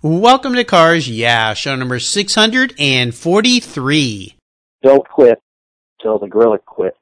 Welcome 0.00 0.54
to 0.54 0.62
Cars 0.62 1.08
Yeah, 1.08 1.54
show 1.54 1.74
number 1.74 1.98
643. 1.98 4.36
Don't 4.80 5.08
quit 5.08 5.42
till 6.00 6.20
the 6.20 6.28
gorilla 6.28 6.60
quits. 6.64 6.96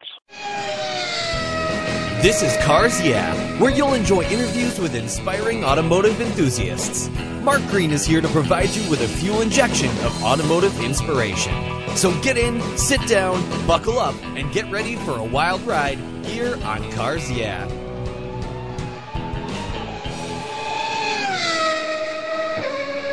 This 2.22 2.42
is 2.42 2.56
Cars 2.64 2.98
Yeah, 3.02 3.34
where 3.60 3.70
you'll 3.70 3.92
enjoy 3.92 4.22
interviews 4.22 4.78
with 4.78 4.94
inspiring 4.94 5.62
automotive 5.62 6.18
enthusiasts. 6.22 7.10
Mark 7.42 7.60
Green 7.66 7.90
is 7.90 8.06
here 8.06 8.22
to 8.22 8.28
provide 8.28 8.70
you 8.70 8.88
with 8.88 9.02
a 9.02 9.08
fuel 9.08 9.42
injection 9.42 9.90
of 9.98 10.24
automotive 10.24 10.80
inspiration. 10.80 11.52
So 11.96 12.18
get 12.22 12.38
in, 12.38 12.62
sit 12.78 13.06
down, 13.06 13.42
buckle 13.66 13.98
up, 13.98 14.14
and 14.24 14.50
get 14.54 14.72
ready 14.72 14.96
for 14.96 15.18
a 15.18 15.24
wild 15.24 15.60
ride 15.66 15.98
here 16.24 16.54
on 16.64 16.90
Cars 16.92 17.30
Yeah. 17.30 17.68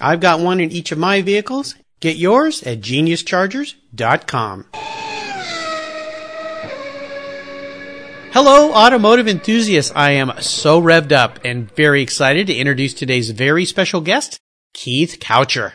I've 0.00 0.20
got 0.20 0.40
one 0.40 0.60
in 0.60 0.70
each 0.70 0.92
of 0.92 0.98
my 0.98 1.22
vehicles. 1.22 1.74
Get 2.00 2.16
yours 2.16 2.62
at 2.64 2.80
geniuschargers.com. 2.80 4.66
Hello, 8.32 8.72
automotive 8.72 9.28
enthusiasts. 9.28 9.92
I 9.94 10.10
am 10.10 10.32
so 10.40 10.82
revved 10.82 11.12
up 11.12 11.38
and 11.44 11.70
very 11.76 12.02
excited 12.02 12.48
to 12.48 12.54
introduce 12.54 12.92
today's 12.92 13.30
very 13.30 13.64
special 13.64 14.00
guest, 14.00 14.38
Keith 14.72 15.18
Coucher. 15.20 15.74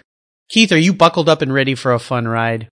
Keith, 0.50 0.72
are 0.74 0.78
you 0.78 0.94
buckled 0.94 1.30
up 1.30 1.42
and 1.42 1.54
ready 1.54 1.74
for 1.74 1.94
a 1.94 2.00
fun 2.00 2.28
ride? 2.28 2.68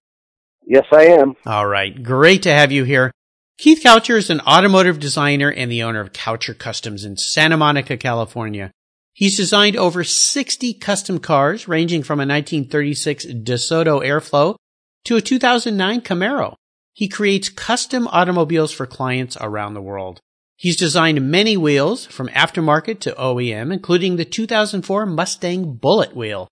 Yes, 0.66 0.84
I 0.92 1.06
am. 1.06 1.36
All 1.45 1.66
right. 1.66 2.03
Great 2.03 2.44
to 2.44 2.52
have 2.52 2.73
you 2.73 2.84
here. 2.84 3.14
Keith 3.58 3.81
Coucher 3.81 4.18
is 4.18 4.30
an 4.30 4.42
automotive 4.42 5.00
designer 5.00 5.50
and 5.50 5.72
the 5.72 5.84
owner 5.84 6.02
of 6.02 6.12
Coucher 6.12 6.53
Customs 6.53 7.06
in 7.06 7.16
Santa 7.16 7.56
Monica, 7.56 7.95
California. 7.95 8.72
He's 9.17 9.35
designed 9.35 9.75
over 9.75 10.03
60 10.03 10.75
custom 10.75 11.17
cars 11.17 11.67
ranging 11.67 12.03
from 12.03 12.19
a 12.19 12.21
1936 12.21 13.25
DeSoto 13.25 14.05
Airflow 14.05 14.57
to 15.05 15.15
a 15.15 15.21
2009 15.21 16.01
Camaro. 16.01 16.53
He 16.93 17.07
creates 17.07 17.49
custom 17.49 18.07
automobiles 18.09 18.71
for 18.71 18.85
clients 18.85 19.35
around 19.41 19.73
the 19.73 19.81
world. 19.81 20.19
He's 20.55 20.77
designed 20.77 21.31
many 21.31 21.57
wheels 21.57 22.06
from 22.06 22.27
aftermarket 22.27 23.00
to 23.00 23.13
OEM, 23.13 23.73
including 23.73 24.17
the 24.17 24.25
2004 24.25 25.07
Mustang 25.07 25.73
Bullet 25.73 26.16
wheel. 26.16 26.47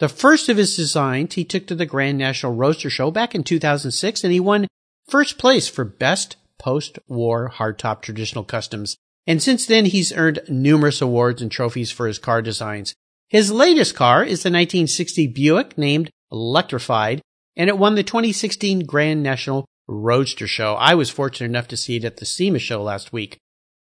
The 0.00 0.08
first 0.08 0.48
of 0.48 0.56
his 0.56 0.74
designs 0.74 1.34
he 1.34 1.44
took 1.44 1.68
to 1.68 1.76
the 1.76 1.86
Grand 1.86 2.18
National 2.18 2.52
Roadster 2.52 2.90
Show 2.90 3.12
back 3.12 3.36
in 3.36 3.44
2006 3.44 4.24
and 4.24 4.32
he 4.32 4.40
won 4.40 4.66
first 5.08 5.38
place 5.38 5.68
for 5.68 5.84
best 5.84 6.34
post-war 6.58 7.52
hardtop 7.58 8.02
traditional 8.02 8.42
customs. 8.42 8.96
And 9.28 9.42
since 9.42 9.66
then 9.66 9.84
he's 9.84 10.12
earned 10.12 10.40
numerous 10.48 11.02
awards 11.02 11.42
and 11.42 11.52
trophies 11.52 11.92
for 11.92 12.06
his 12.06 12.18
car 12.18 12.40
designs. 12.40 12.94
His 13.28 13.52
latest 13.52 13.94
car 13.94 14.22
is 14.24 14.42
the 14.42 14.48
1960 14.48 15.26
Buick 15.28 15.76
named 15.76 16.10
Electrified 16.32 17.20
and 17.54 17.68
it 17.68 17.76
won 17.76 17.94
the 17.94 18.02
2016 18.02 18.86
Grand 18.86 19.22
National 19.22 19.66
Roadster 19.86 20.46
Show. 20.46 20.74
I 20.74 20.94
was 20.94 21.10
fortunate 21.10 21.50
enough 21.50 21.68
to 21.68 21.76
see 21.76 21.96
it 21.96 22.04
at 22.04 22.16
the 22.16 22.24
SEMA 22.24 22.58
show 22.58 22.82
last 22.82 23.12
week. 23.12 23.36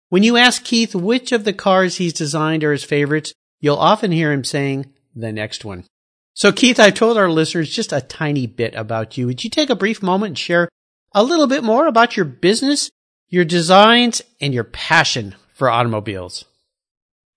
When 0.09 0.23
you 0.23 0.37
ask 0.37 0.63
Keith 0.63 0.93
which 0.93 1.31
of 1.31 1.43
the 1.43 1.53
cars 1.53 1.95
he's 1.95 2.13
designed 2.13 2.63
are 2.63 2.73
his 2.73 2.83
favorites, 2.83 3.33
you'll 3.59 3.77
often 3.77 4.11
hear 4.11 4.31
him 4.31 4.43
saying, 4.43 4.93
the 5.15 5.31
next 5.31 5.65
one. 5.65 5.85
So 6.33 6.51
Keith, 6.51 6.79
I've 6.79 6.93
told 6.93 7.17
our 7.17 7.29
listeners 7.29 7.73
just 7.73 7.91
a 7.91 8.01
tiny 8.01 8.45
bit 8.45 8.75
about 8.75 9.17
you. 9.17 9.25
Would 9.27 9.43
you 9.43 9.49
take 9.49 9.69
a 9.69 9.75
brief 9.75 10.03
moment 10.03 10.29
and 10.29 10.37
share 10.37 10.69
a 11.13 11.23
little 11.23 11.47
bit 11.47 11.63
more 11.63 11.87
about 11.87 12.15
your 12.15 12.25
business, 12.25 12.91
your 13.31 13.45
designs, 13.45 14.21
and 14.39 14.53
your 14.53 14.65
passion 14.65 15.33
for 15.53 15.69
automobiles? 15.69 16.45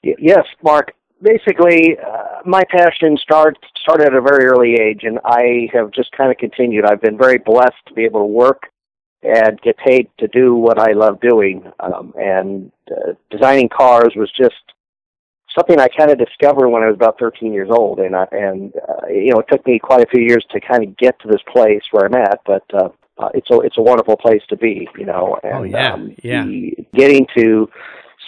Yes, 0.02 0.44
Mark. 0.62 0.92
Basically, 1.22 1.96
uh, 1.96 2.40
my 2.44 2.62
passion 2.68 3.16
start, 3.16 3.56
started 3.80 4.08
at 4.08 4.14
a 4.14 4.20
very 4.20 4.44
early 4.44 4.74
age, 4.74 5.04
and 5.04 5.18
I 5.24 5.70
have 5.72 5.92
just 5.92 6.12
kind 6.12 6.30
of 6.30 6.36
continued. 6.36 6.84
I've 6.84 7.00
been 7.00 7.16
very 7.16 7.38
blessed 7.38 7.80
to 7.86 7.94
be 7.94 8.04
able 8.04 8.20
to 8.20 8.26
work 8.26 8.64
and 9.22 9.58
get 9.62 9.78
paid 9.78 10.10
to 10.18 10.28
do 10.28 10.54
what 10.54 10.78
I 10.78 10.92
love 10.92 11.20
doing. 11.20 11.64
Um, 11.80 12.12
and 12.18 12.70
uh, 12.90 13.12
designing 13.30 13.70
cars 13.70 14.12
was 14.16 14.30
just 14.36 14.74
something 15.56 15.78
I 15.78 15.88
kind 15.88 16.10
of 16.10 16.18
discovered 16.18 16.68
when 16.68 16.82
I 16.82 16.88
was 16.88 16.96
about 16.96 17.18
13 17.18 17.52
years 17.52 17.70
old, 17.70 18.00
and 18.00 18.14
I, 18.14 18.26
and 18.32 18.74
uh, 18.76 19.06
you 19.08 19.32
know 19.32 19.38
it 19.38 19.46
took 19.50 19.66
me 19.66 19.78
quite 19.78 20.02
a 20.02 20.10
few 20.10 20.20
years 20.20 20.44
to 20.50 20.60
kind 20.60 20.84
of 20.84 20.96
get 20.96 21.18
to 21.20 21.28
this 21.28 21.42
place 21.50 21.82
where 21.90 22.04
I'm 22.04 22.14
at, 22.14 22.40
but 22.44 22.64
uh, 22.74 22.88
uh, 23.18 23.28
it's 23.34 23.50
a 23.50 23.60
it's 23.60 23.78
a 23.78 23.82
wonderful 23.82 24.16
place 24.16 24.42
to 24.48 24.56
be, 24.56 24.88
you 24.98 25.06
know. 25.06 25.38
And, 25.42 25.54
oh 25.54 25.62
yeah, 25.62 25.92
um, 25.92 26.14
yeah. 26.22 26.44
The, 26.44 26.76
getting 26.94 27.26
to 27.36 27.68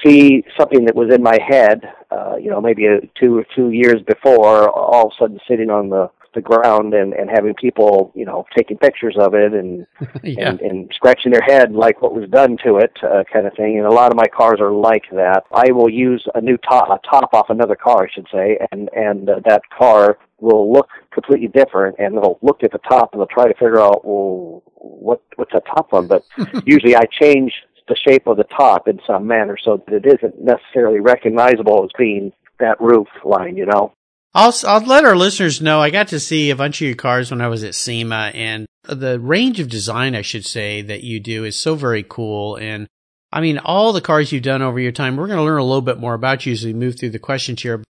see 0.04 0.44
something 0.58 0.84
that 0.84 0.94
was 0.94 1.12
in 1.12 1.22
my 1.22 1.38
head, 1.46 1.82
uh, 2.10 2.36
you 2.36 2.50
know, 2.50 2.60
maybe 2.60 2.86
a, 2.86 3.00
two 3.18 3.38
or 3.38 3.46
two 3.54 3.70
years 3.70 4.02
before, 4.02 4.70
all 4.70 5.06
of 5.06 5.12
a 5.12 5.14
sudden 5.18 5.40
sitting 5.48 5.70
on 5.70 5.88
the 5.88 6.10
the 6.36 6.40
ground 6.40 6.94
and 6.94 7.12
and 7.12 7.28
having 7.28 7.54
people, 7.54 8.12
you 8.14 8.24
know, 8.24 8.46
taking 8.56 8.78
pictures 8.78 9.16
of 9.18 9.34
it 9.34 9.52
and 9.52 9.86
yeah. 10.22 10.50
and, 10.50 10.60
and 10.60 10.92
scratching 10.94 11.32
their 11.32 11.42
head 11.42 11.72
like 11.72 12.00
what 12.00 12.14
was 12.14 12.28
done 12.30 12.56
to 12.64 12.76
it, 12.76 12.92
uh, 13.02 13.24
kind 13.32 13.46
of 13.46 13.54
thing. 13.54 13.78
And 13.78 13.86
a 13.86 13.92
lot 13.92 14.12
of 14.12 14.16
my 14.16 14.26
cars 14.28 14.60
are 14.60 14.70
like 14.70 15.04
that. 15.12 15.44
I 15.52 15.72
will 15.72 15.90
use 15.90 16.24
a 16.34 16.40
new 16.40 16.56
top, 16.58 16.88
a 16.88 17.00
top 17.08 17.34
off 17.34 17.50
another 17.50 17.74
car, 17.74 18.04
I 18.04 18.14
should 18.14 18.28
say, 18.32 18.58
and 18.70 18.88
and 18.94 19.28
uh, 19.28 19.40
that 19.44 19.62
car 19.76 20.18
will 20.38 20.72
look 20.72 20.88
completely 21.10 21.48
different, 21.48 21.96
and 21.98 22.16
they'll 22.16 22.38
look 22.42 22.62
at 22.62 22.70
the 22.70 22.78
top 22.78 23.12
and 23.12 23.20
they'll 23.20 23.26
try 23.26 23.48
to 23.48 23.54
figure 23.54 23.80
out, 23.80 24.04
well, 24.04 24.62
what 24.74 25.22
what's 25.36 25.52
the 25.52 25.60
top 25.60 25.92
one? 25.92 26.06
But 26.06 26.22
usually 26.64 26.94
I 26.94 27.04
change 27.10 27.52
the 27.88 27.96
shape 27.96 28.26
of 28.26 28.36
the 28.36 28.44
top 28.44 28.88
in 28.88 29.00
some 29.06 29.26
manner 29.26 29.56
so 29.62 29.82
that 29.86 29.94
it 29.94 30.06
isn't 30.06 30.40
necessarily 30.40 31.00
recognizable 31.00 31.84
as 31.84 31.90
being 31.96 32.32
that 32.58 32.80
roof 32.80 33.08
line, 33.24 33.56
you 33.56 33.66
know. 33.66 33.92
I'll, 34.36 34.54
I'll 34.66 34.84
let 34.84 35.06
our 35.06 35.16
listeners 35.16 35.62
know 35.62 35.80
I 35.80 35.88
got 35.88 36.08
to 36.08 36.20
see 36.20 36.50
a 36.50 36.56
bunch 36.56 36.82
of 36.82 36.86
your 36.86 36.94
cars 36.94 37.30
when 37.30 37.40
I 37.40 37.48
was 37.48 37.64
at 37.64 37.74
SEMA 37.74 38.32
and 38.34 38.66
the 38.84 39.18
range 39.18 39.60
of 39.60 39.70
design, 39.70 40.14
I 40.14 40.20
should 40.20 40.44
say, 40.44 40.82
that 40.82 41.02
you 41.02 41.20
do 41.20 41.44
is 41.44 41.56
so 41.56 41.74
very 41.74 42.04
cool. 42.06 42.56
And 42.56 42.86
I 43.32 43.40
mean, 43.40 43.56
all 43.56 43.94
the 43.94 44.02
cars 44.02 44.32
you've 44.32 44.42
done 44.42 44.60
over 44.60 44.78
your 44.78 44.92
time, 44.92 45.16
we're 45.16 45.26
going 45.26 45.38
to 45.38 45.42
learn 45.42 45.58
a 45.58 45.64
little 45.64 45.80
bit 45.80 45.98
more 45.98 46.12
about 46.12 46.44
you 46.44 46.52
as 46.52 46.66
we 46.66 46.74
move 46.74 46.98
through 46.98 47.10
the 47.10 47.18
questions 47.18 47.62
here. 47.62 47.82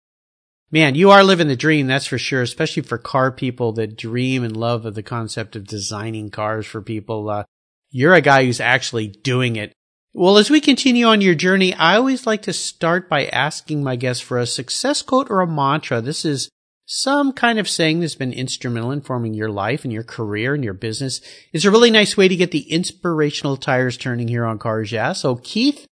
Man, 0.69 0.93
you 0.93 1.09
are 1.09 1.23
living 1.23 1.47
the 1.47 1.55
dream, 1.55 1.87
that's 1.87 2.05
for 2.05 2.19
sure, 2.19 2.43
especially 2.43 2.83
for 2.83 2.99
car 2.99 3.31
people 3.31 3.71
that 3.73 3.97
dream 3.97 4.43
and 4.43 4.55
love 4.55 4.85
of 4.85 4.93
the 4.93 5.01
concept 5.01 5.55
of 5.55 5.65
designing 5.65 6.29
cars 6.29 6.67
for 6.67 6.79
people. 6.79 7.27
Uh, 7.27 7.45
you're 7.89 8.13
a 8.13 8.21
guy 8.21 8.45
who's 8.45 8.61
actually 8.61 9.07
doing 9.07 9.55
it. 9.55 9.73
Well, 10.17 10.37
as 10.37 10.49
we 10.49 10.61
continue 10.61 11.07
on 11.07 11.19
your 11.19 11.35
journey, 11.35 11.73
I 11.73 11.97
always 11.97 12.25
like 12.25 12.43
to 12.43 12.53
start 12.53 13.09
by 13.09 13.25
asking 13.25 13.83
my 13.83 13.97
guests 13.97 14.23
for 14.23 14.37
a 14.37 14.45
success 14.45 15.01
quote 15.01 15.29
or 15.29 15.41
a 15.41 15.47
mantra. 15.47 15.99
This 15.99 16.23
is 16.23 16.49
some 16.85 17.33
kind 17.33 17.59
of 17.59 17.67
saying 17.67 17.99
that's 17.99 18.15
been 18.15 18.31
instrumental 18.31 18.91
in 18.91 19.01
forming 19.01 19.33
your 19.33 19.49
life 19.49 19.83
and 19.83 19.91
your 19.91 20.03
career 20.03 20.53
and 20.53 20.63
your 20.63 20.73
business. 20.73 21.19
It's 21.51 21.65
a 21.65 21.71
really 21.71 21.91
nice 21.91 22.15
way 22.15 22.29
to 22.29 22.35
get 22.37 22.51
the 22.51 22.71
inspirational 22.71 23.57
tires 23.57 23.97
turning 23.97 24.29
here 24.29 24.45
on 24.45 24.57
Cars 24.57 24.89
Yeah. 24.89 25.11
So 25.11 25.35
Keith, 25.35 25.85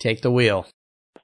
take 0.00 0.22
the 0.22 0.32
wheel. 0.32 0.66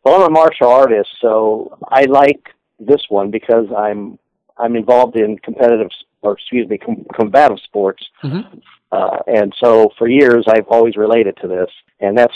Well, 0.05 0.23
I'm 0.23 0.29
a 0.29 0.31
martial 0.31 0.69
artist, 0.69 1.09
so 1.21 1.77
I 1.89 2.05
like 2.05 2.51
this 2.79 3.03
one 3.09 3.33
because 3.33 3.67
I'm 3.77 4.17
I'm 4.57 4.77
involved 4.77 5.17
in 5.17 5.39
competitive 5.39 5.89
or 6.25 6.33
excuse 6.33 6.69
me 6.69 6.79
com- 6.79 7.07
combative 7.15 7.59
sports, 7.65 8.03
Mm-hmm. 8.23 8.59
uh, 8.91 9.19
and 9.27 9.55
so 9.63 9.91
for 9.99 10.09
years 10.09 10.45
I've 10.49 10.69
always 10.69 10.97
related 10.97 11.37
to 11.43 11.49
this, 11.49 11.71
and 12.01 12.17
that's 12.19 12.35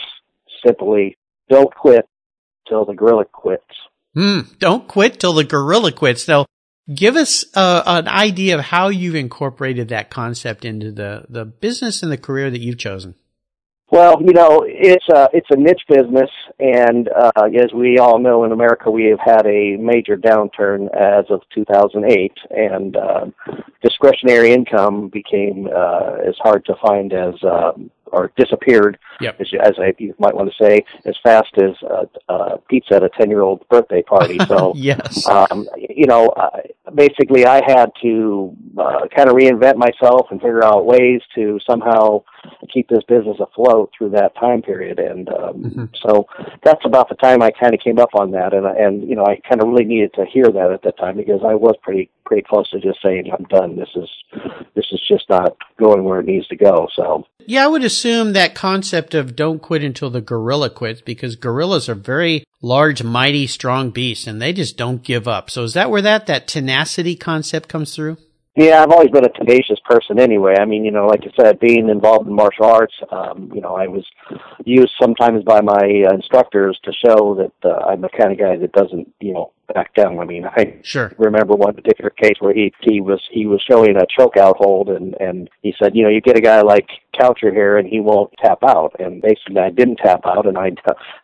simply 0.64 1.16
don't 1.48 1.74
quit 1.74 2.06
till 2.68 2.84
the 2.84 2.94
gorilla 2.94 3.24
quits. 3.24 3.64
Hmm. 4.14 4.40
Don't 4.58 4.86
quit 4.88 5.18
till 5.20 5.32
the 5.32 5.44
gorilla 5.44 5.92
quits. 5.92 6.28
Now, 6.28 6.46
Give 6.94 7.16
us 7.16 7.44
uh, 7.54 7.82
an 7.84 8.08
idea 8.08 8.58
of 8.58 8.64
how 8.64 8.88
you've 8.88 9.14
incorporated 9.14 9.88
that 9.88 10.08
concept 10.08 10.64
into 10.64 10.90
the, 10.90 11.26
the 11.28 11.44
business 11.44 12.02
and 12.02 12.10
the 12.10 12.16
career 12.16 12.50
that 12.50 12.62
you've 12.62 12.78
chosen. 12.78 13.14
Well, 13.90 14.20
you 14.20 14.34
know, 14.34 14.66
it's 14.66 15.08
a 15.08 15.30
it's 15.32 15.46
a 15.50 15.56
niche 15.56 15.82
business, 15.88 16.30
and 16.58 17.08
uh, 17.08 17.30
as 17.58 17.72
we 17.72 17.98
all 17.98 18.18
know, 18.18 18.44
in 18.44 18.52
America, 18.52 18.90
we 18.90 19.06
have 19.06 19.20
had 19.20 19.46
a 19.46 19.76
major 19.76 20.14
downturn 20.14 20.94
as 20.94 21.24
of 21.30 21.40
2008, 21.54 22.32
and 22.50 22.96
uh, 22.96 23.26
discretionary 23.82 24.52
income 24.52 25.08
became 25.08 25.68
uh, 25.74 26.16
as 26.26 26.34
hard 26.38 26.66
to 26.66 26.74
find 26.82 27.14
as 27.14 27.34
um, 27.44 27.90
or 28.12 28.30
disappeared, 28.36 28.98
yep. 29.20 29.40
as, 29.40 29.48
as 29.62 29.72
I, 29.78 29.94
you 29.98 30.14
might 30.18 30.34
want 30.34 30.50
to 30.50 30.64
say, 30.64 30.84
as 31.04 31.16
fast 31.22 31.50
as 31.56 31.70
uh, 31.82 32.04
uh, 32.28 32.56
pizza 32.68 32.96
at 32.96 33.02
a 33.02 33.08
ten-year-old 33.08 33.66
birthday 33.68 34.02
party. 34.02 34.38
So, 34.48 34.72
yes, 34.74 35.26
um, 35.26 35.68
you 35.76 36.06
know, 36.06 36.28
uh, 36.28 36.60
basically, 36.94 37.44
I 37.44 37.60
had 37.66 37.90
to 38.02 38.56
uh, 38.78 39.06
kind 39.14 39.28
of 39.28 39.36
reinvent 39.36 39.76
myself 39.76 40.28
and 40.30 40.40
figure 40.40 40.64
out 40.64 40.86
ways 40.86 41.20
to 41.34 41.58
somehow 41.68 42.22
keep 42.72 42.88
this 42.88 43.04
business 43.08 43.38
afloat 43.40 43.90
through 43.96 44.10
that 44.10 44.34
time 44.36 44.62
period. 44.62 44.98
And 44.98 45.28
um, 45.28 45.54
mm-hmm. 45.62 45.84
so 46.06 46.26
that's 46.64 46.84
about 46.84 47.08
the 47.08 47.14
time 47.16 47.42
I 47.42 47.50
kind 47.50 47.74
of 47.74 47.80
came 47.80 47.98
up 47.98 48.10
on 48.14 48.30
that, 48.32 48.52
and 48.54 48.66
and 48.66 49.08
you 49.08 49.16
know, 49.16 49.24
I 49.24 49.40
kind 49.48 49.62
of 49.62 49.68
really 49.68 49.84
needed 49.84 50.12
to 50.14 50.24
hear 50.26 50.44
that 50.44 50.70
at 50.72 50.82
that 50.82 50.98
time 50.98 51.16
because 51.16 51.40
I 51.44 51.54
was 51.54 51.76
pretty 51.82 52.10
pretty 52.24 52.42
close 52.42 52.70
to 52.70 52.80
just 52.80 53.02
saying 53.02 53.30
I'm 53.32 53.44
done. 53.44 53.76
This 53.76 53.88
is 53.96 54.08
this 54.74 54.86
is 54.92 55.00
just 55.08 55.28
not 55.28 55.56
going 55.78 56.04
where 56.04 56.20
it 56.20 56.26
needs 56.26 56.46
to 56.48 56.56
go. 56.56 56.88
So 56.94 57.24
yeah, 57.46 57.64
I 57.64 57.68
would 57.68 57.84
assume 57.84 58.34
that 58.34 58.54
concept 58.54 59.14
of 59.14 59.34
don't 59.34 59.62
quit 59.62 59.82
until 59.82 60.10
the 60.10 60.20
gorilla 60.20 60.70
quits 60.70 61.00
because 61.00 61.36
gorillas 61.36 61.88
are 61.88 61.94
very 61.94 62.44
large, 62.60 63.02
mighty, 63.02 63.46
strong 63.46 63.90
beasts 63.90 64.26
and 64.26 64.40
they 64.40 64.52
just 64.52 64.76
don't 64.76 65.02
give 65.02 65.26
up. 65.26 65.50
So 65.50 65.62
is 65.62 65.74
that 65.74 65.90
where 65.90 66.02
that 66.02 66.26
that 66.26 66.46
tenacity 66.46 67.16
concept 67.16 67.68
comes 67.68 67.94
through? 67.94 68.18
Yeah, 68.58 68.82
I've 68.82 68.90
always 68.90 69.10
been 69.10 69.24
a 69.24 69.28
tenacious 69.28 69.78
person 69.84 70.18
anyway. 70.18 70.56
I 70.58 70.64
mean, 70.64 70.84
you 70.84 70.90
know, 70.90 71.06
like 71.06 71.20
I 71.22 71.30
said, 71.40 71.60
being 71.60 71.88
involved 71.88 72.26
in 72.26 72.34
martial 72.34 72.64
arts, 72.64 72.94
um, 73.12 73.52
you 73.54 73.60
know, 73.60 73.76
I 73.76 73.86
was 73.86 74.04
used 74.64 74.92
sometimes 75.00 75.44
by 75.44 75.60
my 75.60 76.04
uh, 76.10 76.12
instructors 76.12 76.76
to 76.82 76.92
show 76.92 77.36
that 77.36 77.68
uh, 77.70 77.86
I'm 77.86 78.00
the 78.00 78.08
kind 78.08 78.32
of 78.32 78.38
guy 78.38 78.56
that 78.56 78.72
doesn't, 78.72 79.14
you 79.20 79.32
know, 79.32 79.52
back 79.72 79.94
down. 79.94 80.18
I 80.18 80.24
mean, 80.24 80.44
I 80.44 80.78
sure. 80.82 81.12
remember 81.18 81.54
one 81.54 81.74
particular 81.74 82.10
case 82.10 82.36
where 82.40 82.54
he 82.54 82.72
he 82.80 83.00
was 83.00 83.20
he 83.30 83.46
was 83.46 83.62
showing 83.68 83.96
a 83.96 84.06
choke 84.16 84.36
out 84.36 84.56
hold, 84.58 84.88
and 84.88 85.14
and 85.20 85.48
he 85.62 85.74
said, 85.80 85.94
you 85.94 86.02
know, 86.02 86.08
you 86.08 86.20
get 86.20 86.36
a 86.36 86.40
guy 86.40 86.62
like 86.62 86.88
Coucher 87.18 87.52
here, 87.52 87.78
and 87.78 87.88
he 87.88 88.00
won't 88.00 88.32
tap 88.42 88.58
out. 88.62 88.96
And 88.98 89.22
basically, 89.22 89.58
I 89.58 89.70
didn't 89.70 89.96
tap 89.96 90.20
out, 90.24 90.46
and 90.46 90.58
I 90.58 90.72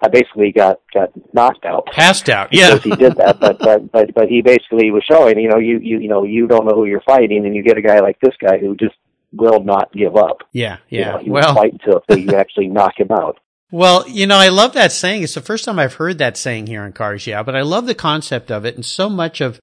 I 0.02 0.08
basically 0.08 0.52
got 0.52 0.81
got 0.93 1.11
knocked 1.32 1.64
out, 1.64 1.87
passed 1.87 2.29
out. 2.29 2.52
Yeah, 2.52 2.79
he 2.79 2.91
did 2.91 3.17
that. 3.17 3.41
But 3.41 3.58
but 3.58 3.91
but 3.93 4.14
but 4.14 4.29
he 4.29 4.43
basically 4.43 4.91
was 4.91 5.05
showing, 5.05 5.38
you 5.38 5.49
know, 5.49 5.58
you 5.58 5.79
you 5.79 5.99
you 5.99 6.08
know, 6.08 6.25
you 6.25 6.46
don't 6.46 6.67
know 6.67 6.75
who 6.75 6.87
you're 6.87 7.02
fighting, 7.02 7.46
and 7.46 7.55
you 7.55 7.62
get 7.62 7.79
a 7.79 7.82
guy 7.82 8.00
like 8.00 8.20
this 8.20 8.35
guy 8.41 8.58
who 8.58 8.76
just 8.76 8.94
will 9.32 9.62
not 9.64 9.93
give 9.93 10.17
up. 10.17 10.43
Yeah, 10.52 10.79
yeah. 10.88 10.99
You 10.99 11.05
know, 11.05 11.19
he 11.19 11.31
well, 11.31 11.55
fight 11.55 11.73
until 11.73 12.02
you 12.19 12.37
actually 12.37 12.69
knock 12.69 12.99
him 12.99 13.11
out. 13.11 13.38
Well, 13.75 14.09
you 14.09 14.29
know, 14.29 14.37
I 14.37 14.50
love 14.50 14.75
that 14.75 14.93
saying. 14.93 15.25
It's 15.25 15.35
the 15.35 15.41
first 15.41 15.65
time 15.65 15.81
I've 15.81 15.94
heard 15.94 16.19
that 16.19 16.37
saying 16.37 16.69
here 16.69 16.85
in 16.85 16.93
Cars 16.93 17.26
Yeah, 17.26 17.43
but 17.43 17.56
I 17.56 17.62
love 17.62 17.87
the 17.87 17.94
concept 17.97 18.53
of 18.53 18.65
it. 18.65 18.76
And 18.76 18.87
so 18.87 19.11
much 19.11 19.41
of, 19.41 19.59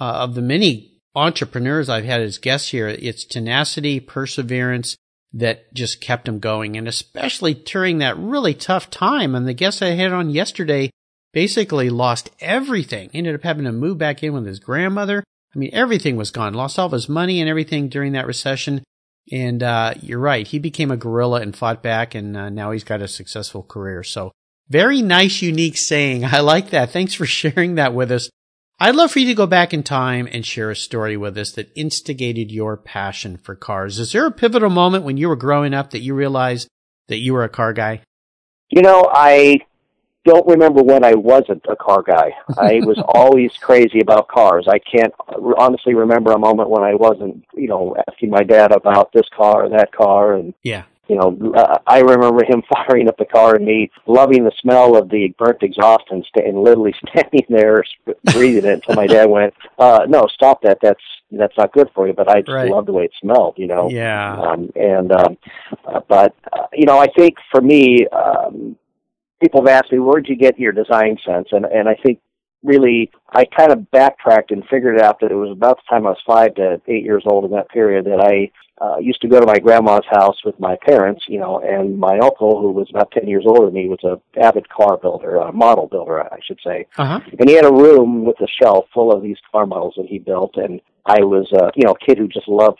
uh, 0.00 0.04
of 0.04 0.34
the 0.34 0.42
many 0.42 0.94
entrepreneurs 1.14 1.88
I've 1.88 2.04
had 2.04 2.22
as 2.22 2.38
guests 2.38 2.70
here, 2.70 2.88
it's 2.88 3.24
tenacity, 3.24 4.00
perseverance 4.00 4.96
that 5.32 5.72
just 5.74 6.00
kept 6.00 6.24
them 6.24 6.40
going. 6.40 6.76
And 6.76 6.88
especially 6.88 7.54
during 7.54 7.98
that 7.98 8.18
really 8.18 8.52
tough 8.52 8.90
time. 8.90 9.32
And 9.36 9.46
the 9.46 9.54
guest 9.54 9.80
I 9.80 9.90
had 9.90 10.12
on 10.12 10.30
yesterday 10.30 10.90
basically 11.32 11.88
lost 11.88 12.30
everything. 12.40 13.10
Ended 13.14 13.36
up 13.36 13.44
having 13.44 13.66
to 13.66 13.70
move 13.70 13.96
back 13.96 14.24
in 14.24 14.32
with 14.32 14.44
his 14.44 14.58
grandmother. 14.58 15.22
I 15.54 15.58
mean, 15.60 15.70
everything 15.72 16.16
was 16.16 16.32
gone. 16.32 16.52
Lost 16.52 16.80
all 16.80 16.86
of 16.86 16.92
his 16.92 17.08
money 17.08 17.40
and 17.40 17.48
everything 17.48 17.88
during 17.88 18.10
that 18.14 18.26
recession. 18.26 18.82
And 19.30 19.62
uh, 19.62 19.94
you're 20.00 20.18
right. 20.18 20.46
He 20.46 20.58
became 20.58 20.90
a 20.90 20.96
gorilla 20.96 21.40
and 21.40 21.56
fought 21.56 21.82
back, 21.82 22.14
and 22.14 22.36
uh, 22.36 22.50
now 22.50 22.72
he's 22.72 22.84
got 22.84 23.00
a 23.00 23.08
successful 23.08 23.62
career. 23.62 24.02
So, 24.02 24.32
very 24.68 25.02
nice, 25.02 25.42
unique 25.42 25.76
saying. 25.76 26.24
I 26.32 26.40
like 26.40 26.70
that. 26.70 26.90
Thanks 26.90 27.14
for 27.14 27.26
sharing 27.26 27.76
that 27.76 27.94
with 27.94 28.10
us. 28.10 28.30
I'd 28.80 28.96
love 28.96 29.12
for 29.12 29.20
you 29.20 29.26
to 29.26 29.34
go 29.34 29.46
back 29.46 29.72
in 29.72 29.84
time 29.84 30.28
and 30.32 30.44
share 30.44 30.68
a 30.68 30.76
story 30.76 31.16
with 31.16 31.38
us 31.38 31.52
that 31.52 31.70
instigated 31.76 32.50
your 32.50 32.76
passion 32.76 33.36
for 33.36 33.54
cars. 33.54 34.00
Is 34.00 34.10
there 34.10 34.26
a 34.26 34.32
pivotal 34.32 34.70
moment 34.70 35.04
when 35.04 35.16
you 35.16 35.28
were 35.28 35.36
growing 35.36 35.72
up 35.72 35.90
that 35.90 36.00
you 36.00 36.14
realized 36.14 36.68
that 37.06 37.18
you 37.18 37.32
were 37.32 37.44
a 37.44 37.48
car 37.48 37.72
guy? 37.72 38.00
You 38.70 38.82
know, 38.82 39.08
I 39.12 39.60
don't 40.24 40.46
remember 40.46 40.82
when 40.82 41.04
I 41.04 41.14
wasn't 41.14 41.64
a 41.68 41.76
car 41.76 42.02
guy. 42.02 42.32
I 42.56 42.80
was 42.84 43.02
always 43.08 43.52
crazy 43.58 44.00
about 44.00 44.28
cars. 44.28 44.66
I 44.68 44.78
can't 44.78 45.12
honestly 45.58 45.94
remember 45.94 46.32
a 46.32 46.38
moment 46.38 46.70
when 46.70 46.82
I 46.82 46.94
wasn't, 46.94 47.44
you 47.54 47.68
know, 47.68 47.96
asking 48.08 48.30
my 48.30 48.42
dad 48.42 48.72
about 48.72 49.12
this 49.12 49.28
car 49.36 49.64
or 49.64 49.68
that 49.70 49.92
car 49.92 50.34
and 50.34 50.54
yeah 50.62 50.84
you 51.08 51.18
know, 51.18 51.52
uh, 51.54 51.78
I 51.86 51.98
remember 52.00 52.42
him 52.44 52.62
firing 52.72 53.08
up 53.08 53.18
the 53.18 53.26
car 53.26 53.56
and 53.56 53.66
me 53.66 53.90
loving 54.06 54.44
the 54.44 54.52
smell 54.60 54.96
of 54.96 55.10
the 55.10 55.34
burnt 55.38 55.62
exhaust 55.62 56.04
and, 56.10 56.24
st- 56.24 56.46
and 56.46 56.62
literally 56.62 56.94
standing 57.08 57.44
there 57.50 57.84
breathing 58.32 58.64
it 58.64 58.74
until 58.74 58.94
my 58.94 59.06
dad 59.06 59.26
went, 59.28 59.52
uh, 59.78 60.06
"No, 60.08 60.26
stop 60.32 60.62
that. 60.62 60.78
That's 60.80 61.02
that's 61.30 61.56
not 61.58 61.72
good 61.72 61.90
for 61.94 62.06
you." 62.06 62.14
But 62.14 62.28
I 62.28 62.40
just 62.40 62.54
right. 62.54 62.70
loved 62.70 62.88
the 62.88 62.92
way 62.92 63.04
it 63.04 63.12
smelled, 63.20 63.54
you 63.58 63.66
know. 63.66 63.90
Yeah. 63.90 64.40
Um, 64.40 64.70
and 64.74 65.12
um, 65.12 65.36
uh, 65.86 66.00
but 66.08 66.34
uh, 66.52 66.66
you 66.72 66.86
know, 66.86 66.98
I 66.98 67.08
think 67.08 67.36
for 67.50 67.60
me, 67.60 68.06
um, 68.08 68.76
people 69.42 69.60
have 69.60 69.68
asked 69.68 69.92
me, 69.92 69.98
"Where'd 69.98 70.28
you 70.28 70.36
get 70.36 70.58
your 70.58 70.72
design 70.72 71.18
sense?" 71.24 71.48
And 71.52 71.66
and 71.66 71.88
I 71.88 71.96
think 72.02 72.20
really 72.62 73.10
I 73.30 73.44
kind 73.44 73.72
of 73.72 73.90
backtracked 73.90 74.50
and 74.52 74.64
figured 74.68 75.00
out 75.00 75.20
that 75.20 75.32
it 75.32 75.36
was 75.36 75.50
about 75.50 75.78
the 75.78 75.82
time 75.90 76.06
I 76.06 76.10
was 76.10 76.22
five 76.26 76.54
to 76.54 76.80
eight 76.86 77.04
years 77.04 77.24
old 77.26 77.44
in 77.44 77.50
that 77.50 77.68
period 77.68 78.04
that 78.06 78.20
I 78.20 78.50
uh, 78.82 78.98
used 78.98 79.20
to 79.20 79.28
go 79.28 79.38
to 79.38 79.46
my 79.46 79.58
grandma's 79.58 80.04
house 80.10 80.36
with 80.44 80.58
my 80.58 80.76
parents, 80.84 81.24
you 81.28 81.38
know, 81.38 81.60
and 81.60 81.98
my 81.98 82.18
uncle, 82.18 82.60
who 82.60 82.72
was 82.72 82.88
about 82.90 83.12
10 83.12 83.28
years 83.28 83.44
older 83.46 83.66
than 83.66 83.74
me, 83.74 83.88
was 83.88 84.02
a 84.02 84.20
avid 84.40 84.68
car 84.68 84.96
builder, 84.96 85.36
a 85.36 85.52
model 85.52 85.86
builder, 85.86 86.20
I 86.22 86.38
should 86.44 86.58
say. 86.64 86.86
Uh-huh. 86.98 87.20
And 87.38 87.48
he 87.48 87.54
had 87.54 87.64
a 87.64 87.72
room 87.72 88.24
with 88.24 88.40
a 88.40 88.48
shelf 88.48 88.86
full 88.92 89.12
of 89.12 89.22
these 89.22 89.36
car 89.52 89.66
models 89.66 89.94
that 89.96 90.06
he 90.06 90.18
built, 90.18 90.56
and 90.56 90.80
I 91.06 91.20
was, 91.20 91.48
uh, 91.52 91.70
you 91.76 91.84
know, 91.84 91.92
a 91.92 92.04
kid 92.04 92.18
who 92.18 92.26
just 92.26 92.48
loved 92.48 92.78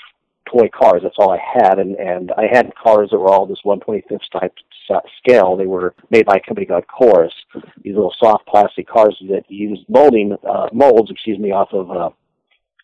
toy 0.51 0.69
cars. 0.69 1.03
That's 1.03 1.17
all 1.19 1.31
I 1.31 1.39
had, 1.39 1.79
and 1.79 1.97
and 1.97 2.33
I 2.37 2.47
had 2.51 2.75
cars 2.75 3.11
that 3.11 3.19
were 3.19 3.29
all 3.29 3.47
this 3.47 3.61
125th 3.65 4.21
type 4.33 4.55
scale. 5.19 5.57
They 5.57 5.67
were 5.67 5.95
made 6.11 6.27
by 6.27 6.37
a 6.37 6.47
company 6.47 6.67
called 6.67 6.87
Chorus. 6.87 7.33
These 7.83 7.95
little 7.95 8.15
soft 8.19 8.47
plastic 8.47 8.89
cars 8.89 9.17
that 9.29 9.45
used 9.49 9.85
molding 9.89 10.37
uh, 10.49 10.69
molds, 10.73 11.11
excuse 11.11 11.39
me, 11.39 11.53
off 11.53 11.73
of 11.73 11.91
uh, 11.91 12.11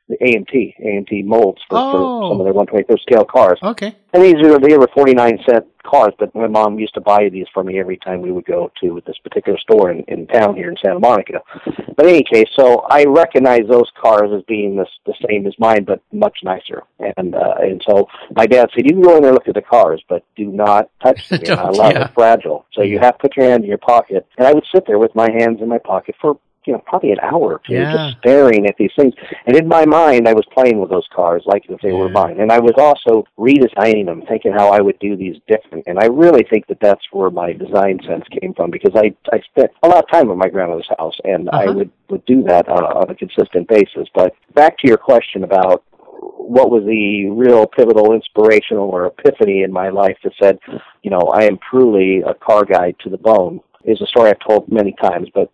the 0.08 0.16
AMT, 0.16 0.75
AMT 0.84 1.25
molds 1.25 1.60
for, 1.69 1.78
oh. 1.78 1.93
for 1.93 2.32
some 2.32 2.40
of 2.40 2.44
their 2.44 2.55
125th 2.55 3.02
scale 3.02 3.24
cars. 3.24 3.58
Okay. 3.62 3.94
And 4.12 4.22
these 4.22 4.36
were 4.43 4.58
they 4.58 4.77
were 4.77 4.88
49 4.94 5.38
cent 5.48 5.67
cars, 5.84 6.15
but 6.19 6.34
my 6.34 6.46
mom 6.46 6.79
used 6.79 6.94
to 6.94 7.00
buy 7.00 7.29
these 7.29 7.46
for 7.53 7.62
me 7.62 7.79
every 7.79 7.98
time 7.98 8.22
we 8.22 8.32
would 8.32 8.46
go 8.46 8.70
to 8.81 9.03
this 9.06 9.19
particular 9.19 9.58
store 9.58 9.91
in, 9.91 10.03
in 10.08 10.27
town 10.27 10.56
here 10.56 10.70
in 10.70 10.77
Santa 10.82 10.98
Monica. 10.98 11.41
But 11.96 12.06
in 12.06 12.15
any 12.15 12.24
case, 12.24 12.48
so 12.58 12.86
I 12.91 13.05
recognize 13.05 13.62
those 13.69 13.91
cars 14.00 14.31
as 14.34 14.43
being 14.44 14.77
the, 14.77 14.86
the 15.05 15.15
same 15.29 15.46
as 15.46 15.55
mine, 15.58 15.84
but 15.84 16.00
much 16.12 16.38
nicer. 16.43 16.84
And 16.98 17.34
uh, 17.34 17.55
and 17.60 17.82
so 17.86 18.08
my 18.34 18.46
dad 18.46 18.70
said, 18.74 18.86
you 18.86 18.93
can 18.93 19.03
go 19.03 19.17
in 19.17 19.22
there 19.22 19.31
and 19.31 19.34
look 19.34 19.48
at 19.48 19.55
the 19.55 19.62
cars, 19.62 20.03
but 20.08 20.24
do 20.36 20.46
not 20.46 20.91
touch 21.03 21.29
them. 21.29 21.41
I 21.58 21.69
love 21.69 21.93
yeah. 21.93 22.06
fragile. 22.08 22.67
So 22.72 22.82
you 22.82 22.98
have 22.98 23.19
to 23.19 23.22
put 23.22 23.36
your 23.36 23.50
hand 23.50 23.65
in 23.65 23.69
your 23.69 23.79
pocket. 23.79 24.27
And 24.38 24.46
I 24.46 24.55
would 24.55 24.65
sit 24.74 24.86
there 24.86 24.98
with 24.98 25.15
my 25.15 25.31
hands 25.31 25.60
in 25.60 25.69
my 25.69 25.79
pocket 25.79 26.15
for 26.20 26.38
you 26.69 26.75
know, 26.75 26.82
probably 26.84 27.13
an 27.13 27.19
hour 27.22 27.55
or 27.55 27.60
two 27.67 27.72
yeah. 27.72 27.94
just 27.94 28.19
staring 28.19 28.67
at 28.67 28.77
these 28.77 28.91
things. 28.94 29.15
And 29.46 29.56
in 29.56 29.67
my 29.67 29.87
mind, 29.87 30.29
I 30.29 30.34
was 30.34 30.44
playing 30.53 30.79
with 30.79 30.91
those 30.91 31.08
cars 31.17 31.43
like 31.46 31.65
if 31.67 31.81
they 31.81 31.89
yeah. 31.89 31.94
were 31.94 32.10
mine. 32.10 32.41
And 32.41 32.53
I 32.53 32.58
was 32.58 32.75
also 32.77 33.25
redesigning 33.39 34.05
them, 34.05 34.22
thinking 34.29 34.53
how 34.53 34.69
I 34.69 34.82
would 34.82 34.98
do 34.98 35.17
these 35.17 35.37
different. 35.48 35.84
And 35.87 35.98
I 35.98 36.08
really 36.08 36.44
think 36.51 36.67
that 36.67 36.79
that's 36.82 37.01
where 37.10 37.31
my 37.31 37.55
design 37.55 38.01
sense 38.06 38.25
came 38.39 38.53
from 38.53 38.70
because 38.70 38.93
I 38.94 39.15
I 39.32 39.41
spent 39.51 39.70
a 39.82 39.89
lot 39.89 40.05
of 40.05 40.10
time 40.10 40.31
at 40.31 40.37
my 40.37 40.51
grandmother's 40.51 40.91
house, 40.98 41.17
and 41.25 41.48
uh-huh. 41.48 41.58
I 41.58 41.70
would 41.70 41.91
would 42.10 42.25
do 42.27 42.43
that 42.43 42.69
uh, 42.69 43.01
on 43.01 43.08
a 43.08 43.15
consistent 43.15 43.67
basis. 43.67 44.06
But 44.15 44.34
back 44.55 44.77
to 44.81 44.89
your 44.89 44.98
question 44.98 45.44
about 45.44 45.84
what 46.20 46.70
was 46.70 46.84
the 46.84 47.31
real 47.31 47.67
pivotal 47.67 48.13
inspirational 48.13 48.91
or 48.91 49.06
epiphany 49.06 49.63
in 49.63 49.72
my 49.72 49.89
life 49.89 50.19
that 50.22 50.32
said, 50.43 50.58
you 51.03 51.10
know, 51.10 51.22
I 51.32 51.44
am 51.44 51.58
truly 51.70 52.20
a 52.20 52.34
car 52.34 52.67
guy 52.67 52.93
to 53.01 53.08
the 53.08 53.17
bone 53.17 53.60
is 53.84 54.01
a 54.01 54.06
story 54.06 54.31
I've 54.31 54.46
told 54.46 54.70
many 54.70 54.94
times, 55.01 55.29
but 55.34 55.51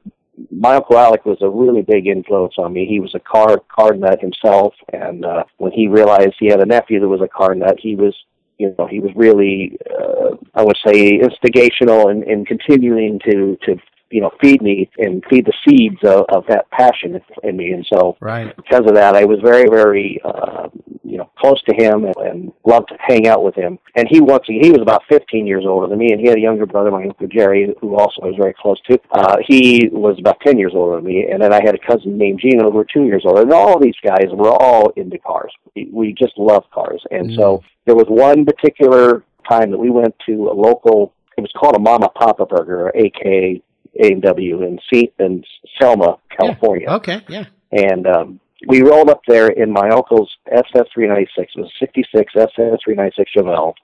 my 0.50 0.76
uncle 0.76 0.98
Alec 0.98 1.24
was 1.24 1.38
a 1.40 1.48
really 1.48 1.82
big 1.82 2.06
influence 2.06 2.54
on 2.58 2.72
me. 2.72 2.86
He 2.86 3.00
was 3.00 3.14
a 3.14 3.20
car 3.20 3.62
car 3.68 3.94
nut 3.94 4.20
himself, 4.20 4.74
and 4.92 5.24
uh, 5.24 5.44
when 5.58 5.72
he 5.72 5.88
realized 5.88 6.34
he 6.38 6.46
had 6.46 6.60
a 6.60 6.66
nephew 6.66 7.00
that 7.00 7.08
was 7.08 7.20
a 7.20 7.28
car 7.28 7.54
nut, 7.54 7.76
he 7.78 7.96
was 7.96 8.14
you 8.58 8.74
know 8.78 8.86
he 8.86 9.00
was 9.00 9.12
really 9.16 9.78
uh, 9.90 10.36
I 10.54 10.62
would 10.62 10.78
say 10.86 11.20
instigational 11.20 12.08
in, 12.08 12.22
in 12.24 12.44
continuing 12.44 13.20
to 13.24 13.56
to 13.64 13.76
you 14.14 14.20
know 14.20 14.30
feed 14.40 14.62
me 14.62 14.88
and 14.98 15.22
feed 15.28 15.46
the 15.46 15.58
seeds 15.66 15.98
of, 16.04 16.24
of 16.28 16.44
that 16.48 16.70
passion 16.70 17.20
in 17.42 17.56
me. 17.56 17.72
And 17.72 17.86
so 17.92 18.16
right. 18.20 18.54
because 18.56 18.84
of 18.86 18.94
that, 18.94 19.14
I 19.14 19.24
was 19.24 19.38
very 19.42 19.68
very 19.68 20.20
uh, 20.24 20.68
you 21.14 21.18
know, 21.18 21.30
close 21.38 21.62
to 21.62 21.74
him 21.76 22.04
and, 22.04 22.16
and 22.16 22.52
loved 22.66 22.88
to 22.88 22.96
hang 22.98 23.28
out 23.28 23.44
with 23.44 23.54
him. 23.54 23.78
And 23.94 24.08
he 24.10 24.20
once 24.20 24.42
he 24.48 24.72
was 24.72 24.80
about 24.82 25.02
15 25.08 25.46
years 25.46 25.64
older 25.64 25.86
than 25.86 25.96
me, 25.96 26.10
and 26.10 26.20
he 26.20 26.26
had 26.26 26.38
a 26.38 26.40
younger 26.40 26.66
brother, 26.66 26.90
my 26.90 27.04
uncle 27.04 27.28
Jerry, 27.28 27.72
who 27.80 27.94
also 27.94 28.22
I 28.22 28.26
was 28.26 28.36
very 28.36 28.52
close 28.60 28.80
to. 28.90 28.98
Uh, 29.12 29.36
he 29.46 29.88
was 29.92 30.16
about 30.18 30.40
10 30.44 30.58
years 30.58 30.72
older 30.74 30.96
than 30.96 31.04
me, 31.04 31.28
and 31.30 31.40
then 31.40 31.52
I 31.52 31.60
had 31.64 31.76
a 31.76 31.86
cousin 31.86 32.18
named 32.18 32.40
Gino 32.40 32.64
who 32.64 32.76
were 32.76 32.86
two 32.92 33.04
years 33.04 33.22
older. 33.24 33.42
And 33.42 33.52
all 33.52 33.78
these 33.78 33.94
guys 34.02 34.26
were 34.32 34.50
all 34.50 34.90
into 34.96 35.18
cars. 35.18 35.52
We, 35.76 35.88
we 35.92 36.14
just 36.18 36.36
loved 36.36 36.68
cars, 36.72 37.00
and 37.12 37.30
mm. 37.30 37.36
so 37.36 37.62
there 37.86 37.94
was 37.94 38.06
one 38.08 38.44
particular 38.44 39.22
time 39.48 39.70
that 39.70 39.78
we 39.78 39.90
went 39.90 40.16
to 40.26 40.48
a 40.48 40.54
local. 40.54 41.12
It 41.38 41.42
was 41.42 41.52
called 41.56 41.76
a 41.76 41.80
Mama 41.80 42.08
Papa 42.08 42.44
Burger, 42.46 42.88
AK 42.88 43.62
A&W 44.02 44.62
in, 44.62 44.78
C- 44.92 45.12
in 45.18 45.44
Selma, 45.80 46.18
California. 46.36 46.86
Yeah. 46.88 46.96
Okay, 46.96 47.20
yeah. 47.28 47.44
And 47.72 48.06
um, 48.06 48.40
we 48.66 48.82
rolled 48.82 49.10
up 49.10 49.22
there 49.26 49.48
in 49.48 49.70
my 49.70 49.88
uncle's 49.88 50.30
SS396. 50.52 51.26
It 51.36 51.48
was 51.56 51.70
a 51.70 51.78
66 51.78 52.32
SS396 52.34 53.24
Chevelle. 53.36 53.74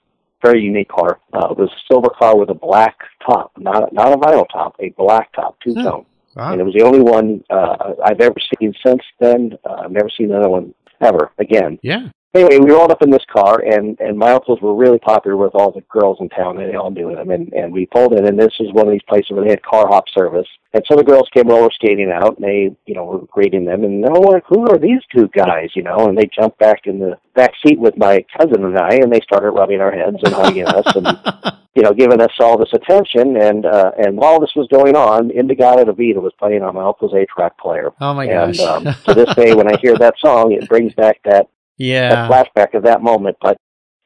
Very 0.42 0.62
unique 0.62 0.88
car. 0.88 1.20
Uh, 1.34 1.48
it 1.50 1.58
was 1.58 1.68
a 1.70 1.92
silver 1.92 2.08
car 2.08 2.36
with 2.36 2.48
a 2.48 2.54
black 2.54 2.96
top, 3.26 3.52
not 3.58 3.92
not 3.92 4.14
a 4.14 4.16
vinyl 4.16 4.46
top, 4.50 4.74
a 4.80 4.88
black 4.96 5.30
top, 5.34 5.54
two 5.60 5.74
tone. 5.74 5.84
Oh, 5.86 6.06
wow. 6.34 6.52
And 6.52 6.60
it 6.62 6.64
was 6.64 6.72
the 6.72 6.82
only 6.82 7.00
one 7.00 7.44
uh, 7.50 7.92
I've 8.02 8.20
ever 8.22 8.36
seen 8.58 8.72
since 8.84 9.02
then. 9.18 9.58
Uh, 9.68 9.82
I've 9.84 9.90
never 9.92 10.08
seen 10.08 10.30
another 10.30 10.48
one 10.48 10.74
ever 11.02 11.30
again. 11.38 11.78
Yeah 11.82 12.08
anyway, 12.34 12.58
we 12.58 12.70
rolled 12.70 12.90
up 12.90 13.02
in 13.02 13.10
this 13.10 13.24
car, 13.32 13.60
and 13.60 13.98
and 14.00 14.18
my 14.18 14.32
uncles 14.32 14.60
were 14.60 14.74
really 14.74 14.98
popular 14.98 15.36
with 15.36 15.54
all 15.54 15.72
the 15.72 15.82
girls 15.82 16.18
in 16.20 16.28
town. 16.28 16.58
And 16.58 16.70
they 16.70 16.76
all 16.76 16.90
knew 16.90 17.14
them, 17.14 17.30
and 17.30 17.52
and 17.52 17.72
we 17.72 17.86
pulled 17.86 18.12
in, 18.12 18.26
and 18.26 18.38
this 18.38 18.54
was 18.58 18.72
one 18.72 18.86
of 18.86 18.92
these 18.92 19.02
places 19.08 19.30
where 19.30 19.44
they 19.44 19.50
had 19.50 19.62
car 19.62 19.88
hop 19.88 20.04
service. 20.14 20.46
And 20.72 20.84
so 20.86 20.96
the 20.96 21.02
girls 21.02 21.28
came 21.34 21.48
roller 21.48 21.70
skating 21.72 22.12
out, 22.12 22.36
and 22.36 22.44
they, 22.44 22.76
you 22.86 22.94
know, 22.94 23.04
were 23.04 23.26
greeting 23.26 23.64
them, 23.64 23.82
and 23.84 24.04
oh, 24.08 24.20
like, 24.20 24.44
who 24.46 24.68
are 24.68 24.78
these 24.78 25.00
two 25.14 25.28
guys, 25.34 25.70
you 25.74 25.82
know? 25.82 26.08
And 26.08 26.16
they 26.16 26.30
jumped 26.32 26.58
back 26.58 26.86
in 26.86 27.00
the 27.00 27.18
back 27.34 27.52
seat 27.64 27.78
with 27.78 27.96
my 27.96 28.24
cousin 28.36 28.64
and 28.64 28.78
I, 28.78 28.96
and 28.96 29.12
they 29.12 29.20
started 29.20 29.50
rubbing 29.50 29.80
our 29.80 29.90
heads 29.90 30.18
and 30.22 30.32
hugging 30.32 30.66
us, 30.66 30.86
and 30.94 31.56
you 31.74 31.82
know, 31.82 31.92
giving 31.92 32.20
us 32.20 32.32
all 32.38 32.56
this 32.56 32.72
attention. 32.72 33.36
And 33.36 33.66
uh, 33.66 33.90
and 33.98 34.16
while 34.16 34.38
this 34.38 34.52
was 34.54 34.68
going 34.68 34.94
on, 34.94 35.30
In-A-Gadda-Da-Vida 35.32 36.20
was 36.20 36.32
playing 36.38 36.62
on 36.62 36.74
my 36.74 36.84
uncle's 36.84 37.14
eight-track 37.14 37.58
player. 37.58 37.90
Oh 38.00 38.14
my 38.14 38.26
gosh! 38.26 38.60
And 38.60 38.86
um, 38.88 38.94
to 39.06 39.14
this 39.14 39.34
day, 39.34 39.54
when 39.54 39.66
I 39.66 39.76
hear 39.78 39.96
that 39.96 40.14
song, 40.20 40.52
it 40.52 40.68
brings 40.68 40.94
back 40.94 41.20
that 41.24 41.48
yeah. 41.80 42.26
a 42.26 42.30
flashback 42.30 42.74
of 42.74 42.84
that 42.84 43.02
moment. 43.02 43.36
But 43.40 43.56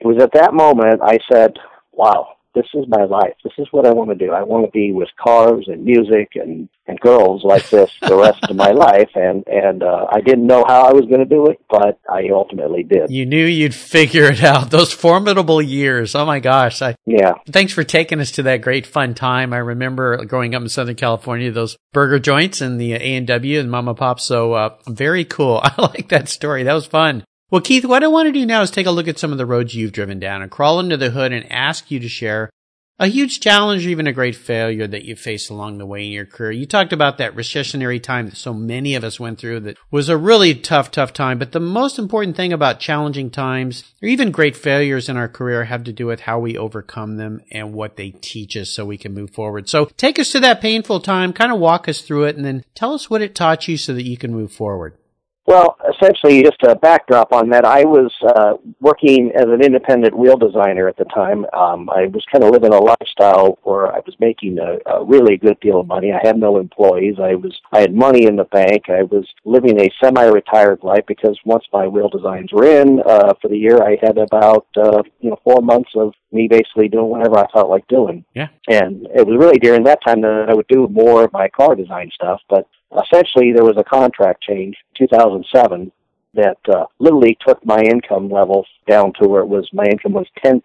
it 0.00 0.06
was 0.06 0.22
at 0.22 0.32
that 0.32 0.54
moment 0.54 1.00
I 1.02 1.18
said, 1.30 1.56
wow, 1.92 2.34
this 2.54 2.66
is 2.74 2.84
my 2.88 3.04
life. 3.04 3.34
This 3.42 3.52
is 3.58 3.66
what 3.72 3.86
I 3.86 3.90
want 3.90 4.10
to 4.10 4.14
do. 4.14 4.32
I 4.32 4.42
want 4.44 4.64
to 4.64 4.70
be 4.70 4.92
with 4.92 5.08
cars 5.22 5.66
and 5.66 5.84
music 5.84 6.32
and 6.36 6.68
and 6.86 7.00
girls 7.00 7.42
like 7.42 7.68
this 7.70 7.90
the 8.02 8.16
rest 8.16 8.44
of 8.48 8.56
my 8.56 8.70
life. 8.70 9.10
And 9.14 9.44
and 9.48 9.82
uh, 9.82 10.06
I 10.10 10.20
didn't 10.20 10.46
know 10.46 10.64
how 10.66 10.82
I 10.82 10.92
was 10.92 11.06
going 11.06 11.18
to 11.18 11.24
do 11.24 11.46
it, 11.46 11.58
but 11.68 11.98
I 12.08 12.28
ultimately 12.32 12.84
did. 12.84 13.10
You 13.10 13.26
knew 13.26 13.44
you'd 13.44 13.74
figure 13.74 14.24
it 14.24 14.42
out. 14.42 14.70
Those 14.74 14.92
formidable 14.92 15.60
years. 15.60 16.14
Oh 16.14 16.24
my 16.24 16.40
gosh! 16.40 16.80
I, 16.80 16.94
yeah. 17.06 17.34
Thanks 17.48 17.72
for 17.72 17.84
taking 17.84 18.20
us 18.20 18.30
to 18.32 18.44
that 18.44 18.62
great 18.62 18.86
fun 18.86 19.14
time. 19.14 19.52
I 19.52 19.58
remember 19.58 20.24
growing 20.24 20.54
up 20.54 20.62
in 20.62 20.68
Southern 20.68 20.96
California, 20.96 21.50
those 21.50 21.76
burger 21.92 22.18
joints 22.18 22.60
and 22.60 22.80
the 22.80 22.92
A 22.92 23.16
and 23.16 23.26
W 23.26 23.58
and 23.58 23.70
Mama 23.70 23.94
Pop. 23.94 24.20
So 24.20 24.52
uh, 24.52 24.76
very 24.86 25.24
cool. 25.24 25.60
I 25.64 25.74
like 25.82 26.08
that 26.10 26.28
story. 26.28 26.62
That 26.62 26.74
was 26.74 26.86
fun. 26.86 27.24
Well, 27.54 27.60
Keith, 27.60 27.84
what 27.84 28.02
I 28.02 28.08
want 28.08 28.26
to 28.26 28.32
do 28.32 28.44
now 28.44 28.62
is 28.62 28.72
take 28.72 28.88
a 28.88 28.90
look 28.90 29.06
at 29.06 29.16
some 29.16 29.30
of 29.30 29.38
the 29.38 29.46
roads 29.46 29.76
you've 29.76 29.92
driven 29.92 30.18
down 30.18 30.42
and 30.42 30.50
crawl 30.50 30.80
under 30.80 30.96
the 30.96 31.10
hood 31.10 31.32
and 31.32 31.52
ask 31.52 31.88
you 31.88 32.00
to 32.00 32.08
share 32.08 32.50
a 32.98 33.06
huge 33.06 33.38
challenge 33.38 33.86
or 33.86 33.90
even 33.90 34.08
a 34.08 34.12
great 34.12 34.34
failure 34.34 34.88
that 34.88 35.04
you 35.04 35.14
faced 35.14 35.50
along 35.50 35.78
the 35.78 35.86
way 35.86 36.04
in 36.04 36.10
your 36.10 36.26
career. 36.26 36.50
You 36.50 36.66
talked 36.66 36.92
about 36.92 37.16
that 37.18 37.36
recessionary 37.36 38.02
time 38.02 38.28
that 38.28 38.36
so 38.36 38.52
many 38.52 38.96
of 38.96 39.04
us 39.04 39.20
went 39.20 39.38
through 39.38 39.60
that 39.60 39.76
was 39.92 40.08
a 40.08 40.16
really 40.16 40.56
tough, 40.56 40.90
tough 40.90 41.12
time. 41.12 41.38
But 41.38 41.52
the 41.52 41.60
most 41.60 41.96
important 41.96 42.34
thing 42.34 42.52
about 42.52 42.80
challenging 42.80 43.30
times 43.30 43.84
or 44.02 44.08
even 44.08 44.32
great 44.32 44.56
failures 44.56 45.08
in 45.08 45.16
our 45.16 45.28
career 45.28 45.62
have 45.62 45.84
to 45.84 45.92
do 45.92 46.06
with 46.06 46.22
how 46.22 46.40
we 46.40 46.58
overcome 46.58 47.18
them 47.18 47.40
and 47.52 47.72
what 47.72 47.94
they 47.94 48.10
teach 48.10 48.56
us 48.56 48.70
so 48.70 48.84
we 48.84 48.98
can 48.98 49.14
move 49.14 49.30
forward. 49.30 49.68
So 49.68 49.84
take 49.96 50.18
us 50.18 50.32
to 50.32 50.40
that 50.40 50.60
painful 50.60 50.98
time, 50.98 51.32
kind 51.32 51.52
of 51.52 51.60
walk 51.60 51.88
us 51.88 52.00
through 52.00 52.24
it 52.24 52.34
and 52.34 52.44
then 52.44 52.64
tell 52.74 52.92
us 52.92 53.08
what 53.08 53.22
it 53.22 53.36
taught 53.36 53.68
you 53.68 53.76
so 53.76 53.94
that 53.94 54.08
you 54.08 54.16
can 54.16 54.32
move 54.32 54.50
forward. 54.50 54.98
Well, 55.46 55.76
essentially, 55.92 56.42
just 56.42 56.62
a 56.62 56.74
backdrop 56.74 57.32
on 57.32 57.50
that. 57.50 57.66
I 57.66 57.84
was 57.84 58.10
uh, 58.34 58.54
working 58.80 59.30
as 59.36 59.44
an 59.44 59.62
independent 59.62 60.16
wheel 60.16 60.38
designer 60.38 60.88
at 60.88 60.96
the 60.96 61.04
time. 61.04 61.44
Um, 61.52 61.90
I 61.90 62.06
was 62.06 62.24
kind 62.32 62.42
of 62.42 62.50
living 62.50 62.72
a 62.72 62.78
lifestyle 62.78 63.58
where 63.62 63.92
I 63.92 64.00
was 64.06 64.16
making 64.18 64.58
a, 64.58 64.78
a 64.90 65.04
really 65.04 65.36
good 65.36 65.60
deal 65.60 65.80
of 65.80 65.86
money. 65.86 66.12
I 66.12 66.26
had 66.26 66.38
no 66.38 66.58
employees. 66.58 67.16
I 67.20 67.34
was 67.34 67.54
I 67.72 67.80
had 67.80 67.94
money 67.94 68.24
in 68.24 68.36
the 68.36 68.44
bank. 68.44 68.84
I 68.88 69.02
was 69.02 69.26
living 69.44 69.78
a 69.78 69.90
semi-retired 70.02 70.82
life 70.82 71.04
because 71.06 71.38
once 71.44 71.64
my 71.74 71.86
wheel 71.86 72.08
designs 72.08 72.50
were 72.50 72.64
in 72.64 73.00
uh, 73.00 73.34
for 73.42 73.48
the 73.48 73.58
year, 73.58 73.82
I 73.82 73.98
had 74.00 74.16
about 74.16 74.66
uh, 74.78 75.02
you 75.20 75.28
know 75.28 75.38
four 75.44 75.60
months 75.60 75.90
of 75.94 76.14
me 76.32 76.48
basically 76.48 76.88
doing 76.88 77.10
whatever 77.10 77.38
I 77.38 77.50
felt 77.52 77.68
like 77.68 77.86
doing. 77.88 78.24
Yeah. 78.34 78.48
And 78.68 79.06
it 79.14 79.26
was 79.26 79.36
really 79.38 79.58
during 79.58 79.84
that 79.84 80.00
time 80.06 80.22
that 80.22 80.46
I 80.48 80.54
would 80.54 80.68
do 80.68 80.88
more 80.88 81.24
of 81.24 81.32
my 81.32 81.48
car 81.48 81.74
design 81.74 82.10
stuff. 82.14 82.40
But 82.48 82.66
essentially 83.02 83.52
there 83.52 83.64
was 83.64 83.76
a 83.76 83.84
contract 83.84 84.42
change 84.42 84.76
2007 84.98 85.90
that 86.34 86.58
uh, 86.68 86.84
literally 86.98 87.36
took 87.46 87.64
my 87.64 87.80
income 87.80 88.28
level 88.28 88.66
down 88.88 89.12
to 89.20 89.28
where 89.28 89.42
it 89.42 89.46
was 89.46 89.68
my 89.72 89.84
income 89.84 90.12
was 90.12 90.26
10% 90.44 90.60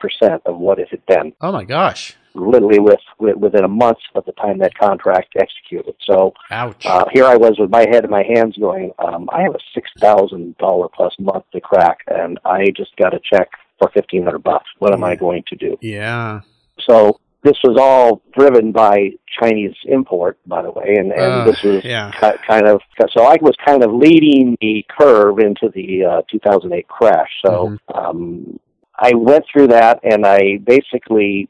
of 0.46 0.58
what 0.58 0.80
it 0.80 0.90
had 0.90 1.06
been. 1.06 1.34
Oh 1.42 1.52
my 1.52 1.64
gosh. 1.64 2.16
Literally 2.34 2.80
with, 2.80 3.00
with 3.20 3.38
within 3.38 3.64
a 3.64 3.70
month 3.70 3.98
of 4.16 4.26
the 4.26 4.32
time 4.34 4.60
that 4.60 4.78
contract 4.78 5.36
executed. 5.36 5.96
So 6.06 6.34
Ouch. 6.52 6.86
Uh, 6.86 7.06
here 7.12 7.26
I 7.26 7.36
was 7.36 7.56
with 7.60 7.70
my 7.70 7.86
head 7.90 8.04
in 8.04 8.10
my 8.10 8.24
hands 8.24 8.58
going, 8.58 8.92
um, 9.00 9.30
I 9.32 9.42
have 9.42 9.56
a 9.56 9.80
$6,000 9.80 10.94
plus 10.94 11.14
month 11.20 11.46
to 11.54 11.62
crack 11.62 12.00
and 12.08 12.40
I 12.46 12.72
just 12.76 12.96
got 12.98 13.14
a 13.14 13.20
check 13.20 13.50
for 13.80 13.90
1500 13.94 14.40
bucks. 14.40 14.70
What 14.80 14.94
am 14.94 15.04
I 15.04 15.16
going 15.16 15.44
to 15.50 15.56
do? 15.56 15.78
Yeah. 15.82 16.42
So 16.88 17.20
this 17.44 17.58
was 17.64 17.78
all 17.80 18.22
driven 18.38 18.72
by 18.72 19.12
Chinese 19.40 19.76
import, 19.86 20.38
by 20.46 20.62
the 20.62 20.72
way, 20.72 20.96
and, 20.98 21.12
and 21.12 21.22
uh, 21.22 21.46
this 21.46 21.62
was 21.64 21.84
yeah. 21.84 22.12
kind 22.48 22.68
of 22.68 22.82
so 23.12 23.24
I 23.24 23.38
was 23.42 23.56
kind 23.66 23.84
of 23.84 23.94
leading 23.94 24.58
the 24.62 24.86
curve 24.90 25.40
into 25.40 25.70
the 25.74 26.06
uh, 26.06 26.22
2008 26.32 26.88
crash. 26.88 27.30
So 27.46 27.52
mm-hmm. 27.52 27.98
um, 27.98 28.60
I 28.98 29.14
went 29.16 29.46
through 29.52 29.68
that, 29.68 30.00
and 30.04 30.26
I 30.26 30.58
basically, 30.58 31.50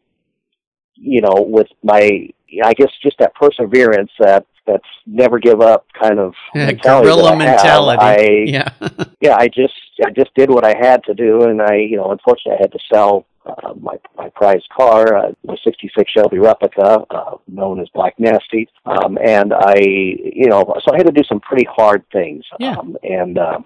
you 0.95 1.21
know, 1.21 1.45
with 1.47 1.67
my 1.83 2.29
I 2.63 2.73
guess 2.73 2.91
just 3.01 3.17
that 3.19 3.33
perseverance 3.35 4.11
that 4.19 4.45
that's 4.65 4.83
never 5.05 5.39
give 5.39 5.61
up 5.61 5.85
kind 5.99 6.19
of 6.19 6.33
yeah, 6.55 6.67
mentality. 6.67 7.05
Gorilla 7.05 7.31
I 7.31 7.35
mentality. 7.37 8.01
I, 8.01 8.43
yeah. 8.45 8.69
yeah, 9.21 9.35
I 9.37 9.47
just 9.47 9.73
I 10.05 10.11
just 10.11 10.33
did 10.35 10.49
what 10.49 10.63
I 10.63 10.75
had 10.79 11.03
to 11.05 11.13
do, 11.13 11.43
and 11.43 11.61
I 11.61 11.75
you 11.75 11.97
know 11.97 12.11
unfortunately 12.11 12.57
I 12.59 12.61
had 12.61 12.71
to 12.71 12.79
sell 12.91 13.25
uh, 13.63 13.73
my 13.79 13.97
my 14.17 14.29
prized 14.29 14.67
car, 14.75 15.15
uh, 15.15 15.31
my 15.45 15.55
'66 15.63 16.11
Shelby 16.11 16.39
replica, 16.39 17.05
uh, 17.09 17.37
known 17.47 17.79
as 17.79 17.87
Black 17.93 18.19
Nasty, 18.19 18.67
um, 18.85 19.17
and 19.23 19.53
I, 19.53 19.75
you 19.79 20.47
know, 20.47 20.75
so 20.85 20.93
I 20.93 20.97
had 20.97 21.05
to 21.05 21.11
do 21.11 21.23
some 21.27 21.39
pretty 21.39 21.67
hard 21.69 22.03
things, 22.11 22.45
yeah. 22.59 22.75
um, 22.77 22.97
and 23.03 23.37
uh, 23.37 23.59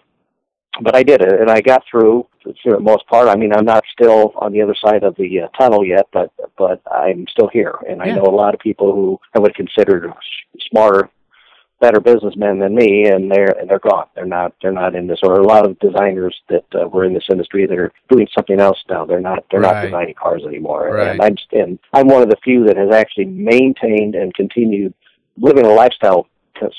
but 0.82 0.96
I 0.96 1.04
did 1.04 1.22
it, 1.22 1.40
and 1.40 1.50
I 1.50 1.62
got 1.62 1.84
through 1.90 2.28
for 2.42 2.74
the 2.74 2.80
most 2.80 3.06
part. 3.08 3.28
I 3.28 3.36
mean, 3.36 3.54
I'm 3.54 3.66
not 3.66 3.84
still 3.92 4.34
on 4.38 4.52
the 4.52 4.62
other 4.62 4.76
side 4.84 5.04
of 5.04 5.16
the 5.16 5.42
uh, 5.42 5.48
tunnel 5.60 5.86
yet, 5.86 6.08
but 6.12 6.32
but 6.58 6.82
I'm 6.92 7.26
still 7.30 7.48
here, 7.48 7.76
and 7.88 8.02
I 8.02 8.08
know 8.08 8.24
a 8.24 8.36
lot 8.36 8.54
of 8.54 8.60
people 8.60 8.94
who 8.94 9.20
I 9.36 9.40
would 9.40 9.56
consider 9.56 10.14
smarter 10.70 11.10
better 11.84 12.00
businessmen 12.00 12.60
than 12.60 12.74
me, 12.74 13.08
and 13.08 13.30
they're 13.30 13.52
and 13.60 13.70
they're 13.70 13.78
gone. 13.80 14.08
They're 14.16 14.26
not 14.26 14.54
they're 14.62 14.72
not 14.72 14.96
in 14.96 15.08
this. 15.08 15.20
Or 15.22 15.34
a 15.40 15.46
lot 15.46 15.66
of 15.66 15.78
designers 15.80 16.34
that 16.48 16.64
uh, 16.74 16.88
were 16.88 17.04
in 17.04 17.14
this 17.14 17.28
industry 17.30 17.66
that 17.68 17.78
are 17.78 17.92
doing 18.10 18.28
something 18.34 18.62
else 18.62 18.82
now. 18.90 19.06
They're 19.06 19.20
not 19.20 19.44
they're 19.52 19.60
right. 19.60 19.76
not 19.76 19.86
designing 19.88 20.16
cars 20.16 20.44
anymore. 20.48 20.96
Right. 20.96 21.10
And 21.10 21.22
I'm 21.22 21.36
and 21.52 21.80
I'm 21.92 22.08
one 22.08 22.22
of 22.22 22.30
the 22.30 22.38
few 22.42 22.66
that 22.68 22.78
has 22.78 22.94
actually 22.94 23.26
maintained 23.26 24.16
and 24.16 24.34
continued 24.34 24.94
living 25.38 25.66
a 25.66 25.74
lifestyle 25.74 26.28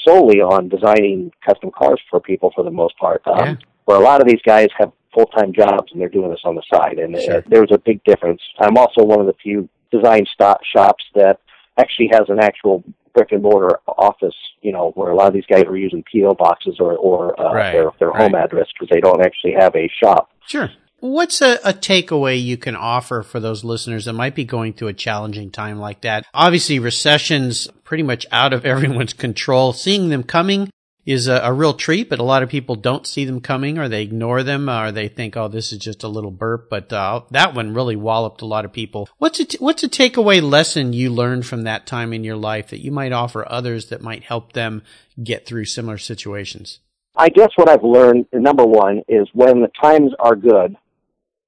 solely 0.02 0.40
on 0.40 0.70
designing 0.70 1.30
custom 1.46 1.70
cars 1.70 2.00
for 2.08 2.18
people 2.18 2.50
for 2.54 2.64
the 2.64 2.70
most 2.70 2.96
part. 2.96 3.20
Um, 3.26 3.38
yeah. 3.38 3.54
Where 3.84 3.98
a 3.98 4.02
lot 4.02 4.22
of 4.22 4.26
these 4.26 4.40
guys 4.46 4.68
have 4.78 4.90
full 5.12 5.26
time 5.26 5.52
jobs 5.52 5.92
and 5.92 6.00
they're 6.00 6.08
doing 6.08 6.30
this 6.30 6.40
on 6.44 6.54
the 6.54 6.62
side, 6.72 6.98
and 6.98 7.14
sure. 7.20 7.38
uh, 7.38 7.42
there's 7.46 7.72
a 7.72 7.78
big 7.78 8.02
difference. 8.04 8.40
I'm 8.58 8.78
also 8.78 9.04
one 9.04 9.20
of 9.20 9.26
the 9.26 9.34
few 9.34 9.68
design 9.92 10.24
stop 10.32 10.60
shops 10.64 11.04
that 11.14 11.40
actually 11.76 12.08
has 12.12 12.24
an 12.30 12.40
actual 12.40 12.82
brick 13.14 13.32
and 13.32 13.42
mortar 13.42 13.78
office, 13.86 14.34
you 14.60 14.72
know, 14.72 14.90
where 14.94 15.10
a 15.10 15.14
lot 15.14 15.28
of 15.28 15.34
these 15.34 15.46
guys 15.46 15.64
are 15.64 15.76
using 15.76 16.04
PO 16.12 16.34
boxes 16.34 16.76
or 16.80 16.96
or 16.96 17.38
uh, 17.40 17.54
right, 17.54 17.72
their 17.72 17.90
their 17.98 18.08
right. 18.10 18.22
home 18.22 18.34
address 18.34 18.66
because 18.72 18.88
they 18.90 19.00
don't 19.00 19.24
actually 19.24 19.54
have 19.58 19.74
a 19.74 19.88
shop. 20.02 20.30
Sure. 20.46 20.70
What's 21.00 21.42
a, 21.42 21.58
a 21.64 21.74
takeaway 21.74 22.42
you 22.42 22.56
can 22.56 22.74
offer 22.74 23.22
for 23.22 23.38
those 23.38 23.62
listeners 23.62 24.06
that 24.06 24.14
might 24.14 24.34
be 24.34 24.46
going 24.46 24.72
through 24.72 24.88
a 24.88 24.94
challenging 24.94 25.50
time 25.50 25.78
like 25.78 26.00
that? 26.00 26.24
Obviously, 26.32 26.78
recessions 26.78 27.68
pretty 27.84 28.02
much 28.02 28.26
out 28.32 28.54
of 28.54 28.64
everyone's 28.66 29.12
control. 29.12 29.72
Seeing 29.72 30.08
them 30.08 30.22
coming 30.22 30.70
is 31.06 31.28
a, 31.28 31.40
a, 31.42 31.52
real 31.52 31.74
treat, 31.74 32.08
but 32.08 32.18
a 32.18 32.24
lot 32.24 32.42
of 32.42 32.48
people 32.48 32.76
don't 32.76 33.06
see 33.06 33.24
them 33.24 33.40
coming 33.40 33.78
or 33.78 33.88
they 33.88 34.02
ignore 34.02 34.42
them 34.42 34.70
or 34.70 34.90
they 34.90 35.08
think, 35.08 35.36
oh, 35.36 35.48
this 35.48 35.72
is 35.72 35.78
just 35.78 36.02
a 36.02 36.08
little 36.08 36.30
burp. 36.30 36.70
But 36.70 36.92
uh, 36.92 37.22
that 37.30 37.54
one 37.54 37.74
really 37.74 37.96
walloped 37.96 38.42
a 38.42 38.46
lot 38.46 38.64
of 38.64 38.72
people. 38.72 39.08
What's 39.18 39.40
a, 39.40 39.44
t- 39.44 39.58
what's 39.60 39.82
a 39.82 39.88
takeaway 39.88 40.42
lesson 40.42 40.92
you 40.92 41.10
learned 41.10 41.46
from 41.46 41.62
that 41.62 41.86
time 41.86 42.12
in 42.12 42.24
your 42.24 42.36
life 42.36 42.68
that 42.68 42.82
you 42.82 42.90
might 42.90 43.12
offer 43.12 43.46
others 43.46 43.86
that 43.86 44.02
might 44.02 44.24
help 44.24 44.52
them 44.52 44.82
get 45.22 45.46
through 45.46 45.66
similar 45.66 45.98
situations? 45.98 46.80
I 47.16 47.28
guess 47.28 47.50
what 47.56 47.68
I've 47.68 47.84
learned, 47.84 48.26
number 48.32 48.64
one, 48.64 49.02
is 49.06 49.28
when 49.34 49.60
the 49.60 49.70
times 49.80 50.12
are 50.18 50.34
good, 50.34 50.76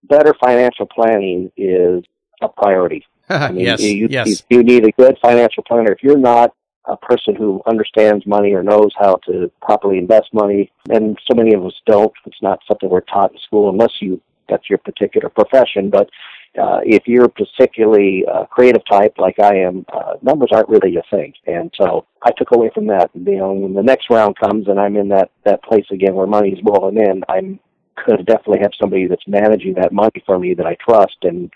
better 0.05 0.35
financial 0.41 0.87
planning 0.87 1.51
is 1.57 2.05
a 2.41 2.49
priority. 2.49 3.05
I 3.29 3.51
mean, 3.51 3.65
yes, 3.65 3.83
you, 3.83 4.07
yes. 4.09 4.45
You, 4.49 4.59
you 4.59 4.63
need 4.63 4.85
a 4.85 4.93
good 4.93 5.19
financial 5.21 5.65
planner. 5.65 5.93
If 5.93 6.03
you're 6.03 6.19
not 6.19 6.55
a 6.87 6.97
person 6.97 7.35
who 7.35 7.63
understands 7.67 8.27
money 8.27 8.53
or 8.53 8.63
knows 8.63 8.91
how 8.99 9.17
to 9.27 9.51
properly 9.61 9.99
invest 9.99 10.33
money, 10.33 10.71
and 10.91 11.19
so 11.29 11.35
many 11.35 11.55
of 11.55 11.65
us 11.65 11.75
don't. 11.87 12.13
It's 12.27 12.43
not 12.43 12.61
something 12.69 12.89
we're 12.89 13.01
taught 13.01 13.33
in 13.33 13.39
school 13.39 13.71
unless 13.71 13.93
you 14.01 14.21
that's 14.49 14.69
your 14.71 14.79
particular 14.79 15.29
profession. 15.29 15.91
But 15.91 16.09
uh, 16.61 16.81
if 16.85 17.07
you're 17.07 17.29
particularly 17.29 18.25
uh, 18.33 18.45
creative 18.47 18.83
type 18.89 19.15
like 19.19 19.39
I 19.41 19.57
am, 19.57 19.85
uh, 19.93 20.15
numbers 20.23 20.51
aren't 20.53 20.69
really 20.69 20.97
a 20.97 21.03
thing. 21.11 21.35
And 21.47 21.73
so 21.77 22.07
I 22.23 22.31
took 22.37 22.53
away 22.53 22.71
from 22.73 22.87
that. 22.87 23.11
You 23.15 23.39
know, 23.39 23.53
when 23.53 23.75
the 23.75 23.83
next 23.83 24.09
round 24.09 24.37
comes 24.39 24.69
and 24.69 24.81
I'm 24.81 24.97
in 24.97 25.09
that 25.09 25.31
that 25.45 25.63
place 25.63 25.87
again 25.91 26.15
where 26.15 26.27
money's 26.27 26.63
rolling 26.65 26.99
in, 26.99 27.25
I'm 27.29 27.61
could 27.97 28.27
definitely 28.27 28.61
have 28.61 28.73
somebody 28.79 29.07
that's 29.07 29.27
managing 29.27 29.75
that 29.75 29.93
money 29.93 30.23
for 30.27 30.39
me 30.39 30.55
that 30.55 30.67
I 30.67 30.77
trust 30.87 31.17
and 31.23 31.51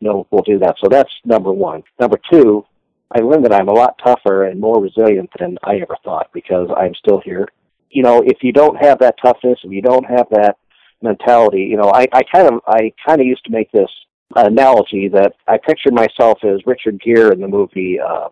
know 0.00 0.26
will 0.30 0.42
do 0.42 0.58
that. 0.58 0.76
So 0.78 0.88
that's 0.90 1.10
number 1.24 1.52
one. 1.52 1.82
Number 1.98 2.18
two, 2.30 2.66
I 3.14 3.20
learned 3.20 3.44
that 3.44 3.54
I'm 3.54 3.68
a 3.68 3.72
lot 3.72 4.00
tougher 4.04 4.44
and 4.46 4.60
more 4.60 4.82
resilient 4.82 5.30
than 5.38 5.58
I 5.62 5.76
ever 5.76 5.96
thought 6.04 6.30
because 6.32 6.68
I'm 6.76 6.94
still 6.94 7.20
here. 7.24 7.48
You 7.90 8.02
know, 8.02 8.22
if 8.26 8.38
you 8.42 8.52
don't 8.52 8.76
have 8.76 8.98
that 8.98 9.16
toughness, 9.22 9.58
if 9.62 9.70
you 9.70 9.82
don't 9.82 10.04
have 10.04 10.26
that 10.30 10.56
mentality, 11.02 11.62
you 11.62 11.76
know, 11.76 11.90
I, 11.94 12.06
I 12.12 12.22
kind 12.24 12.48
of 12.48 12.60
I 12.66 12.92
kind 13.06 13.20
of 13.20 13.26
used 13.26 13.44
to 13.44 13.52
make 13.52 13.70
this 13.70 13.90
analogy 14.34 15.08
that 15.08 15.34
I 15.46 15.56
pictured 15.56 15.94
myself 15.94 16.40
as 16.42 16.66
Richard 16.66 17.00
Gere 17.00 17.32
in 17.32 17.40
the 17.40 17.46
movie 17.46 17.98
uh, 18.00 18.28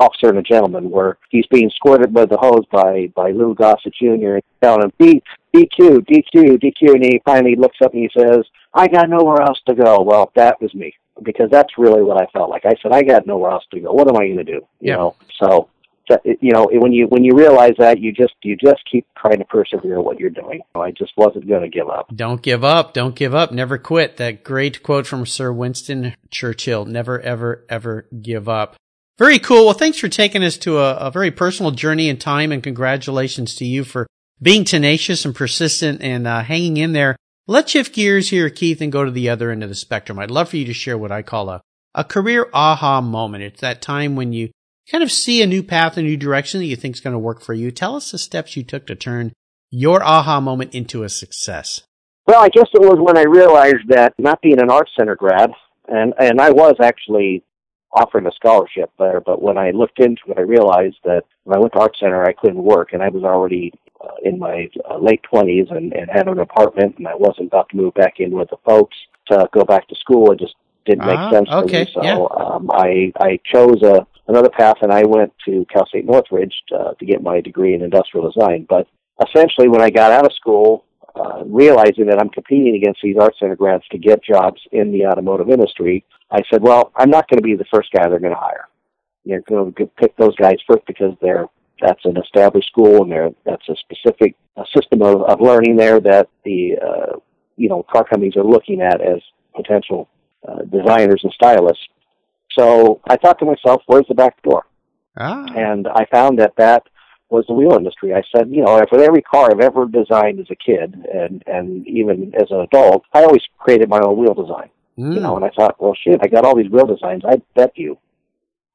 Officer 0.00 0.30
and 0.30 0.38
a 0.38 0.42
Gentleman, 0.42 0.90
where 0.90 1.18
he's 1.28 1.46
being 1.50 1.70
squirted 1.76 2.14
by 2.14 2.24
the 2.24 2.38
hose 2.38 2.64
by 2.72 3.12
by 3.14 3.32
Lou 3.32 3.54
Gossett 3.54 3.94
Jr. 4.00 4.36
and 4.36 4.42
telling 4.62 4.82
him 4.82 4.92
D, 4.98 5.22
DQ, 5.54 6.06
DQ, 6.06 6.58
DQ, 6.62 6.94
and 6.94 7.04
he 7.04 7.20
finally 7.26 7.54
looks 7.54 7.78
up 7.84 7.92
and 7.92 8.02
he 8.02 8.10
says, 8.18 8.46
"I 8.72 8.88
got 8.88 9.10
nowhere 9.10 9.42
else 9.42 9.60
to 9.66 9.74
go." 9.74 10.00
Well, 10.00 10.32
that 10.36 10.60
was 10.60 10.74
me 10.74 10.94
because 11.22 11.48
that's 11.50 11.78
really 11.78 12.02
what 12.02 12.20
I 12.20 12.26
felt 12.32 12.50
like. 12.50 12.64
I 12.64 12.74
said, 12.82 12.92
"I 12.92 13.02
got 13.02 13.26
nowhere 13.26 13.50
else 13.50 13.64
to 13.72 13.80
go. 13.80 13.92
What 13.92 14.08
am 14.08 14.16
I 14.16 14.26
going 14.26 14.38
to 14.38 14.44
do?" 14.44 14.66
You 14.80 14.92
yeah. 14.92 14.96
know, 14.96 15.16
so 15.40 15.68
you 16.24 16.52
know 16.52 16.68
when 16.72 16.92
you 16.92 17.06
when 17.08 17.24
you 17.24 17.32
realize 17.34 17.74
that 17.78 18.00
you 18.00 18.12
just 18.12 18.34
you 18.42 18.56
just 18.56 18.82
keep 18.90 19.06
trying 19.16 19.38
to 19.38 19.44
persevere 19.44 20.00
what 20.00 20.20
you're 20.20 20.30
doing. 20.30 20.60
I 20.74 20.92
just 20.92 21.12
wasn't 21.16 21.48
going 21.48 21.62
to 21.62 21.68
give 21.68 21.88
up. 21.88 22.08
Don't 22.14 22.42
give 22.42 22.64
up. 22.64 22.94
Don't 22.94 23.14
give 23.14 23.34
up. 23.34 23.52
Never 23.52 23.78
quit. 23.78 24.16
That 24.16 24.44
great 24.44 24.82
quote 24.82 25.06
from 25.06 25.26
sir 25.26 25.52
winston 25.52 26.14
churchill 26.30 26.84
never 26.84 27.20
ever 27.20 27.64
ever 27.68 28.06
give 28.22 28.48
up. 28.48 28.76
Very 29.18 29.38
cool. 29.38 29.64
Well 29.64 29.74
thanks 29.74 29.98
for 29.98 30.08
taking 30.08 30.44
us 30.44 30.56
to 30.58 30.78
a, 30.78 30.96
a 30.96 31.10
very 31.10 31.30
personal 31.30 31.72
journey 31.72 32.08
in 32.08 32.18
time 32.18 32.52
and 32.52 32.62
congratulations 32.62 33.54
to 33.56 33.64
you 33.64 33.82
for 33.82 34.06
being 34.40 34.64
tenacious 34.64 35.24
and 35.24 35.34
persistent 35.34 36.02
and 36.02 36.26
uh, 36.26 36.42
hanging 36.42 36.76
in 36.76 36.92
there 36.92 37.16
let's 37.46 37.70
shift 37.70 37.94
gears 37.94 38.30
here 38.30 38.50
keith 38.50 38.80
and 38.80 38.92
go 38.92 39.04
to 39.04 39.10
the 39.10 39.28
other 39.28 39.50
end 39.50 39.62
of 39.62 39.68
the 39.68 39.74
spectrum 39.74 40.18
i'd 40.18 40.30
love 40.30 40.48
for 40.48 40.56
you 40.56 40.64
to 40.64 40.74
share 40.74 40.98
what 40.98 41.12
i 41.12 41.22
call 41.22 41.48
a 41.48 41.60
a 41.96 42.04
career 42.04 42.48
aha 42.52 43.00
moment. 43.00 43.42
It's 43.42 43.62
that 43.62 43.82
time 43.82 44.14
when 44.14 44.32
you 44.32 44.50
kind 44.90 45.02
of 45.02 45.10
see 45.10 45.42
a 45.42 45.46
new 45.46 45.62
path, 45.62 45.96
a 45.96 46.02
new 46.02 46.16
direction 46.16 46.60
that 46.60 46.66
you 46.66 46.76
think 46.76 46.94
is 46.94 47.00
going 47.00 47.14
to 47.14 47.18
work 47.18 47.40
for 47.40 47.54
you. 47.54 47.70
Tell 47.72 47.96
us 47.96 48.12
the 48.12 48.18
steps 48.18 48.56
you 48.56 48.62
took 48.62 48.86
to 48.86 48.94
turn 48.94 49.32
your 49.70 50.04
aha 50.04 50.40
moment 50.40 50.74
into 50.74 51.02
a 51.02 51.08
success. 51.08 51.82
Well, 52.26 52.42
I 52.42 52.48
guess 52.50 52.68
it 52.74 52.82
was 52.82 52.98
when 53.00 53.16
I 53.16 53.22
realized 53.22 53.88
that 53.88 54.12
not 54.18 54.42
being 54.42 54.60
an 54.60 54.70
art 54.70 54.90
center 54.96 55.16
grad, 55.16 55.50
and 55.88 56.12
and 56.18 56.40
I 56.40 56.50
was 56.50 56.74
actually 56.82 57.42
offering 57.92 58.26
a 58.26 58.32
scholarship 58.32 58.90
there, 58.98 59.20
but 59.20 59.40
when 59.40 59.56
I 59.56 59.70
looked 59.70 60.00
into 60.00 60.22
it, 60.28 60.38
I 60.38 60.42
realized 60.42 60.96
that 61.04 61.22
when 61.44 61.56
I 61.56 61.60
went 61.60 61.72
to 61.72 61.78
art 61.78 61.96
center, 61.98 62.24
I 62.24 62.32
couldn't 62.32 62.62
work, 62.62 62.92
and 62.92 63.02
I 63.02 63.08
was 63.08 63.24
already 63.24 63.72
uh, 64.00 64.14
in 64.24 64.38
my 64.38 64.68
uh, 64.88 64.98
late 64.98 65.22
twenties 65.22 65.66
and, 65.70 65.92
and 65.92 66.10
had 66.10 66.28
an 66.28 66.38
apartment, 66.38 66.96
and 66.98 67.06
I 67.06 67.14
wasn't 67.14 67.48
about 67.48 67.68
to 67.70 67.76
move 67.76 67.94
back 67.94 68.14
in 68.18 68.30
with 68.30 68.50
the 68.50 68.58
folks 68.64 68.96
to 69.28 69.48
go 69.52 69.64
back 69.64 69.88
to 69.88 69.94
school. 69.96 70.32
It 70.32 70.38
just 70.38 70.54
didn't 70.84 71.06
make 71.06 71.18
uh, 71.18 71.30
sense 71.32 71.48
okay. 71.50 71.84
for 71.92 72.00
me. 72.00 72.08
So 72.08 72.28
yeah. 72.30 72.44
um, 72.44 72.70
I 72.72 73.12
I 73.18 73.40
chose 73.44 73.82
a 73.82 74.06
another 74.28 74.50
path, 74.50 74.76
and 74.82 74.92
I 74.92 75.04
went 75.04 75.32
to 75.44 75.64
Cal 75.72 75.86
State 75.86 76.04
Northridge 76.04 76.54
to, 76.68 76.76
uh, 76.76 76.94
to 76.94 77.04
get 77.04 77.22
my 77.22 77.40
degree 77.40 77.74
in 77.74 77.82
industrial 77.82 78.30
design. 78.30 78.66
But 78.68 78.86
essentially, 79.26 79.68
when 79.68 79.80
I 79.80 79.90
got 79.90 80.12
out 80.12 80.26
of 80.26 80.32
school, 80.32 80.84
uh, 81.14 81.42
realizing 81.44 82.06
that 82.06 82.18
I'm 82.20 82.28
competing 82.30 82.74
against 82.74 83.00
these 83.02 83.16
art 83.18 83.34
center 83.38 83.56
grads 83.56 83.84
to 83.92 83.98
get 83.98 84.22
jobs 84.22 84.60
in 84.72 84.92
the 84.92 85.06
automotive 85.06 85.48
industry, 85.48 86.04
I 86.30 86.40
said, 86.50 86.62
well, 86.62 86.92
I'm 86.96 87.10
not 87.10 87.28
going 87.28 87.38
to 87.38 87.42
be 87.42 87.54
the 87.54 87.64
first 87.72 87.90
guy 87.92 88.08
they're 88.08 88.18
going 88.18 88.34
to 88.34 88.40
hire. 88.40 88.68
You're 89.24 89.40
going 89.40 89.72
to 89.72 89.86
pick 89.86 90.16
those 90.16 90.36
guys 90.36 90.56
first 90.68 90.84
because 90.86 91.14
they're 91.20 91.46
that's 91.80 92.04
an 92.04 92.16
established 92.16 92.68
school 92.68 93.02
and 93.02 93.12
there 93.12 93.30
that's 93.44 93.68
a 93.68 93.76
specific 93.76 94.34
a 94.56 94.64
system 94.74 95.02
of, 95.02 95.22
of 95.22 95.40
learning 95.40 95.76
there 95.76 96.00
that 96.00 96.28
the 96.44 96.76
uh, 96.82 97.16
you 97.56 97.68
know 97.68 97.82
car 97.82 98.04
companies 98.04 98.36
are 98.36 98.44
looking 98.44 98.80
at 98.80 99.00
as 99.00 99.20
potential 99.54 100.08
uh, 100.46 100.62
designers 100.62 101.20
and 101.22 101.32
stylists. 101.32 101.84
So 102.58 103.00
I 103.08 103.16
thought 103.16 103.38
to 103.40 103.44
myself, 103.44 103.82
where's 103.86 104.06
the 104.08 104.14
back 104.14 104.40
door? 104.42 104.64
Ah. 105.18 105.44
And 105.54 105.88
I 105.88 106.06
found 106.10 106.38
that 106.38 106.54
that 106.56 106.84
was 107.28 107.44
the 107.48 107.54
wheel 107.54 107.72
industry. 107.72 108.14
I 108.14 108.22
said, 108.34 108.50
you 108.50 108.62
know, 108.62 108.80
for 108.88 109.02
every 109.02 109.22
car 109.22 109.50
I've 109.50 109.60
ever 109.60 109.86
designed 109.86 110.40
as 110.40 110.46
a 110.50 110.56
kid 110.56 110.94
and 111.12 111.42
and 111.46 111.86
even 111.86 112.32
as 112.34 112.50
an 112.50 112.60
adult, 112.60 113.04
I 113.12 113.24
always 113.24 113.42
created 113.58 113.88
my 113.88 114.00
own 114.00 114.16
wheel 114.16 114.34
design. 114.34 114.70
Mm. 114.98 115.14
You 115.14 115.20
know, 115.20 115.36
and 115.36 115.44
I 115.44 115.50
thought, 115.50 115.80
well, 115.80 115.94
shit, 115.94 116.20
I 116.22 116.28
got 116.28 116.44
all 116.46 116.56
these 116.56 116.70
wheel 116.70 116.86
designs. 116.86 117.22
I 117.26 117.42
bet 117.54 117.72
you 117.76 117.98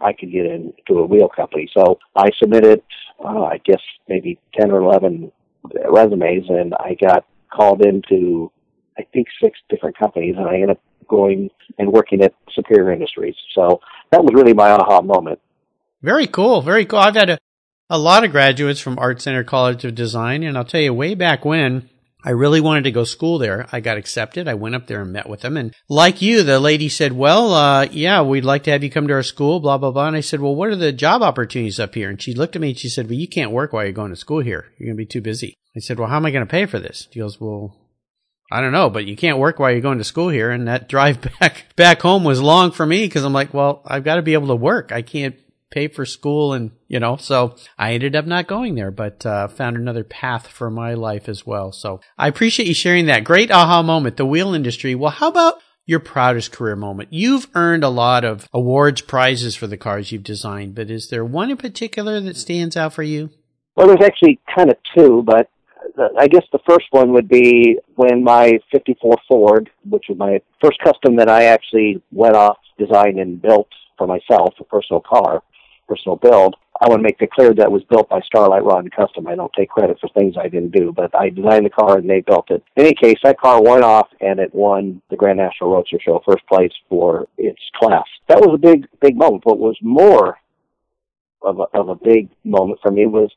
I 0.03 0.13
could 0.13 0.31
get 0.31 0.45
into 0.45 0.99
a 0.99 1.05
wheel 1.05 1.29
company. 1.29 1.69
So 1.77 1.99
I 2.15 2.29
submitted, 2.39 2.81
uh, 3.23 3.43
I 3.43 3.59
guess 3.63 3.81
maybe 4.07 4.39
ten 4.59 4.71
or 4.71 4.81
eleven 4.81 5.31
resumes, 5.89 6.45
and 6.49 6.73
I 6.73 6.95
got 6.99 7.25
called 7.53 7.85
into 7.85 8.51
I 8.97 9.03
think 9.13 9.27
six 9.41 9.59
different 9.69 9.97
companies, 9.97 10.35
and 10.37 10.47
I 10.47 10.55
ended 10.55 10.71
up 10.71 10.79
going 11.07 11.49
and 11.77 11.91
working 11.91 12.21
at 12.21 12.33
Superior 12.53 12.91
Industries. 12.91 13.35
So 13.55 13.81
that 14.11 14.23
was 14.23 14.33
really 14.33 14.53
my 14.53 14.71
aha 14.71 15.01
moment. 15.01 15.39
Very 16.01 16.27
cool. 16.27 16.61
Very 16.61 16.85
cool. 16.85 16.99
I've 16.99 17.15
had 17.15 17.29
a, 17.29 17.37
a 17.89 17.97
lot 17.97 18.23
of 18.23 18.31
graduates 18.31 18.79
from 18.79 18.97
Art 18.97 19.21
Center 19.21 19.43
College 19.43 19.85
of 19.85 19.93
Design, 19.93 20.43
and 20.43 20.57
I'll 20.57 20.65
tell 20.65 20.81
you, 20.81 20.93
way 20.93 21.15
back 21.15 21.45
when, 21.45 21.89
I 22.23 22.31
really 22.31 22.61
wanted 22.61 22.83
to 22.83 22.91
go 22.91 23.03
school 23.03 23.39
there. 23.39 23.67
I 23.71 23.79
got 23.79 23.97
accepted. 23.97 24.47
I 24.47 24.53
went 24.53 24.75
up 24.75 24.87
there 24.87 25.01
and 25.01 25.11
met 25.11 25.27
with 25.27 25.41
them. 25.41 25.57
And 25.57 25.73
like 25.89 26.21
you, 26.21 26.43
the 26.43 26.59
lady 26.59 26.87
said, 26.87 27.13
well, 27.13 27.53
uh, 27.53 27.87
yeah, 27.91 28.21
we'd 28.21 28.45
like 28.45 28.63
to 28.63 28.71
have 28.71 28.83
you 28.83 28.91
come 28.91 29.07
to 29.07 29.13
our 29.13 29.23
school, 29.23 29.59
blah, 29.59 29.77
blah, 29.77 29.91
blah. 29.91 30.07
And 30.07 30.15
I 30.15 30.21
said, 30.21 30.39
well, 30.39 30.55
what 30.55 30.69
are 30.69 30.75
the 30.75 30.91
job 30.91 31.23
opportunities 31.23 31.79
up 31.79 31.95
here? 31.95 32.09
And 32.09 32.21
she 32.21 32.35
looked 32.35 32.55
at 32.55 32.61
me 32.61 32.69
and 32.69 32.77
she 32.77 32.89
said, 32.89 33.07
well, 33.07 33.17
you 33.17 33.27
can't 33.27 33.51
work 33.51 33.73
while 33.73 33.83
you're 33.83 33.91
going 33.91 34.11
to 34.11 34.15
school 34.15 34.41
here. 34.41 34.65
You're 34.77 34.87
going 34.87 34.97
to 34.97 35.03
be 35.03 35.07
too 35.07 35.21
busy. 35.21 35.55
I 35.75 35.79
said, 35.79 35.97
well, 35.97 36.09
how 36.09 36.17
am 36.17 36.25
I 36.25 36.31
going 36.31 36.45
to 36.45 36.51
pay 36.51 36.65
for 36.65 36.79
this? 36.79 37.07
She 37.11 37.19
goes, 37.19 37.39
well, 37.41 37.75
I 38.51 38.61
don't 38.61 38.73
know, 38.73 38.89
but 38.89 39.05
you 39.05 39.15
can't 39.15 39.39
work 39.39 39.57
while 39.57 39.71
you're 39.71 39.81
going 39.81 39.97
to 39.97 40.03
school 40.03 40.29
here. 40.29 40.51
And 40.51 40.67
that 40.67 40.89
drive 40.89 41.21
back, 41.39 41.75
back 41.75 42.01
home 42.01 42.23
was 42.23 42.41
long 42.41 42.71
for 42.71 42.85
me 42.85 43.05
because 43.05 43.23
I'm 43.23 43.33
like, 43.33 43.53
well, 43.53 43.81
I've 43.85 44.03
got 44.03 44.15
to 44.15 44.21
be 44.21 44.33
able 44.33 44.49
to 44.49 44.55
work. 44.55 44.91
I 44.91 45.01
can't 45.01 45.35
pay 45.71 45.87
for 45.87 46.05
school 46.05 46.53
and, 46.53 46.71
you 46.87 46.99
know, 46.99 47.15
so 47.15 47.55
I 47.77 47.93
ended 47.93 48.15
up 48.15 48.25
not 48.25 48.47
going 48.47 48.75
there, 48.75 48.91
but, 48.91 49.25
uh, 49.25 49.47
found 49.47 49.77
another 49.77 50.03
path 50.03 50.47
for 50.47 50.69
my 50.69 50.93
life 50.93 51.27
as 51.27 51.45
well. 51.45 51.71
So 51.71 52.01
I 52.17 52.27
appreciate 52.27 52.67
you 52.67 52.73
sharing 52.73 53.07
that 53.07 53.23
great 53.23 53.49
aha 53.49 53.81
moment, 53.81 54.17
the 54.17 54.25
wheel 54.25 54.53
industry. 54.53 54.93
Well, 54.93 55.11
how 55.11 55.29
about 55.29 55.55
your 55.85 55.99
proudest 55.99 56.51
career 56.51 56.75
moment? 56.75 57.09
You've 57.11 57.47
earned 57.55 57.83
a 57.83 57.89
lot 57.89 58.23
of 58.23 58.47
awards, 58.53 59.01
prizes 59.01 59.55
for 59.55 59.65
the 59.65 59.77
cars 59.77 60.11
you've 60.11 60.23
designed, 60.23 60.75
but 60.75 60.91
is 60.91 61.07
there 61.09 61.25
one 61.25 61.49
in 61.49 61.57
particular 61.57 62.19
that 62.19 62.37
stands 62.37 62.77
out 62.77 62.93
for 62.93 63.03
you? 63.03 63.29
Well, 63.75 63.87
there's 63.87 64.05
actually 64.05 64.39
kind 64.55 64.69
of 64.69 64.77
two, 64.95 65.23
but 65.23 65.49
I 66.17 66.27
guess 66.27 66.43
the 66.51 66.59
first 66.67 66.85
one 66.91 67.13
would 67.13 67.27
be 67.27 67.77
when 67.95 68.23
my 68.23 68.59
54 68.71 69.15
Ford, 69.27 69.69
which 69.89 70.05
was 70.09 70.17
my 70.17 70.41
first 70.61 70.79
custom 70.83 71.15
that 71.17 71.29
I 71.29 71.45
actually 71.45 72.01
went 72.11 72.35
off, 72.35 72.57
designed, 72.77 73.19
and 73.19 73.41
built 73.41 73.67
for 73.97 74.07
myself, 74.07 74.53
a 74.59 74.63
personal 74.63 75.01
car, 75.01 75.43
personal 75.91 76.15
build. 76.15 76.55
I 76.81 76.87
want 76.87 76.99
to 76.99 77.03
make 77.03 77.21
it 77.21 77.31
clear 77.31 77.53
that 77.53 77.71
was 77.71 77.83
built 77.83 78.09
by 78.09 78.21
Starlight 78.21 78.63
Rod 78.63 78.85
and 78.85 78.91
Custom. 78.91 79.27
I 79.27 79.35
don't 79.35 79.51
take 79.55 79.69
credit 79.69 79.99
for 79.99 80.09
things 80.09 80.35
I 80.37 80.47
didn't 80.47 80.71
do, 80.71 80.91
but 80.91 81.13
I 81.13 81.29
designed 81.29 81.65
the 81.65 81.69
car 81.69 81.97
and 81.97 82.09
they 82.09 82.21
built 82.21 82.49
it. 82.49 82.63
In 82.75 82.85
any 82.85 82.95
case, 82.95 83.19
that 83.23 83.39
car 83.39 83.61
went 83.61 83.83
off 83.83 84.07
and 84.19 84.39
it 84.39 84.53
won 84.55 85.01
the 85.09 85.17
Grand 85.17 85.37
National 85.37 85.73
Roadster 85.73 85.99
Show 86.03 86.23
first 86.25 86.45
place 86.47 86.71
for 86.89 87.27
its 87.37 87.61
class. 87.79 88.05
That 88.27 88.39
was 88.39 88.55
a 88.55 88.57
big, 88.57 88.87
big 88.99 89.15
moment. 89.15 89.45
What 89.45 89.59
was 89.59 89.77
more 89.81 90.37
of 91.43 91.59
a, 91.59 91.77
of 91.77 91.89
a 91.89 91.95
big 91.95 92.29
moment 92.43 92.79
for 92.81 92.91
me 92.91 93.05
was 93.05 93.31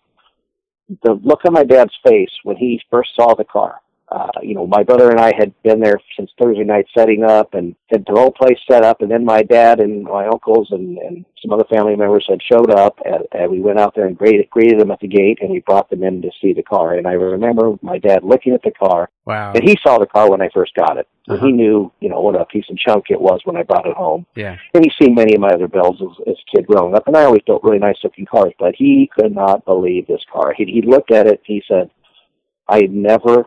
the 1.02 1.18
look 1.22 1.40
on 1.44 1.52
my 1.52 1.64
dad's 1.64 1.94
face 2.06 2.30
when 2.44 2.56
he 2.56 2.80
first 2.90 3.10
saw 3.16 3.34
the 3.34 3.44
car. 3.44 3.80
Uh, 4.10 4.28
you 4.42 4.54
know, 4.54 4.66
my 4.66 4.82
brother 4.82 5.10
and 5.10 5.18
I 5.18 5.32
had 5.36 5.52
been 5.62 5.80
there 5.80 5.98
since 6.16 6.30
Thursday 6.40 6.62
night 6.62 6.86
setting 6.96 7.24
up 7.24 7.54
and 7.54 7.74
had 7.90 8.04
the 8.06 8.12
whole 8.12 8.30
place 8.30 8.58
set 8.70 8.84
up. 8.84 9.00
And 9.00 9.10
then 9.10 9.24
my 9.24 9.42
dad 9.42 9.80
and 9.80 10.04
my 10.04 10.26
uncles 10.26 10.68
and, 10.70 10.98
and 10.98 11.24
some 11.42 11.52
other 11.52 11.64
family 11.72 11.96
members 11.96 12.26
had 12.28 12.40
showed 12.42 12.70
up 12.70 12.98
and, 13.04 13.24
and 13.32 13.50
we 13.50 13.60
went 13.60 13.80
out 13.80 13.94
there 13.94 14.06
and 14.06 14.16
greeted, 14.16 14.50
greeted 14.50 14.78
them 14.78 14.90
at 14.90 15.00
the 15.00 15.08
gate 15.08 15.38
and 15.40 15.50
we 15.50 15.60
brought 15.60 15.88
them 15.88 16.02
in 16.04 16.20
to 16.20 16.30
see 16.40 16.52
the 16.52 16.62
car. 16.62 16.94
And 16.94 17.06
I 17.06 17.12
remember 17.12 17.76
my 17.80 17.98
dad 17.98 18.22
looking 18.22 18.52
at 18.52 18.62
the 18.62 18.72
car. 18.72 19.08
Wow. 19.24 19.52
And 19.54 19.66
he 19.66 19.76
saw 19.82 19.98
the 19.98 20.06
car 20.06 20.30
when 20.30 20.42
I 20.42 20.50
first 20.52 20.74
got 20.74 20.98
it. 20.98 21.08
And 21.26 21.38
Uh-huh. 21.38 21.46
he 21.46 21.52
knew, 21.52 21.90
you 22.00 22.10
know, 22.10 22.20
what 22.20 22.38
a 22.38 22.44
piece 22.44 22.66
of 22.70 22.76
junk 22.76 23.06
it 23.08 23.20
was 23.20 23.40
when 23.44 23.56
I 23.56 23.62
brought 23.62 23.86
it 23.86 23.96
home. 23.96 24.26
Yeah. 24.36 24.58
And 24.74 24.84
he's 24.84 24.92
seen 25.00 25.14
many 25.14 25.34
of 25.34 25.40
my 25.40 25.48
other 25.48 25.66
builds 25.66 26.02
as, 26.02 26.08
as 26.28 26.34
a 26.34 26.56
kid 26.56 26.66
growing 26.66 26.94
up, 26.94 27.06
and 27.06 27.16
I 27.16 27.24
always 27.24 27.40
built 27.46 27.64
really 27.64 27.78
nice 27.78 27.96
looking 28.04 28.26
cars, 28.26 28.52
but 28.58 28.74
he 28.76 29.10
could 29.16 29.34
not 29.34 29.64
believe 29.64 30.06
this 30.06 30.20
car. 30.30 30.52
He, 30.54 30.66
he 30.66 30.82
looked 30.82 31.10
at 31.10 31.26
it, 31.26 31.40
he 31.46 31.62
said, 31.66 31.90
I 32.68 32.82
never 32.90 33.46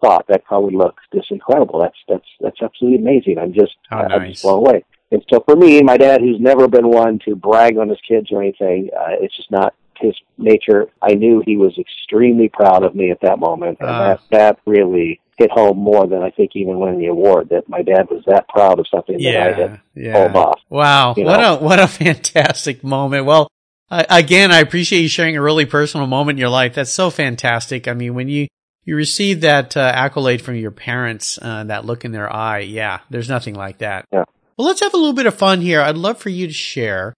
thought 0.00 0.26
that 0.28 0.46
car 0.46 0.60
would 0.60 0.74
look 0.74 0.96
this 1.12 1.26
incredible. 1.30 1.80
That's 1.80 1.96
that's 2.08 2.28
that's 2.40 2.62
absolutely 2.62 2.98
amazing. 3.00 3.38
I'm 3.38 3.52
just 3.52 3.76
How 3.90 4.02
I'm 4.02 4.30
just 4.30 4.42
blown 4.42 4.58
away. 4.58 4.84
And 5.12 5.24
so 5.32 5.40
for 5.46 5.54
me, 5.54 5.80
my 5.82 5.96
dad, 5.96 6.20
who's 6.20 6.40
never 6.40 6.66
been 6.66 6.88
one 6.88 7.20
to 7.24 7.36
brag 7.36 7.78
on 7.78 7.88
his 7.88 7.98
kids 8.08 8.28
or 8.32 8.42
anything, 8.42 8.90
uh, 8.98 9.12
it's 9.20 9.36
just 9.36 9.50
not 9.52 9.72
his 9.98 10.14
nature. 10.36 10.88
I 11.00 11.14
knew 11.14 11.42
he 11.46 11.56
was 11.56 11.78
extremely 11.78 12.48
proud 12.48 12.82
of 12.82 12.94
me 12.94 13.10
at 13.10 13.20
that 13.22 13.38
moment, 13.38 13.78
and 13.80 13.88
Ah. 13.88 14.04
that 14.08 14.20
that 14.30 14.58
really 14.66 15.20
hit 15.38 15.50
home 15.50 15.78
more 15.78 16.06
than 16.06 16.22
I 16.22 16.30
think 16.30 16.52
even 16.54 16.78
winning 16.80 16.98
the 16.98 17.06
award. 17.06 17.50
That 17.50 17.68
my 17.68 17.82
dad 17.82 18.08
was 18.10 18.24
that 18.26 18.48
proud 18.48 18.78
of 18.80 18.86
something 18.88 19.16
that 19.22 19.36
I 19.36 19.52
had 19.60 19.80
Yeah, 19.94 20.12
pulled 20.12 20.32
yeah. 20.34 20.40
off. 20.40 20.60
Wow, 20.70 21.14
you 21.16 21.24
what 21.24 21.40
know. 21.40 21.56
a 21.56 21.62
what 21.62 21.78
a 21.78 21.86
fantastic 22.04 22.82
moment. 22.82 23.26
Well, 23.26 23.48
uh, 23.90 24.02
again, 24.10 24.50
I 24.50 24.58
appreciate 24.58 25.00
you 25.02 25.08
sharing 25.08 25.36
a 25.36 25.42
really 25.42 25.64
personal 25.66 26.06
moment 26.08 26.36
in 26.36 26.40
your 26.40 26.48
life. 26.48 26.74
That's 26.74 26.90
so 26.90 27.08
fantastic. 27.10 27.86
I 27.86 27.94
mean, 27.94 28.14
when 28.14 28.28
you 28.28 28.48
you 28.86 28.96
receive 28.96 29.42
that 29.42 29.76
uh, 29.76 29.80
accolade 29.80 30.40
from 30.40 30.54
your 30.54 30.70
parents, 30.70 31.38
uh, 31.42 31.64
that 31.64 31.84
look 31.84 32.04
in 32.04 32.12
their 32.12 32.32
eye, 32.32 32.60
yeah, 32.60 33.00
there's 33.10 33.28
nothing 33.28 33.54
like 33.54 33.78
that. 33.78 34.06
Yeah. 34.12 34.24
Well, 34.56 34.68
let's 34.68 34.80
have 34.80 34.94
a 34.94 34.96
little 34.96 35.12
bit 35.12 35.26
of 35.26 35.34
fun 35.34 35.60
here. 35.60 35.82
I'd 35.82 35.98
love 35.98 36.18
for 36.18 36.30
you 36.30 36.46
to 36.46 36.52
share 36.52 37.12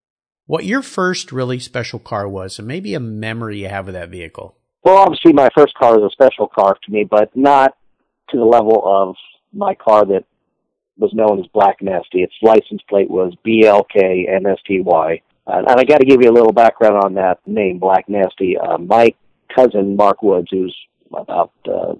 what 0.47 0.65
your 0.65 0.83
first 0.83 1.31
really 1.31 1.59
special 1.59 1.99
car 1.99 2.27
was, 2.27 2.59
and 2.59 2.67
maybe 2.67 2.95
a 2.95 3.01
memory 3.01 3.61
you 3.61 3.69
have 3.69 3.87
of 3.87 3.95
that 3.95 4.09
vehicle. 4.09 4.57
Well, 4.83 4.97
obviously, 4.97 5.35
my 5.35 5.51
first 5.55 5.75
car 5.75 5.99
was 5.99 6.11
a 6.11 6.13
special 6.13 6.49
car 6.49 6.77
to 6.83 6.91
me, 6.91 7.05
but 7.05 7.37
not 7.37 7.77
to 8.31 8.39
the 8.39 8.45
level 8.45 8.83
of 8.85 9.15
my 9.53 9.75
car 9.75 10.07
that 10.07 10.25
was 10.97 11.13
known 11.13 11.39
as 11.39 11.47
Black 11.53 11.83
Nasty. 11.83 12.23
Its 12.23 12.35
license 12.43 12.81
plate 12.89 13.11
was 13.11 13.35
BLKNSTY. 13.47 15.23
Uh, 15.47 15.63
and 15.69 15.81
I 15.81 15.85
got 15.85 15.99
to 15.99 16.07
give 16.07 16.23
you 16.23 16.31
a 16.31 16.33
little 16.33 16.53
background 16.53 16.97
on 16.97 17.15
that 17.15 17.39
name, 17.47 17.79
Black 17.79 18.09
Nasty. 18.09 18.57
Uh, 18.57 18.79
my 18.79 19.15
cousin, 19.55 19.97
Mark 19.97 20.23
Woods, 20.23 20.49
who's 20.51 20.75
about 21.13 21.53
uh, 21.67 21.95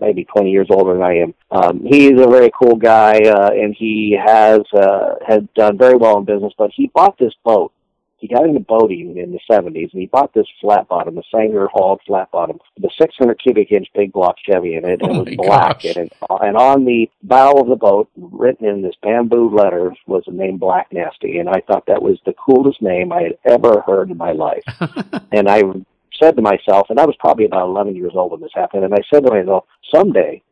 maybe 0.00 0.24
20 0.24 0.50
years 0.50 0.68
older 0.70 0.94
than 0.94 1.02
I 1.02 1.18
am, 1.18 1.34
um, 1.50 1.80
he's 1.84 2.12
a 2.12 2.28
very 2.28 2.50
cool 2.60 2.76
guy, 2.76 3.20
uh, 3.20 3.50
and 3.50 3.74
he 3.78 4.18
has 4.24 4.60
uh, 4.74 5.14
had 5.26 5.52
done 5.54 5.78
very 5.78 5.96
well 5.96 6.18
in 6.18 6.24
business, 6.24 6.52
but 6.56 6.70
he 6.74 6.90
bought 6.94 7.18
this 7.18 7.34
boat 7.44 7.72
he 8.20 8.28
got 8.28 8.44
into 8.44 8.60
boating 8.60 9.16
in 9.16 9.32
the 9.32 9.40
70s, 9.50 9.92
and 9.92 10.00
he 10.00 10.06
bought 10.06 10.34
this 10.34 10.46
flat 10.60 10.86
bottom, 10.88 11.16
a 11.16 11.22
Sanger 11.34 11.68
hauled 11.72 12.02
flat 12.06 12.30
bottom, 12.30 12.58
a 12.84 12.88
600 12.98 13.42
cubic 13.42 13.72
inch 13.72 13.88
big 13.94 14.12
block 14.12 14.36
Chevy 14.46 14.76
in 14.76 14.84
it, 14.84 15.00
and 15.00 15.10
Oh 15.10 15.22
it 15.22 15.28
was 15.28 15.36
black. 15.36 15.82
gosh. 15.82 15.96
And, 15.96 16.06
it, 16.06 16.12
and 16.28 16.56
on 16.56 16.84
the 16.84 17.10
bow 17.22 17.52
of 17.52 17.68
the 17.68 17.76
boat, 17.76 18.10
written 18.16 18.66
in 18.66 18.82
this 18.82 18.94
bamboo 19.02 19.48
letters, 19.48 19.96
was 20.06 20.22
the 20.26 20.34
name 20.34 20.58
Black 20.58 20.92
Nasty, 20.92 21.38
and 21.38 21.48
I 21.48 21.62
thought 21.66 21.86
that 21.86 22.02
was 22.02 22.18
the 22.26 22.34
coolest 22.34 22.82
name 22.82 23.10
I 23.10 23.22
had 23.22 23.38
ever 23.46 23.80
heard 23.80 24.10
in 24.10 24.18
my 24.18 24.32
life. 24.32 24.64
and 25.32 25.48
I 25.48 25.62
said 26.22 26.36
to 26.36 26.42
myself, 26.42 26.88
and 26.90 26.98
I 26.98 27.06
was 27.06 27.16
probably 27.18 27.44
about 27.44 27.66
11 27.68 27.96
years 27.96 28.12
old 28.14 28.32
when 28.32 28.40
this 28.40 28.50
happened, 28.54 28.84
and 28.84 28.94
I 28.94 29.02
said 29.12 29.24
to 29.24 29.30
myself, 29.30 29.64
someday 29.94 30.42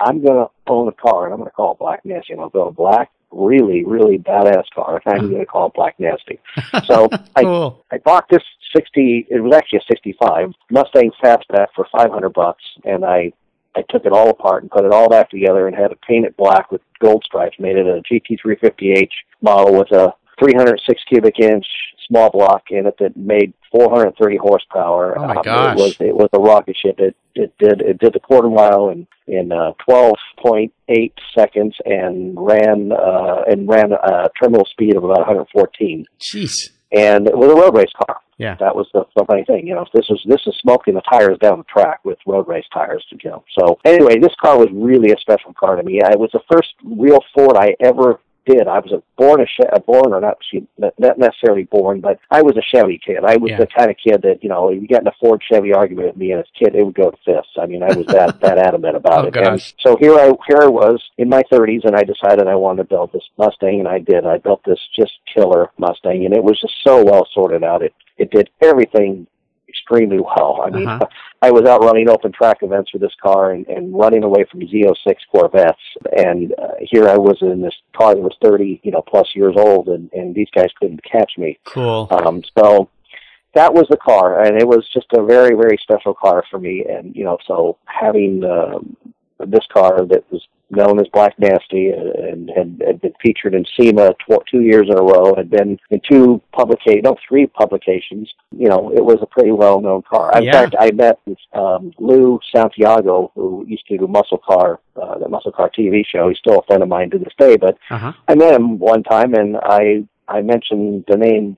I'm 0.00 0.22
going 0.22 0.46
to 0.46 0.50
own 0.66 0.88
a 0.88 0.92
car, 0.92 1.24
and 1.24 1.32
I'm 1.32 1.40
going 1.40 1.50
to 1.50 1.54
call 1.54 1.72
it 1.72 1.78
Black 1.78 2.04
Nasty, 2.04 2.32
and 2.32 2.40
I'll 2.40 2.50
build 2.50 2.68
a 2.68 2.72
black, 2.72 3.10
really, 3.30 3.84
really 3.84 4.18
badass 4.18 4.64
car, 4.74 5.00
and 5.04 5.14
I'm 5.14 5.30
going 5.30 5.40
to 5.40 5.46
call 5.46 5.68
it 5.68 5.74
Black 5.74 5.98
Nasty. 5.98 6.40
So 6.86 7.08
I 7.36 7.42
cool. 7.42 7.84
I 7.92 7.98
bought 7.98 8.28
this 8.28 8.42
60, 8.74 9.28
it 9.30 9.40
was 9.40 9.54
actually 9.54 9.78
a 9.78 9.82
65 9.88 10.52
Mustang 10.70 11.12
Fastback 11.22 11.68
for 11.74 11.86
500 11.92 12.30
bucks, 12.30 12.62
and 12.84 13.04
I 13.04 13.32
I 13.76 13.82
took 13.90 14.04
it 14.04 14.12
all 14.12 14.30
apart 14.30 14.62
and 14.62 14.70
put 14.70 14.84
it 14.84 14.92
all 14.92 15.08
back 15.08 15.30
together 15.30 15.66
and 15.66 15.76
had 15.76 15.90
it 15.90 15.98
painted 16.06 16.36
black 16.36 16.70
with 16.70 16.80
gold 17.00 17.24
stripes. 17.24 17.56
Made 17.58 17.76
it 17.76 17.86
a 17.86 18.02
GT350H 18.02 19.10
model 19.42 19.76
with 19.76 19.90
a 19.90 20.14
306 20.38 21.02
cubic 21.08 21.40
inch 21.40 21.66
small 22.08 22.30
block 22.30 22.64
in 22.70 22.86
it 22.86 22.96
that 22.98 23.16
made 23.16 23.52
430 23.72 24.36
horsepower. 24.36 25.18
Oh, 25.18 25.26
my 25.26 25.34
Um, 25.36 25.42
gosh. 25.42 25.76
It 25.78 25.80
was 25.82 25.96
it 26.00 26.14
was 26.16 26.28
a 26.32 26.38
rocket 26.38 26.76
ship. 26.76 26.96
It 26.98 27.16
it 27.34 27.52
did 27.58 27.80
it 27.80 27.98
did 27.98 28.12
the 28.12 28.20
quarter 28.20 28.48
mile 28.48 28.90
in 28.90 29.06
in 29.26 29.52
uh, 29.52 29.72
12.8 29.88 31.12
seconds 31.34 31.74
and 31.84 32.34
ran 32.38 32.92
uh, 32.92 33.42
and 33.46 33.68
ran 33.68 33.92
a 33.92 34.28
terminal 34.40 34.66
speed 34.66 34.96
of 34.96 35.04
about 35.04 35.18
114 35.18 36.04
Jeez. 36.20 36.70
and 36.92 37.26
it 37.26 37.36
was 37.36 37.50
a 37.50 37.54
road 37.54 37.74
race 37.76 37.92
car. 38.06 38.20
Yeah. 38.36 38.56
That 38.58 38.74
was 38.74 38.88
the, 38.92 39.04
the 39.16 39.24
funny 39.26 39.44
thing, 39.44 39.66
you 39.66 39.74
know. 39.74 39.86
This 39.94 40.06
was 40.08 40.20
this 40.26 40.40
is 40.46 40.54
smoking 40.60 40.94
the 40.94 41.02
tires 41.02 41.38
down 41.38 41.58
the 41.58 41.64
track 41.64 42.04
with 42.04 42.18
road 42.26 42.48
race 42.48 42.64
tires, 42.72 43.04
you 43.10 43.30
know. 43.30 43.44
So 43.58 43.78
anyway, 43.84 44.18
this 44.18 44.34
car 44.40 44.58
was 44.58 44.68
really 44.72 45.12
a 45.12 45.18
special 45.18 45.54
car 45.54 45.76
to 45.76 45.82
me. 45.84 46.00
It 46.02 46.18
was 46.18 46.30
the 46.32 46.40
first 46.50 46.70
real 46.84 47.20
Ford 47.34 47.56
I 47.56 47.74
ever 47.80 48.18
did. 48.46 48.68
I 48.68 48.78
was 48.78 48.92
a 48.92 49.02
born 49.16 49.40
a, 49.40 49.46
che- 49.46 49.68
a 49.72 49.80
born 49.80 50.12
or 50.12 50.20
not 50.20 50.38
she- 50.50 50.66
not 50.78 51.18
necessarily 51.18 51.64
born, 51.64 52.00
but 52.00 52.18
I 52.30 52.42
was 52.42 52.56
a 52.56 52.62
Chevy 52.62 53.00
kid. 53.04 53.18
I 53.24 53.36
was 53.36 53.50
Yeah. 53.50 53.58
the 53.58 53.66
kind 53.66 53.90
of 53.90 53.96
kid 53.96 54.22
that 54.22 54.42
you 54.42 54.48
know, 54.48 54.68
if 54.70 54.80
you 54.80 54.88
got 54.88 55.02
in 55.02 55.06
a 55.08 55.12
Ford 55.20 55.42
Chevy 55.50 55.72
argument 55.72 56.08
with 56.08 56.16
me 56.16 56.32
as 56.32 56.44
a 56.44 56.58
kid, 56.64 56.74
it 56.74 56.84
would 56.84 56.94
go 56.94 57.10
to 57.10 57.16
fists. 57.24 57.52
I 57.58 57.66
mean, 57.66 57.82
I 57.82 57.94
was 57.94 58.06
that 58.06 58.40
that 58.42 58.58
adamant 58.58 58.96
about 58.96 59.24
Oh, 59.24 59.28
it. 59.28 59.36
And 59.36 59.60
so 59.80 59.96
here 59.96 60.14
I 60.14 60.32
here 60.48 60.60
I 60.62 60.66
was 60.68 61.02
in 61.18 61.28
my 61.28 61.42
30s, 61.52 61.84
and 61.84 61.96
I 61.96 62.02
decided 62.02 62.46
I 62.48 62.54
wanted 62.54 62.82
to 62.84 62.88
build 62.88 63.12
this 63.12 63.28
Mustang, 63.38 63.78
and 63.80 63.88
I 63.88 63.98
did. 63.98 64.26
I 64.26 64.38
built 64.38 64.62
this 64.64 64.80
just 64.98 65.12
killer 65.34 65.70
Mustang, 65.78 66.24
and 66.24 66.34
it 66.34 66.42
was 66.42 66.60
just 66.60 66.74
so 66.84 67.02
well 67.04 67.26
sorted 67.32 67.64
out. 67.64 67.82
It 67.82 67.94
it 68.16 68.30
did 68.30 68.48
everything 68.62 69.26
extremely 69.74 70.20
well. 70.20 70.62
I 70.64 70.70
mean, 70.70 70.88
Uh-huh. 70.88 71.06
I 71.42 71.50
was 71.50 71.66
out 71.66 71.82
running 71.84 72.08
open 72.08 72.32
track 72.32 72.58
events 72.62 72.92
with 72.92 73.02
this 73.02 73.14
car 73.22 73.50
and, 73.52 73.66
and 73.66 73.92
running 73.94 74.24
away 74.24 74.44
from 74.50 74.60
Z06 74.60 75.16
Corvettes, 75.30 75.78
and 76.16 76.54
uh, 76.58 76.68
here 76.80 77.06
I 77.08 77.18
was 77.18 77.36
in 77.42 77.60
this 77.60 77.74
car 77.94 78.14
that 78.14 78.20
was 78.20 78.36
30, 78.42 78.80
you 78.82 78.90
know, 78.90 79.02
plus 79.02 79.28
years 79.34 79.54
old, 79.58 79.88
and 79.88 80.10
and 80.12 80.34
these 80.34 80.48
guys 80.54 80.70
couldn't 80.80 81.02
catch 81.04 81.32
me. 81.36 81.58
Cool. 81.64 82.08
Um, 82.10 82.42
so 82.58 82.88
that 83.54 83.74
was 83.74 83.86
the 83.90 83.98
car, 83.98 84.42
and 84.42 84.56
it 84.60 84.66
was 84.66 84.88
just 84.92 85.06
a 85.12 85.22
very, 85.22 85.54
very 85.54 85.78
special 85.82 86.14
car 86.14 86.44
for 86.50 86.58
me. 86.58 86.84
And 86.88 87.14
you 87.14 87.24
know, 87.24 87.36
so 87.46 87.76
having 87.84 88.42
um, 88.44 88.96
this 89.46 89.66
car 89.72 90.06
that 90.06 90.24
was 90.30 90.42
known 90.74 90.98
as 91.00 91.06
Black 91.12 91.38
Nasty 91.38 91.90
and 91.90 92.50
had, 92.56 92.82
had 92.86 93.00
been 93.00 93.12
featured 93.22 93.54
in 93.54 93.64
SEMA 93.78 94.14
tw- 94.14 94.42
two 94.50 94.62
years 94.62 94.86
in 94.88 94.96
a 94.98 95.02
row, 95.02 95.34
had 95.34 95.50
been 95.50 95.78
in 95.90 96.00
two 96.10 96.40
publication, 96.52 97.02
no, 97.04 97.16
three 97.28 97.46
publications. 97.46 98.32
You 98.56 98.68
know, 98.68 98.92
it 98.92 99.04
was 99.04 99.18
a 99.22 99.26
pretty 99.26 99.52
well-known 99.52 100.02
car. 100.02 100.30
In 100.36 100.44
Yeah. 100.44 100.52
fact, 100.52 100.74
I 100.78 100.90
met 100.92 101.18
um, 101.52 101.92
Lou 101.98 102.38
Santiago, 102.54 103.30
who 103.34 103.64
used 103.66 103.86
to 103.88 103.98
do 103.98 104.06
Muscle 104.06 104.38
Car, 104.38 104.80
uh, 105.00 105.18
the 105.18 105.28
Muscle 105.28 105.52
Car 105.52 105.70
TV 105.76 106.04
show. 106.06 106.28
He's 106.28 106.38
still 106.38 106.58
a 106.60 106.62
friend 106.66 106.82
of 106.82 106.88
mine 106.88 107.10
to 107.10 107.18
this 107.18 107.34
day, 107.38 107.56
but 107.56 107.76
Uh 107.90 107.98
huh. 107.98 108.12
I 108.28 108.34
met 108.34 108.54
him 108.54 108.78
one 108.78 109.02
time, 109.02 109.34
and 109.34 109.56
I 109.62 110.04
I 110.28 110.40
mentioned 110.42 111.04
the 111.08 111.16
name 111.16 111.56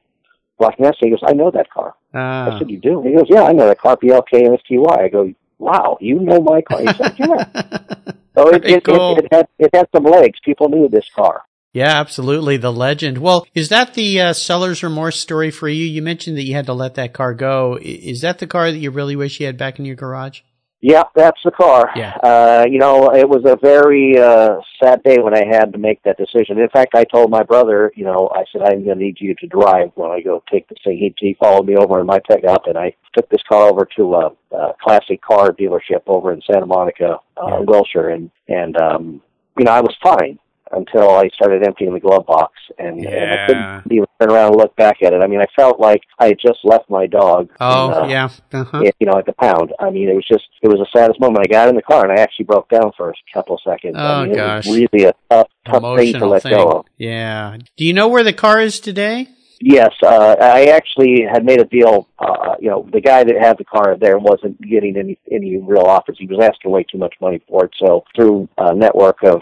Black 0.58 0.80
Nasty. 0.80 1.06
He 1.06 1.10
goes, 1.10 1.22
"I 1.26 1.32
know 1.34 1.50
that 1.50 1.70
car." 1.70 1.94
I 2.14 2.18
Uh, 2.48 2.58
said, 2.58 2.70
"You 2.70 2.78
do?" 2.78 3.02
He 3.02 3.12
goes, 3.12 3.26
"Yeah, 3.28 3.42
I 3.44 3.52
know 3.52 3.66
that 3.66 3.78
car, 3.80 3.96
BLK 3.96 4.32
and 4.46 4.58
STY." 4.64 5.04
I 5.04 5.08
go, 5.08 5.32
"Wow, 5.58 5.98
you 6.00 6.18
know 6.18 6.40
my 6.40 6.62
car?" 6.62 6.80
He 6.80 6.88
said, 6.94 7.14
"Yeah." 7.18 7.44
So 8.36 8.48
it 8.48 8.64
it, 8.64 8.84
cool. 8.84 9.16
it, 9.16 9.24
it 9.24 9.34
had 9.34 9.48
it 9.58 9.70
had 9.74 9.88
some 9.94 10.04
legs. 10.04 10.38
People 10.44 10.68
knew 10.68 10.88
this 10.88 11.08
car. 11.14 11.42
yeah, 11.72 11.98
absolutely. 12.00 12.56
The 12.56 12.72
legend. 12.72 13.18
Well, 13.18 13.46
is 13.54 13.68
that 13.70 13.94
the 13.94 14.20
uh, 14.20 14.32
seller's 14.32 14.82
remorse 14.82 15.18
story 15.18 15.50
for 15.50 15.68
you? 15.68 15.84
You 15.84 16.02
mentioned 16.02 16.36
that 16.36 16.44
you 16.44 16.54
had 16.54 16.66
to 16.66 16.72
let 16.74 16.94
that 16.94 17.12
car 17.12 17.34
go. 17.34 17.78
Is 17.80 18.20
that 18.20 18.38
the 18.38 18.46
car 18.46 18.70
that 18.70 18.78
you 18.78 18.90
really 18.90 19.16
wish 19.16 19.40
you 19.40 19.46
had 19.46 19.56
back 19.56 19.78
in 19.78 19.84
your 19.84 19.96
garage? 19.96 20.40
Yeah, 20.88 21.02
that's 21.16 21.40
the 21.44 21.50
car. 21.50 21.90
Yeah. 21.96 22.14
Uh, 22.22 22.64
you 22.70 22.78
know, 22.78 23.12
it 23.12 23.28
was 23.28 23.42
a 23.44 23.56
very 23.60 24.16
uh, 24.20 24.60
sad 24.80 25.02
day 25.02 25.18
when 25.18 25.34
I 25.34 25.44
had 25.44 25.72
to 25.72 25.78
make 25.78 26.00
that 26.04 26.16
decision. 26.16 26.60
In 26.60 26.68
fact, 26.68 26.94
I 26.94 27.02
told 27.02 27.28
my 27.28 27.42
brother, 27.42 27.90
you 27.96 28.04
know, 28.04 28.30
I 28.32 28.44
said, 28.52 28.62
I'm 28.62 28.84
going 28.84 28.96
to 28.96 29.04
need 29.04 29.16
you 29.18 29.34
to 29.34 29.48
drive 29.48 29.90
when 29.96 30.12
I 30.12 30.20
go 30.20 30.44
take 30.48 30.68
this 30.68 30.78
thing. 30.84 30.96
He, 30.96 31.12
he 31.18 31.36
followed 31.40 31.66
me 31.66 31.74
over 31.74 31.98
in 31.98 32.06
my 32.06 32.20
pickup, 32.30 32.68
and 32.68 32.78
I 32.78 32.94
took 33.16 33.28
this 33.30 33.42
car 33.48 33.68
over 33.68 33.84
to 33.96 34.14
a, 34.14 34.56
a 34.56 34.74
classic 34.80 35.20
car 35.22 35.50
dealership 35.50 36.02
over 36.06 36.32
in 36.32 36.40
Santa 36.48 36.66
Monica, 36.66 37.18
uh, 37.36 37.48
Yeah. 37.48 37.60
Wilshire, 37.66 38.10
and 38.10 38.30
and 38.46 38.76
um, 38.76 39.20
you 39.58 39.64
know, 39.64 39.72
I 39.72 39.80
was 39.80 39.96
fine 40.00 40.38
until 40.72 41.10
I 41.10 41.28
started 41.28 41.62
emptying 41.62 41.94
the 41.94 42.00
glove 42.00 42.26
box, 42.26 42.54
and, 42.78 42.98
and 43.04 43.30
I 43.32 43.46
couldn't 43.46 43.92
even 43.92 44.06
turn 44.20 44.30
around 44.30 44.48
and 44.48 44.56
look 44.56 44.74
back 44.76 45.02
at 45.02 45.12
it. 45.12 45.22
I 45.22 45.26
mean, 45.26 45.40
I 45.40 45.46
felt 45.54 45.78
like 45.80 46.02
I 46.18 46.28
had 46.28 46.38
just 46.40 46.58
left 46.64 46.90
my 46.90 47.06
dog. 47.06 47.50
Oh, 47.60 47.88
in, 47.88 48.04
uh, 48.04 48.06
yeah. 48.08 48.28
Uh-huh. 48.52 48.82
you 48.98 49.06
know, 49.06 49.18
at 49.18 49.26
the 49.26 49.32
pound. 49.34 49.72
I 49.78 49.90
mean, 49.90 50.08
it 50.08 50.14
was 50.14 50.26
just, 50.26 50.44
it 50.62 50.68
was 50.68 50.78
the 50.78 50.98
saddest 50.98 51.20
moment. 51.20 51.46
I 51.46 51.50
got 51.50 51.68
in 51.68 51.76
the 51.76 51.82
car 51.82 52.08
and 52.08 52.18
I 52.18 52.22
actually 52.22 52.46
broke 52.46 52.68
down 52.68 52.92
for 52.96 53.10
a 53.10 53.14
couple 53.32 53.56
of 53.56 53.60
seconds. 53.62 53.94
Oh, 53.96 54.02
I 54.02 54.26
mean, 54.26 54.34
gosh. 54.34 54.66
It 54.66 54.70
was 54.70 54.88
really 54.92 55.04
a 55.06 55.14
tough, 55.30 55.48
tough 55.64 55.98
thing 55.98 56.12
to 56.14 56.26
let 56.26 56.42
thing. 56.42 56.52
go 56.52 56.70
of. 56.70 56.86
Yeah. 56.98 57.56
Do 57.76 57.84
you 57.84 57.92
know 57.92 58.08
where 58.08 58.24
the 58.24 58.32
car 58.32 58.60
is 58.60 58.80
today? 58.80 59.28
Yes, 59.60 59.90
uh, 60.02 60.36
I 60.38 60.66
actually 60.66 61.22
had 61.22 61.44
made 61.44 61.60
a 61.60 61.64
deal. 61.64 62.08
Uh, 62.18 62.56
you 62.60 62.68
know, 62.68 62.86
the 62.92 63.00
guy 63.00 63.24
that 63.24 63.36
had 63.40 63.56
the 63.56 63.64
car 63.64 63.96
there 63.98 64.18
wasn't 64.18 64.60
getting 64.60 64.96
any 64.96 65.18
any 65.32 65.56
real 65.56 65.84
offers. 65.84 66.16
He 66.18 66.26
was 66.26 66.44
asking 66.44 66.70
way 66.70 66.84
too 66.84 66.98
much 66.98 67.14
money 67.20 67.40
for 67.48 67.64
it. 67.64 67.70
So 67.78 68.04
through 68.14 68.48
a 68.58 68.74
network 68.74 69.22
of 69.24 69.40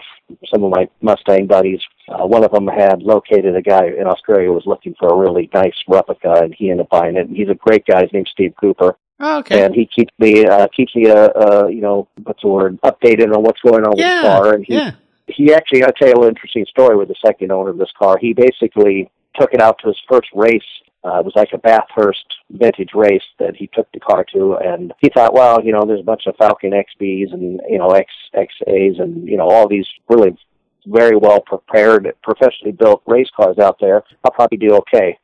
some 0.53 0.63
of 0.63 0.71
my 0.71 0.87
Mustang 1.01 1.47
buddies, 1.47 1.81
uh, 2.07 2.25
one 2.25 2.45
of 2.45 2.51
them 2.51 2.67
had 2.67 3.01
located 3.01 3.55
a 3.55 3.61
guy 3.61 3.87
in 3.87 4.07
Australia 4.07 4.47
who 4.47 4.53
was 4.53 4.65
looking 4.65 4.95
for 4.97 5.09
a 5.09 5.17
really 5.17 5.49
nice 5.53 5.75
replica, 5.87 6.33
and 6.43 6.55
he 6.55 6.71
ended 6.71 6.85
up 6.85 6.89
buying 6.89 7.17
it. 7.17 7.27
And 7.27 7.35
he's 7.35 7.49
a 7.49 7.55
great 7.55 7.85
guy. 7.85 8.03
His 8.03 8.13
name's 8.13 8.29
Steve 8.31 8.53
Cooper. 8.59 8.97
Oh, 9.19 9.39
okay. 9.39 9.63
and 9.63 9.73
he 9.73 9.85
keeps 9.85 10.13
me 10.19 10.45
uh 10.45 10.67
keeps 10.75 10.93
me 10.93 11.09
uh, 11.09 11.29
uh 11.29 11.67
you 11.67 11.79
know 11.79 12.09
what's 12.23 12.41
the 12.41 12.49
word 12.49 12.77
updated 12.81 13.33
on 13.33 13.43
what's 13.43 13.61
going 13.61 13.85
on 13.85 13.91
with 13.91 13.99
the 13.99 14.21
car 14.21 14.53
and 14.55 14.65
he 14.65 14.73
yeah. 14.73 14.91
he 15.27 15.53
actually 15.53 15.85
I'll 15.85 15.93
tell 15.93 16.09
you 16.09 16.15
a 16.15 16.19
little 16.19 16.27
interesting 16.27 16.65
story 16.65 16.97
with 16.97 17.07
the 17.07 17.15
second 17.25 17.49
owner 17.49 17.69
of 17.69 17.77
this 17.77 17.93
car 17.97 18.17
he 18.17 18.33
basically 18.33 19.09
took 19.39 19.53
it 19.53 19.61
out 19.61 19.77
to 19.79 19.87
his 19.87 19.97
first 20.09 20.29
race 20.33 20.61
uh, 21.05 21.19
it 21.19 21.25
was 21.25 21.35
like 21.35 21.49
a 21.53 21.57
Bathurst 21.59 22.25
vintage 22.49 22.89
race 22.95 23.23
that 23.37 23.55
he 23.55 23.67
took 23.67 23.87
the 23.91 23.99
car 23.99 24.25
to, 24.33 24.55
and 24.55 24.91
he 25.01 25.09
thought, 25.13 25.35
well, 25.35 25.63
you 25.63 25.71
know, 25.71 25.83
there's 25.85 25.99
a 25.99 26.03
bunch 26.03 26.23
of 26.25 26.35
Falcon 26.37 26.71
XBs 26.71 27.31
and 27.31 27.61
you 27.69 27.77
know 27.77 27.89
X 27.89 28.11
XAs 28.33 28.99
and 28.99 29.27
you 29.27 29.37
know 29.37 29.47
all 29.47 29.67
these 29.67 29.85
really 30.09 30.35
very 30.87 31.15
well 31.15 31.41
prepared, 31.41 32.11
professionally 32.23 32.71
built 32.71 33.03
race 33.05 33.29
cars 33.35 33.59
out 33.59 33.77
there. 33.79 34.03
I'll 34.23 34.31
probably 34.31 34.57
do 34.57 34.73
okay. 34.77 35.17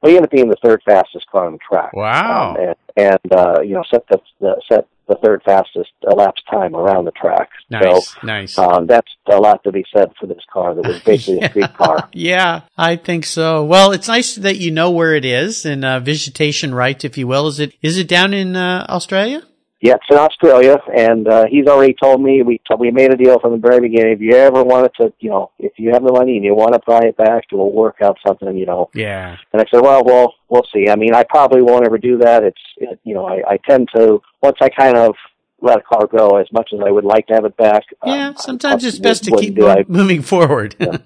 Well, 0.00 0.10
he 0.10 0.16
ended 0.16 0.28
up 0.28 0.30
being 0.30 0.48
the 0.48 0.56
third 0.64 0.82
fastest 0.86 1.26
car 1.30 1.46
on 1.46 1.52
the 1.52 1.58
track. 1.58 1.92
Wow! 1.92 2.50
Um, 2.50 2.56
and 2.56 2.76
and 2.96 3.32
uh, 3.32 3.60
you 3.60 3.74
know 3.74 3.84
set 3.90 4.06
the, 4.08 4.18
the 4.40 4.62
set 4.72 4.88
the 5.08 5.16
third 5.22 5.42
fastest 5.44 5.90
elapsed 6.02 6.42
time 6.50 6.74
around 6.74 7.04
the 7.04 7.12
track. 7.12 7.50
Nice, 7.70 8.08
so, 8.08 8.18
nice. 8.22 8.58
Um, 8.58 8.86
that's 8.86 9.10
a 9.30 9.36
lot 9.36 9.62
to 9.64 9.72
be 9.72 9.84
said 9.94 10.12
for 10.18 10.26
this 10.26 10.42
car 10.52 10.74
that 10.74 10.86
was 10.86 11.00
basically 11.00 11.36
yeah, 11.40 11.46
a 11.46 11.50
street 11.50 11.74
car. 11.74 12.08
Yeah, 12.12 12.60
I 12.76 12.96
think 12.96 13.24
so. 13.24 13.64
Well, 13.64 13.92
it's 13.92 14.08
nice 14.08 14.34
that 14.36 14.56
you 14.56 14.70
know 14.70 14.90
where 14.90 15.14
it 15.14 15.24
is 15.24 15.64
and 15.64 15.84
uh, 15.84 16.00
visitation 16.00 16.74
right, 16.74 17.04
if 17.04 17.16
you 17.16 17.26
will. 17.26 17.46
Is 17.48 17.60
it 17.60 17.74
is 17.82 17.98
it 17.98 18.08
down 18.08 18.34
in 18.34 18.56
uh, 18.56 18.86
Australia? 18.88 19.42
Yeah, 19.86 19.94
it's 19.94 20.04
in 20.10 20.16
Australia, 20.16 20.78
and 20.96 21.28
uh, 21.28 21.44
he's 21.48 21.66
already 21.68 21.94
told 21.94 22.20
me 22.20 22.42
we 22.42 22.60
we 22.78 22.90
made 22.90 23.12
a 23.12 23.16
deal 23.16 23.38
from 23.38 23.52
the 23.52 23.58
very 23.58 23.80
beginning. 23.80 24.14
If 24.14 24.20
you 24.20 24.34
ever 24.34 24.64
wanted 24.64 24.90
to, 25.00 25.12
you 25.20 25.30
know, 25.30 25.52
if 25.60 25.74
you 25.76 25.92
have 25.92 26.02
the 26.02 26.12
money 26.12 26.34
and 26.36 26.44
you 26.44 26.56
want 26.56 26.72
to 26.74 26.80
buy 26.84 27.02
it 27.04 27.16
back, 27.16 27.44
we'll 27.52 27.70
work 27.70 27.98
out 28.02 28.18
something, 28.26 28.56
you 28.56 28.66
know. 28.66 28.90
Yeah. 28.94 29.36
And 29.52 29.62
I 29.62 29.64
said, 29.70 29.82
well, 29.82 30.02
well, 30.04 30.34
we'll 30.48 30.66
see. 30.74 30.88
I 30.88 30.96
mean, 30.96 31.14
I 31.14 31.22
probably 31.22 31.62
won't 31.62 31.86
ever 31.86 31.98
do 31.98 32.18
that. 32.18 32.42
It's, 32.42 32.60
it, 32.78 32.98
you 33.04 33.14
know, 33.14 33.26
I, 33.26 33.52
I 33.52 33.56
tend 33.58 33.88
to 33.94 34.20
once 34.42 34.56
I 34.60 34.70
kind 34.70 34.96
of 34.96 35.14
let 35.60 35.78
a 35.78 35.82
car 35.82 36.08
go 36.08 36.36
as 36.36 36.46
much 36.52 36.70
as 36.74 36.80
I 36.84 36.90
would 36.90 37.04
like 37.04 37.28
to 37.28 37.34
have 37.34 37.44
it 37.44 37.56
back. 37.56 37.84
Yeah, 38.04 38.28
um, 38.30 38.36
sometimes 38.38 38.84
I 38.84 38.88
it's 38.88 38.98
best 38.98 39.22
to 39.24 39.36
keep 39.36 39.54
do 39.54 39.68
it. 39.68 39.88
moving 39.88 40.22
forward. 40.22 40.74
Yeah. 40.80 40.86
yeah, 40.96 40.98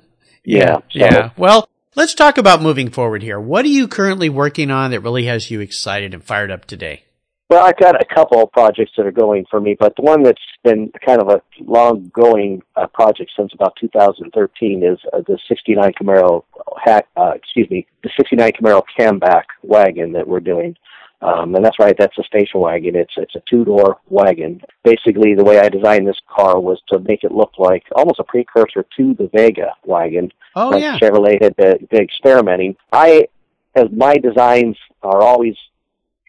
Yeah, 0.44 0.74
so- 0.74 0.80
yeah. 0.92 1.30
Well, 1.36 1.68
let's 1.96 2.14
talk 2.14 2.38
about 2.38 2.62
moving 2.62 2.88
forward 2.88 3.22
here. 3.22 3.38
What 3.38 3.66
are 3.66 3.68
you 3.68 3.88
currently 3.88 4.30
working 4.30 4.70
on 4.70 4.90
that 4.92 5.00
really 5.00 5.26
has 5.26 5.50
you 5.50 5.60
excited 5.60 6.14
and 6.14 6.24
fired 6.24 6.50
up 6.50 6.64
today? 6.64 7.04
Well, 7.50 7.66
I've 7.66 7.78
got 7.78 8.00
a 8.00 8.04
couple 8.14 8.40
of 8.40 8.52
projects 8.52 8.92
that 8.96 9.06
are 9.06 9.10
going 9.10 9.44
for 9.50 9.60
me, 9.60 9.76
but 9.78 9.96
the 9.96 10.02
one 10.02 10.22
that's 10.22 10.40
been 10.62 10.92
kind 11.04 11.20
of 11.20 11.28
a 11.30 11.42
long-going 11.60 12.62
uh, 12.76 12.86
project 12.86 13.32
since 13.36 13.52
about 13.52 13.74
2013 13.80 14.84
is 14.84 14.98
uh, 15.12 15.22
the 15.26 15.36
69 15.48 15.92
Camaro 16.00 16.44
hack. 16.80 17.08
Uh, 17.16 17.32
excuse 17.34 17.68
me, 17.68 17.88
the 18.04 18.10
69 18.16 18.52
Camaro 18.52 18.82
camback 18.96 19.42
wagon 19.64 20.12
that 20.12 20.28
we're 20.28 20.38
doing. 20.38 20.76
Um, 21.22 21.56
and 21.56 21.64
that's 21.64 21.80
right, 21.80 21.96
that's 21.98 22.16
a 22.18 22.22
station 22.22 22.60
wagon. 22.60 22.94
It's 22.94 23.12
it's 23.16 23.34
a 23.34 23.42
two-door 23.50 23.98
wagon. 24.08 24.62
Basically, 24.84 25.34
the 25.34 25.44
way 25.44 25.58
I 25.58 25.68
designed 25.68 26.06
this 26.06 26.20
car 26.32 26.60
was 26.60 26.80
to 26.92 27.00
make 27.00 27.24
it 27.24 27.32
look 27.32 27.58
like 27.58 27.82
almost 27.96 28.20
a 28.20 28.24
precursor 28.24 28.86
to 28.96 29.14
the 29.14 29.28
Vega 29.34 29.74
wagon. 29.84 30.30
Oh 30.54 30.68
like 30.68 30.82
yeah, 30.82 30.98
Chevrolet 30.98 31.42
had 31.42 31.56
been, 31.56 31.88
been 31.90 32.00
experimenting. 32.00 32.76
I, 32.92 33.26
as 33.74 33.88
my 33.92 34.14
designs 34.14 34.76
are 35.02 35.20
always 35.20 35.56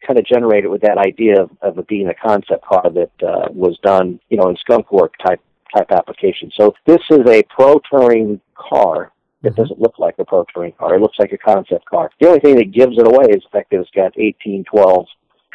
kind 0.05 0.19
of 0.19 0.25
generated 0.25 0.69
with 0.69 0.81
that 0.81 0.97
idea 0.97 1.41
of, 1.41 1.51
of 1.61 1.77
it 1.77 1.87
being 1.87 2.07
a 2.07 2.13
concept 2.13 2.65
car 2.65 2.89
that 2.93 3.27
uh, 3.27 3.47
was 3.51 3.77
done, 3.83 4.19
you 4.29 4.37
know, 4.37 4.49
in 4.49 4.57
skunk 4.57 4.91
work 4.91 5.13
type 5.25 5.41
type 5.75 5.91
application. 5.91 6.51
So 6.59 6.73
this 6.85 7.01
is 7.09 7.21
a 7.27 7.43
pro 7.43 7.79
touring 7.89 8.41
car 8.55 9.11
that 9.41 9.53
Mm-hmm. 9.53 9.61
doesn't 9.61 9.79
look 9.81 9.97
like 9.97 10.15
a 10.19 10.25
pro 10.25 10.45
touring 10.53 10.73
car. 10.73 10.95
It 10.95 11.01
looks 11.01 11.17
like 11.17 11.31
a 11.31 11.37
concept 11.37 11.85
car. 11.85 12.11
The 12.19 12.27
only 12.27 12.39
thing 12.41 12.57
that 12.57 12.71
gives 12.71 12.97
it 12.97 13.07
away 13.07 13.25
is 13.29 13.41
the 13.41 13.49
fact 13.51 13.71
that 13.71 13.79
it's 13.79 13.89
got 13.89 14.15
1812 14.15 15.07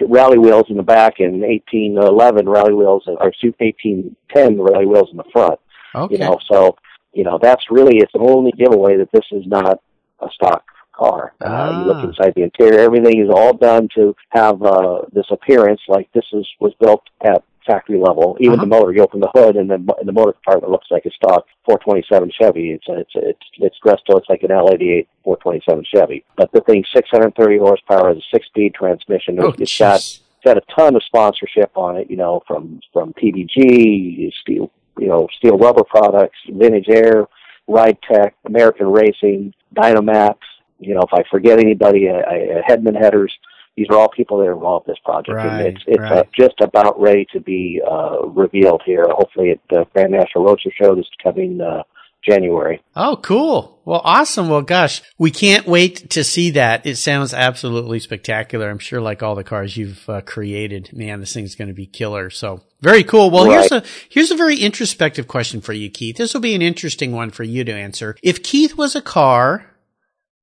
rally 0.09 0.39
wheels 0.39 0.67
in 0.69 0.77
the 0.77 0.83
back 0.83 1.21
and 1.21 1.41
1811 1.41 2.49
rally 2.49 2.75
wheels, 2.75 3.05
or 3.07 3.15
1810 3.15 4.61
rally 4.61 4.87
wheels 4.87 5.09
in 5.11 5.17
the 5.17 5.25
front 5.33 5.59
okay. 5.95 6.15
you 6.15 6.21
know 6.21 6.39
so 6.51 6.77
you 7.13 7.25
know 7.25 7.39
that's 7.41 7.71
really 7.71 7.99
its 7.99 8.13
only 8.15 8.53
giveaway 8.53 8.97
that 8.97 9.11
this 9.13 9.25
is 9.33 9.47
not 9.47 9.81
a 10.21 10.29
stock 10.35 10.65
car 10.97 11.33
uh, 11.43 11.47
Ah. 11.49 11.81
you 11.81 11.87
look 11.87 12.05
inside 12.05 12.33
the 12.35 12.43
interior 12.43 12.81
everything 12.81 13.21
is 13.25 13.31
all 13.31 13.53
done 13.53 13.89
to 13.95 14.15
have 14.31 14.63
uh 14.63 15.03
this 15.13 15.27
appearance 15.31 15.81
like 15.89 16.09
this 16.13 16.25
is 16.33 16.47
was 16.61 16.73
built 16.81 17.03
at 17.25 17.43
factory 17.67 17.99
level 17.99 18.37
even 18.41 18.55
Uh-huh. 18.55 18.63
the 18.65 18.69
motor 18.69 18.93
you 18.93 19.03
open 19.03 19.19
the 19.21 19.31
hood 19.35 19.57
and 19.57 19.69
the 19.69 19.75
and 19.75 20.07
the 20.11 20.13
motor 20.13 20.33
compartment 20.33 20.71
looks 20.71 20.87
like 20.91 21.05
a 21.05 21.11
stock 21.11 21.47
427 21.67 22.31
chevy 22.41 22.71
it's 22.71 22.85
it's 22.89 23.11
it's 23.17 23.47
it's 23.59 23.79
dressed 23.83 24.05
so 24.09 24.17
it's 24.17 24.29
like 24.29 24.43
an 24.45 24.51
l88 24.51 25.07
427 25.25 25.85
chevy 25.93 26.25
but 26.37 26.51
the 26.53 26.61
thing's 26.61 26.87
630 26.95 27.59
horsepower 27.59 28.09
has 28.09 28.19
a 28.19 28.27
six 28.33 28.47
speed 28.47 28.73
transmission 28.75 29.39
Oh, 29.41 29.53
it's 29.59 29.79
got 29.79 29.97
it's 29.97 30.45
got 30.45 30.57
a 30.59 30.63
ton 30.79 30.95
of 30.95 31.03
sponsorship 31.03 31.73
on 31.77 31.97
it, 31.97 32.09
you 32.09 32.17
know, 32.17 32.41
from 32.47 32.81
from 32.93 33.13
PPG, 33.15 34.33
Steele, 34.43 34.71
you 34.99 35.09
know, 35.09 35.27
Steele 35.39 35.59
rubber 35.59 35.83
products, 35.83 36.39
Vintage 36.49 36.89
Air, 36.89 37.27
Ride 37.67 37.99
Tech, 38.03 38.37
American 38.45 38.87
Racing, 38.93 39.55
Dynamax. 39.75 40.37
You 40.79 40.95
know, 40.95 41.03
if 41.03 41.11
I 41.13 41.23
forget 41.31 41.59
anybody, 41.59 42.09
I, 42.09 42.19
I, 42.19 42.63
Hedman 42.69 43.01
Headers. 43.01 43.33
These 43.77 43.89
are 43.91 43.99
all 43.99 44.09
people 44.09 44.39
that 44.39 44.47
are 44.47 44.55
involved 44.55 44.89
in 44.89 44.93
this 44.93 44.99
project, 45.05 45.37
Right, 45.37 45.67
and 45.67 45.67
it's 45.67 45.85
it's 45.87 46.03
uh, 46.03 46.23
just 46.35 46.63
about 46.63 46.99
ready 46.99 47.27
to 47.35 47.41
be 47.41 47.83
uh, 47.87 48.27
revealed 48.27 48.83
here. 48.87 49.05
Hopefully, 49.07 49.51
at 49.51 49.61
the 49.69 49.85
Grand 49.93 50.13
National 50.13 50.47
Roadshow 50.47 50.73
show 50.81 50.95
this 50.95 51.05
coming 51.23 51.61
uh, 51.61 51.83
January. 52.27 52.83
Oh, 52.95 53.19
cool. 53.23 53.81
Well, 53.85 54.01
awesome. 54.03 54.49
Well, 54.49 54.63
gosh, 54.63 55.03
we 55.19 55.31
can't 55.31 55.67
wait 55.67 56.11
to 56.11 56.25
see 56.25 56.51
that. 56.51 56.85
It 56.85 56.97
sounds 56.97 57.33
absolutely 57.33 58.01
spectacular. 58.01 58.69
I'm 58.69 58.79
sure 58.79 59.01
like 59.01 59.23
all 59.23 59.35
the 59.35 59.45
cars 59.45 59.77
you've 59.77 60.09
uh, 60.09 60.23
created, 60.23 60.91
man, 60.93 61.21
this 61.21 61.33
thing's 61.33 61.55
going 61.55 61.69
to 61.69 61.75
be 61.75 61.87
killer. 61.87 62.31
So 62.31 62.63
very 62.81 63.05
cool. 63.05 63.31
Well, 63.31 63.45
here's 63.45 63.71
a, 63.71 63.85
here's 64.09 64.31
a 64.31 64.37
very 64.37 64.57
introspective 64.57 65.29
question 65.29 65.61
for 65.61 65.73
you, 65.73 65.89
Keith. 65.89 66.17
This 66.17 66.35
will 66.35 66.41
be 66.41 66.55
an 66.55 66.63
interesting 66.63 67.13
one 67.13 67.31
for 67.31 67.45
you 67.45 67.63
to 67.65 67.73
answer. 67.73 68.17
If 68.23 68.43
Keith 68.43 68.77
was 68.77 68.97
a 68.97 69.03
car, 69.03 69.76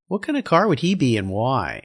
what 0.08 0.22
kind 0.22 0.36
of 0.38 0.44
car 0.44 0.68
would 0.68 0.80
he 0.80 0.94
be 0.94 1.16
and 1.16 1.30
why? 1.30 1.82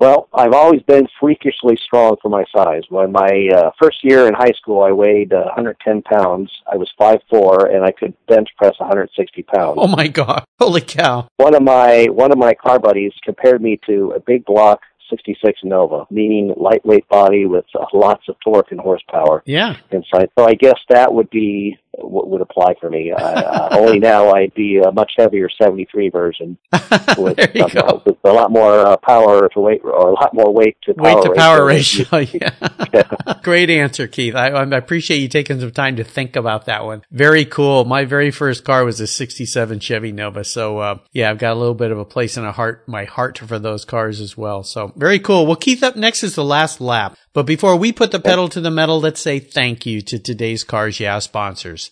Well, 0.00 0.28
I've 0.32 0.52
always 0.52 0.82
been 0.82 1.08
freakishly 1.18 1.76
strong 1.76 2.16
for 2.22 2.28
my 2.28 2.44
size. 2.54 2.82
When 2.88 3.10
my 3.10 3.48
uh, 3.52 3.70
first 3.82 3.98
year 4.04 4.28
in 4.28 4.34
high 4.34 4.52
school, 4.56 4.80
I 4.82 4.92
weighed 4.92 5.32
uh, 5.32 5.42
110 5.46 6.02
pounds. 6.02 6.52
I 6.72 6.76
was 6.76 6.88
5'4", 7.00 7.74
and 7.74 7.84
I 7.84 7.90
could 7.90 8.14
bench 8.28 8.48
press 8.56 8.74
160 8.78 9.42
pounds. 9.42 9.74
Oh 9.76 9.88
my 9.88 10.06
God. 10.06 10.44
Holy 10.60 10.82
cow. 10.82 11.28
One 11.36 11.54
of 11.56 11.62
my 11.62 12.04
one 12.12 12.30
of 12.30 12.38
my 12.38 12.54
car 12.54 12.78
buddies 12.78 13.12
compared 13.24 13.60
me 13.60 13.80
to 13.86 14.12
a 14.14 14.20
big 14.20 14.44
block 14.44 14.82
66 15.10 15.60
Nova, 15.64 16.06
meaning 16.10 16.54
lightweight 16.56 17.08
body 17.08 17.46
with 17.46 17.64
uh, 17.74 17.84
lots 17.92 18.28
of 18.28 18.36
torque 18.44 18.70
and 18.70 18.78
horsepower 18.80 19.42
Yeah. 19.46 19.76
inside. 19.90 20.28
So 20.38 20.46
I 20.46 20.54
guess 20.54 20.78
that 20.90 21.12
would 21.12 21.30
be 21.30 21.76
what 22.00 22.28
would 22.28 22.40
apply 22.40 22.74
for 22.80 22.90
me. 22.90 23.12
Uh, 23.12 23.16
uh, 23.18 23.68
only 23.72 23.98
now 23.98 24.30
I'd 24.32 24.54
be 24.54 24.78
a 24.78 24.90
much 24.92 25.12
heavier 25.16 25.48
73 25.50 26.10
version 26.10 26.58
with, 27.18 27.38
some, 27.72 28.02
with 28.04 28.16
a 28.24 28.32
lot 28.32 28.50
more 28.50 28.78
uh, 28.80 28.96
power 28.98 29.48
to 29.48 29.60
weight 29.60 29.80
or 29.84 30.10
a 30.10 30.14
lot 30.14 30.34
more 30.34 30.52
weight 30.52 30.76
to 30.84 30.94
power 30.94 31.14
Weight 31.14 31.24
to 31.24 31.32
power 31.34 31.64
ratio. 31.64 32.06
ratio. 32.12 32.48
Yeah. 32.92 33.34
Great 33.42 33.70
answer, 33.70 34.06
Keith. 34.06 34.34
I, 34.34 34.48
I 34.48 34.62
appreciate 34.76 35.18
you 35.18 35.28
taking 35.28 35.60
some 35.60 35.72
time 35.72 35.96
to 35.96 36.04
think 36.04 36.36
about 36.36 36.66
that 36.66 36.84
one. 36.84 37.02
Very 37.10 37.44
cool. 37.44 37.84
My 37.84 38.04
very 38.04 38.30
first 38.30 38.64
car 38.64 38.84
was 38.84 39.00
a 39.00 39.06
67 39.06 39.80
Chevy 39.80 40.12
Nova. 40.12 40.44
So, 40.44 40.78
uh, 40.78 40.98
yeah, 41.12 41.30
I've 41.30 41.38
got 41.38 41.52
a 41.52 41.58
little 41.58 41.74
bit 41.74 41.90
of 41.90 41.98
a 41.98 42.04
place 42.04 42.36
in 42.36 42.44
a 42.44 42.52
heart, 42.52 42.88
my 42.88 43.04
heart 43.04 43.38
for 43.38 43.58
those 43.58 43.84
cars 43.84 44.20
as 44.20 44.36
well. 44.36 44.62
So 44.62 44.92
very 44.96 45.18
cool. 45.18 45.46
Well, 45.46 45.56
Keith, 45.56 45.82
up 45.82 45.96
next 45.96 46.22
is 46.22 46.34
the 46.34 46.44
last 46.44 46.80
lap. 46.80 47.16
But 47.34 47.46
before 47.46 47.76
we 47.76 47.92
put 47.92 48.10
the 48.10 48.18
pedal 48.18 48.48
to 48.48 48.60
the 48.60 48.70
metal, 48.70 49.00
let's 49.00 49.20
say 49.20 49.38
thank 49.38 49.86
you 49.86 50.00
to 50.02 50.18
today's 50.18 50.64
Cars 50.64 50.98
Yeah 50.98 51.18
sponsors. 51.20 51.87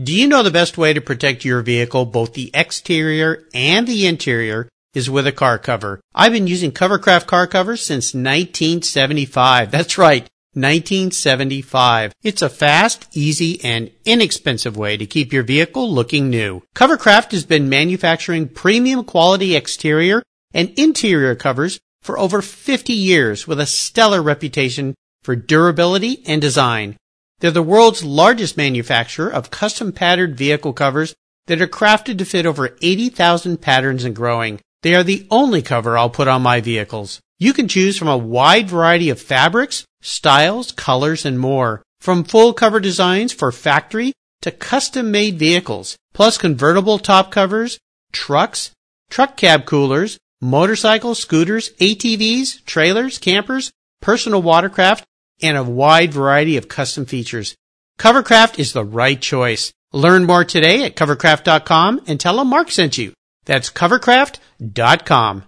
Do 0.00 0.10
you 0.10 0.26
know 0.26 0.42
the 0.42 0.50
best 0.50 0.78
way 0.78 0.94
to 0.94 1.02
protect 1.02 1.44
your 1.44 1.60
vehicle, 1.60 2.06
both 2.06 2.32
the 2.32 2.50
exterior 2.54 3.44
and 3.52 3.86
the 3.86 4.06
interior, 4.06 4.70
is 4.94 5.10
with 5.10 5.26
a 5.26 5.32
car 5.32 5.58
cover? 5.58 6.00
I've 6.14 6.32
been 6.32 6.46
using 6.46 6.72
Covercraft 6.72 7.26
car 7.26 7.46
covers 7.46 7.84
since 7.84 8.14
1975. 8.14 9.70
That's 9.70 9.98
right. 9.98 10.22
1975. 10.54 12.14
It's 12.22 12.40
a 12.40 12.48
fast, 12.48 13.06
easy, 13.12 13.62
and 13.62 13.90
inexpensive 14.06 14.78
way 14.78 14.96
to 14.96 15.04
keep 15.04 15.30
your 15.30 15.42
vehicle 15.42 15.92
looking 15.92 16.30
new. 16.30 16.62
Covercraft 16.74 17.32
has 17.32 17.44
been 17.44 17.68
manufacturing 17.68 18.48
premium 18.48 19.04
quality 19.04 19.54
exterior 19.54 20.22
and 20.54 20.70
interior 20.78 21.34
covers 21.34 21.80
for 22.00 22.18
over 22.18 22.40
50 22.40 22.94
years 22.94 23.46
with 23.46 23.60
a 23.60 23.66
stellar 23.66 24.22
reputation 24.22 24.94
for 25.22 25.36
durability 25.36 26.22
and 26.26 26.40
design. 26.40 26.96
They're 27.42 27.50
the 27.50 27.60
world's 27.60 28.04
largest 28.04 28.56
manufacturer 28.56 29.28
of 29.28 29.50
custom 29.50 29.90
patterned 29.90 30.36
vehicle 30.36 30.72
covers 30.72 31.12
that 31.48 31.60
are 31.60 31.66
crafted 31.66 32.18
to 32.18 32.24
fit 32.24 32.46
over 32.46 32.76
80,000 32.80 33.60
patterns 33.60 34.04
and 34.04 34.14
growing. 34.14 34.60
They 34.82 34.94
are 34.94 35.02
the 35.02 35.26
only 35.28 35.60
cover 35.60 35.98
I'll 35.98 36.08
put 36.08 36.28
on 36.28 36.40
my 36.42 36.60
vehicles. 36.60 37.20
You 37.40 37.52
can 37.52 37.66
choose 37.66 37.98
from 37.98 38.06
a 38.06 38.16
wide 38.16 38.68
variety 38.68 39.10
of 39.10 39.20
fabrics, 39.20 39.84
styles, 40.02 40.70
colors, 40.70 41.26
and 41.26 41.36
more. 41.36 41.82
From 42.00 42.22
full 42.22 42.52
cover 42.52 42.78
designs 42.78 43.32
for 43.32 43.50
factory 43.50 44.12
to 44.42 44.52
custom 44.52 45.10
made 45.10 45.36
vehicles, 45.36 45.96
plus 46.12 46.38
convertible 46.38 47.00
top 47.00 47.32
covers, 47.32 47.76
trucks, 48.12 48.70
truck 49.10 49.36
cab 49.36 49.66
coolers, 49.66 50.16
motorcycles, 50.40 51.18
scooters, 51.18 51.70
ATVs, 51.80 52.64
trailers, 52.66 53.18
campers, 53.18 53.72
personal 54.00 54.42
watercraft, 54.42 55.04
and 55.42 55.56
a 55.56 55.62
wide 55.62 56.12
variety 56.12 56.56
of 56.56 56.68
custom 56.68 57.04
features. 57.04 57.56
Covercraft 57.98 58.58
is 58.58 58.72
the 58.72 58.84
right 58.84 59.20
choice. 59.20 59.72
Learn 59.92 60.24
more 60.24 60.44
today 60.44 60.84
at 60.84 60.96
covercraft.com 60.96 62.02
and 62.06 62.18
tell 62.18 62.36
them 62.36 62.48
Mark 62.48 62.70
sent 62.70 62.96
you. 62.98 63.12
That's 63.44 63.70
covercraft.com. 63.70 65.44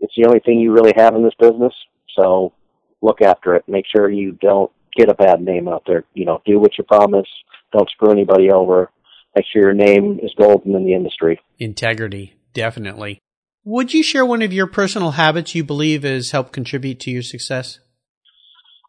It's 0.00 0.12
the 0.14 0.26
only 0.26 0.40
thing 0.40 0.60
you 0.60 0.70
really 0.70 0.92
have 0.98 1.14
in 1.14 1.22
this 1.22 1.32
business. 1.40 1.72
So 2.14 2.52
look 3.00 3.22
after 3.22 3.54
it. 3.54 3.64
Make 3.66 3.86
sure 3.90 4.10
you 4.10 4.32
don't 4.32 4.70
get 4.94 5.08
a 5.08 5.14
bad 5.14 5.40
name 5.40 5.66
out 5.66 5.84
there. 5.86 6.04
You 6.12 6.26
know, 6.26 6.42
do 6.44 6.58
what 6.58 6.76
you 6.76 6.84
promise. 6.84 7.28
Don't 7.72 7.88
screw 7.88 8.10
anybody 8.10 8.50
over. 8.50 8.90
Make 9.34 9.46
sure 9.50 9.62
your 9.62 9.72
name 9.72 10.20
is 10.22 10.34
golden 10.36 10.74
in 10.74 10.84
the 10.84 10.92
industry. 10.92 11.40
Integrity, 11.58 12.34
definitely. 12.52 13.18
Would 13.66 13.92
you 13.92 14.02
share 14.02 14.24
one 14.24 14.42
of 14.42 14.52
your 14.52 14.68
personal 14.68 15.10
habits 15.10 15.54
you 15.54 15.64
believe 15.64 16.04
has 16.04 16.30
helped 16.30 16.52
contribute 16.52 17.00
to 17.00 17.10
your 17.10 17.22
success? 17.22 17.80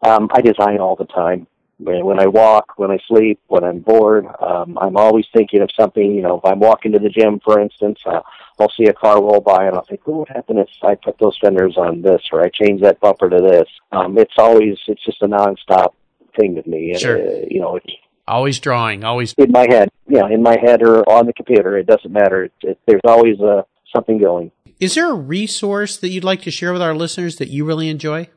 Um, 0.06 0.30
I 0.32 0.42
design 0.42 0.78
all 0.80 0.96
the 0.96 1.06
time 1.06 1.48
when 1.80 2.20
I 2.20 2.28
walk, 2.28 2.74
when 2.78 2.92
I 2.92 2.98
sleep, 3.08 3.40
when 3.48 3.64
I'm 3.64 3.80
bored, 3.80 4.26
um, 4.40 4.78
I'm 4.80 4.98
always 4.98 5.26
thinking 5.34 5.62
of 5.62 5.70
something. 5.80 6.16
You 6.16 6.22
know, 6.22 6.38
if 6.38 6.46
I'm 6.46 6.60
walking 6.60 6.92
to 6.94 7.00
the 7.00 7.10
gym, 7.10 7.40
for 7.44 7.60
instance, 7.60 8.00
uh, 8.06 8.22
I'll 8.60 8.72
see 8.72 8.86
a 8.86 8.94
car 8.94 9.22
roll 9.22 9.42
by 9.42 9.66
and 9.66 9.76
I'll 9.76 9.86
think, 9.86 10.02
"Oh, 10.08 10.20
what 10.20 10.30
happened 10.30 10.60
if 10.60 10.70
I 10.82 10.96
put 10.96 11.20
those 11.20 11.38
fenders 11.40 11.78
on 11.78 12.02
this, 12.02 12.22
or 12.32 12.44
I 12.44 12.50
change 12.50 12.82
that 12.82 13.00
bumper 13.00 13.30
to 13.30 13.38
this?" 13.38 13.70
Um, 13.92 14.18
it's 14.18 14.34
always, 14.38 14.78
it's 14.88 15.04
just 15.06 15.22
a 15.22 15.28
nonstop 15.28 15.94
thing 16.36 16.56
with 16.56 16.66
me. 16.66 16.96
Sure. 16.98 17.18
Uh, 17.18 17.46
you 17.50 17.60
know, 17.60 17.76
it's 17.76 17.94
always 18.28 18.60
drawing, 18.60 19.04
always 19.04 19.34
in 19.38 19.52
my 19.52 19.68
head. 19.70 19.90
Yeah, 20.08 20.28
in 20.30 20.42
my 20.42 20.58
head 20.60 20.82
or 20.82 21.08
on 21.08 21.28
the 21.28 21.34
computer. 21.34 21.78
It 21.78 21.86
doesn't 21.86 22.12
matter. 22.12 22.46
It, 22.46 22.54
it, 22.62 22.80
there's 22.88 23.02
always 23.06 23.40
uh, 23.40 23.64
something 23.96 24.18
going. 24.20 24.52
Is 24.80 24.96
there 24.96 25.10
a 25.10 25.16
resource 25.16 25.98
that 25.98 26.10
you'd 26.10 26.24
like 26.24 26.42
to 26.44 26.52
share 26.52 26.72
with 26.72 26.82
our 26.82 26.96
listeners 26.96 27.38
that 27.38 27.50
you 27.50 27.66
really 27.66 27.90
enjoy? 27.90 28.30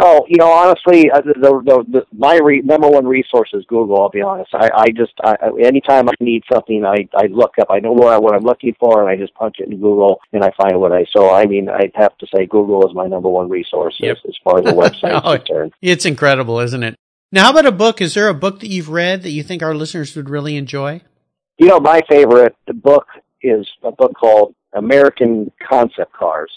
Oh, 0.00 0.24
you 0.28 0.38
know, 0.38 0.50
honestly, 0.50 1.08
uh, 1.08 1.20
the, 1.20 1.34
the, 1.34 1.84
the 1.88 2.06
my 2.12 2.36
re, 2.38 2.62
number 2.62 2.88
one 2.88 3.06
resource 3.06 3.50
is 3.52 3.64
Google. 3.68 4.02
I'll 4.02 4.10
be 4.10 4.22
honest. 4.22 4.50
I, 4.52 4.68
I 4.74 4.86
just, 4.90 5.12
I, 5.22 5.36
anytime 5.62 6.08
I 6.08 6.12
need 6.18 6.42
something, 6.52 6.84
I, 6.84 7.08
I 7.14 7.26
look 7.26 7.52
up. 7.60 7.68
I 7.70 7.78
know 7.78 7.92
what, 7.92 8.12
I, 8.12 8.18
what 8.18 8.34
I'm 8.34 8.42
looking 8.42 8.74
for, 8.80 9.00
and 9.00 9.08
I 9.08 9.22
just 9.22 9.34
punch 9.34 9.56
it 9.60 9.68
in 9.68 9.80
Google, 9.80 10.18
and 10.32 10.42
I 10.42 10.50
find 10.60 10.80
what 10.80 10.90
I. 10.90 11.04
So, 11.16 11.32
I 11.32 11.46
mean, 11.46 11.68
I'd 11.68 11.92
have 11.94 12.16
to 12.18 12.26
say 12.34 12.44
Google 12.46 12.84
is 12.88 12.94
my 12.94 13.06
number 13.06 13.28
one 13.28 13.48
resource 13.48 13.94
yep. 14.00 14.16
as, 14.16 14.30
as 14.30 14.34
far 14.42 14.58
as 14.58 14.64
the 14.64 14.72
website 14.72 15.20
oh, 15.22 15.34
is 15.34 15.38
concerned. 15.44 15.72
It's 15.80 16.04
incredible, 16.04 16.58
isn't 16.58 16.82
it? 16.82 16.96
Now, 17.30 17.44
how 17.44 17.50
about 17.50 17.66
a 17.66 17.72
book? 17.72 18.00
Is 18.00 18.14
there 18.14 18.28
a 18.28 18.34
book 18.34 18.60
that 18.60 18.70
you've 18.70 18.88
read 18.88 19.22
that 19.22 19.30
you 19.30 19.44
think 19.44 19.62
our 19.62 19.76
listeners 19.76 20.16
would 20.16 20.28
really 20.28 20.56
enjoy? 20.56 21.02
You 21.58 21.68
know, 21.68 21.78
my 21.78 22.00
favorite 22.08 22.56
book 22.66 23.06
is 23.44 23.68
a 23.82 23.92
book 23.92 24.12
called 24.14 24.54
American 24.72 25.50
Concept 25.66 26.12
Cars. 26.12 26.50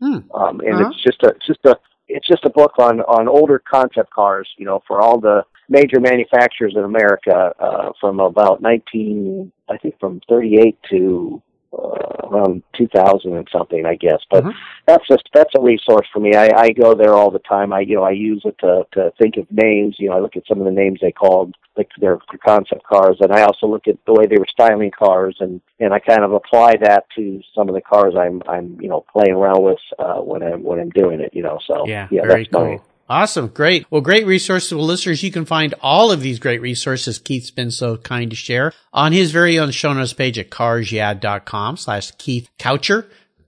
Hmm. 0.00 0.18
Um, 0.34 0.60
and 0.60 0.74
uh-huh. 0.74 0.90
it's 0.90 1.02
just 1.02 1.22
a 1.22 1.34
just 1.46 1.60
a 1.64 1.76
it's 2.08 2.26
just 2.26 2.44
a 2.44 2.50
book 2.50 2.72
on 2.78 3.00
on 3.02 3.28
older 3.28 3.62
concept 3.70 4.10
cars, 4.10 4.48
you 4.58 4.66
know, 4.66 4.82
for 4.86 5.00
all 5.00 5.18
the 5.18 5.44
major 5.68 6.00
manufacturers 6.00 6.74
in 6.76 6.84
America 6.84 7.52
uh, 7.58 7.92
from 8.00 8.20
about 8.20 8.60
19, 8.60 9.50
I 9.70 9.78
think 9.78 9.98
from 9.98 10.20
38 10.28 10.78
to 10.90 11.42
uh, 11.76 12.28
around 12.28 12.62
2000 12.76 13.34
and 13.34 13.48
something, 13.52 13.86
I 13.86 13.94
guess. 13.96 14.20
But 14.30 14.44
mm-hmm. 14.44 14.58
that's 14.86 15.06
just 15.06 15.28
that's 15.32 15.52
a 15.56 15.62
resource 15.62 16.06
for 16.12 16.20
me. 16.20 16.34
I, 16.34 16.50
I 16.56 16.70
go 16.70 16.94
there 16.94 17.14
all 17.14 17.30
the 17.30 17.38
time. 17.40 17.72
I 17.72 17.80
you 17.80 17.96
know 17.96 18.04
I 18.04 18.10
use 18.10 18.42
it 18.44 18.56
to 18.60 18.84
to 18.92 19.12
think 19.20 19.36
of 19.36 19.46
names. 19.50 19.96
You 19.98 20.10
know, 20.10 20.16
I 20.16 20.20
look 20.20 20.36
at 20.36 20.46
some 20.48 20.58
of 20.58 20.64
the 20.64 20.70
names 20.70 21.00
they 21.00 21.12
called 21.12 21.54
like 21.76 21.90
their 22.00 22.18
concept 22.44 22.84
cars, 22.84 23.16
and 23.20 23.32
I 23.32 23.42
also 23.42 23.66
look 23.66 23.88
at 23.88 23.98
the 24.06 24.12
way 24.12 24.26
they 24.26 24.38
were 24.38 24.46
styling 24.48 24.90
cars, 24.90 25.36
and 25.40 25.60
and 25.80 25.92
I 25.92 25.98
kind 25.98 26.22
of 26.22 26.32
apply 26.32 26.76
that 26.82 27.04
to 27.16 27.40
some 27.54 27.68
of 27.68 27.74
the 27.74 27.80
cars 27.80 28.14
I'm 28.18 28.42
I'm 28.48 28.78
you 28.80 28.88
know 28.88 29.04
playing 29.12 29.34
around 29.34 29.62
with 29.62 29.78
uh, 29.98 30.20
when 30.20 30.42
I'm 30.42 30.62
when 30.62 30.80
I'm 30.80 30.90
doing 30.90 31.20
it. 31.20 31.34
You 31.34 31.42
know, 31.42 31.58
so 31.66 31.86
yeah, 31.86 32.08
yeah 32.10 32.22
very 32.22 32.46
cool. 32.46 32.78
My, 32.78 32.80
Awesome. 33.08 33.48
Great. 33.48 33.86
Well, 33.90 34.00
great 34.00 34.26
resources. 34.26 34.72
Well, 34.74 34.86
listeners, 34.86 35.22
you 35.22 35.30
can 35.30 35.44
find 35.44 35.74
all 35.82 36.10
of 36.10 36.22
these 36.22 36.38
great 36.38 36.62
resources 36.62 37.18
Keith's 37.18 37.50
been 37.50 37.70
so 37.70 37.98
kind 37.98 38.30
to 38.30 38.36
share 38.36 38.72
on 38.92 39.12
his 39.12 39.30
very 39.30 39.58
own 39.58 39.72
show 39.72 39.92
notes 39.92 40.14
page 40.14 40.38
at 40.38 40.50
carsyeah.com 40.50 41.76
slash 41.76 42.12
Keith 42.12 42.48
Kaucher. 42.58 43.06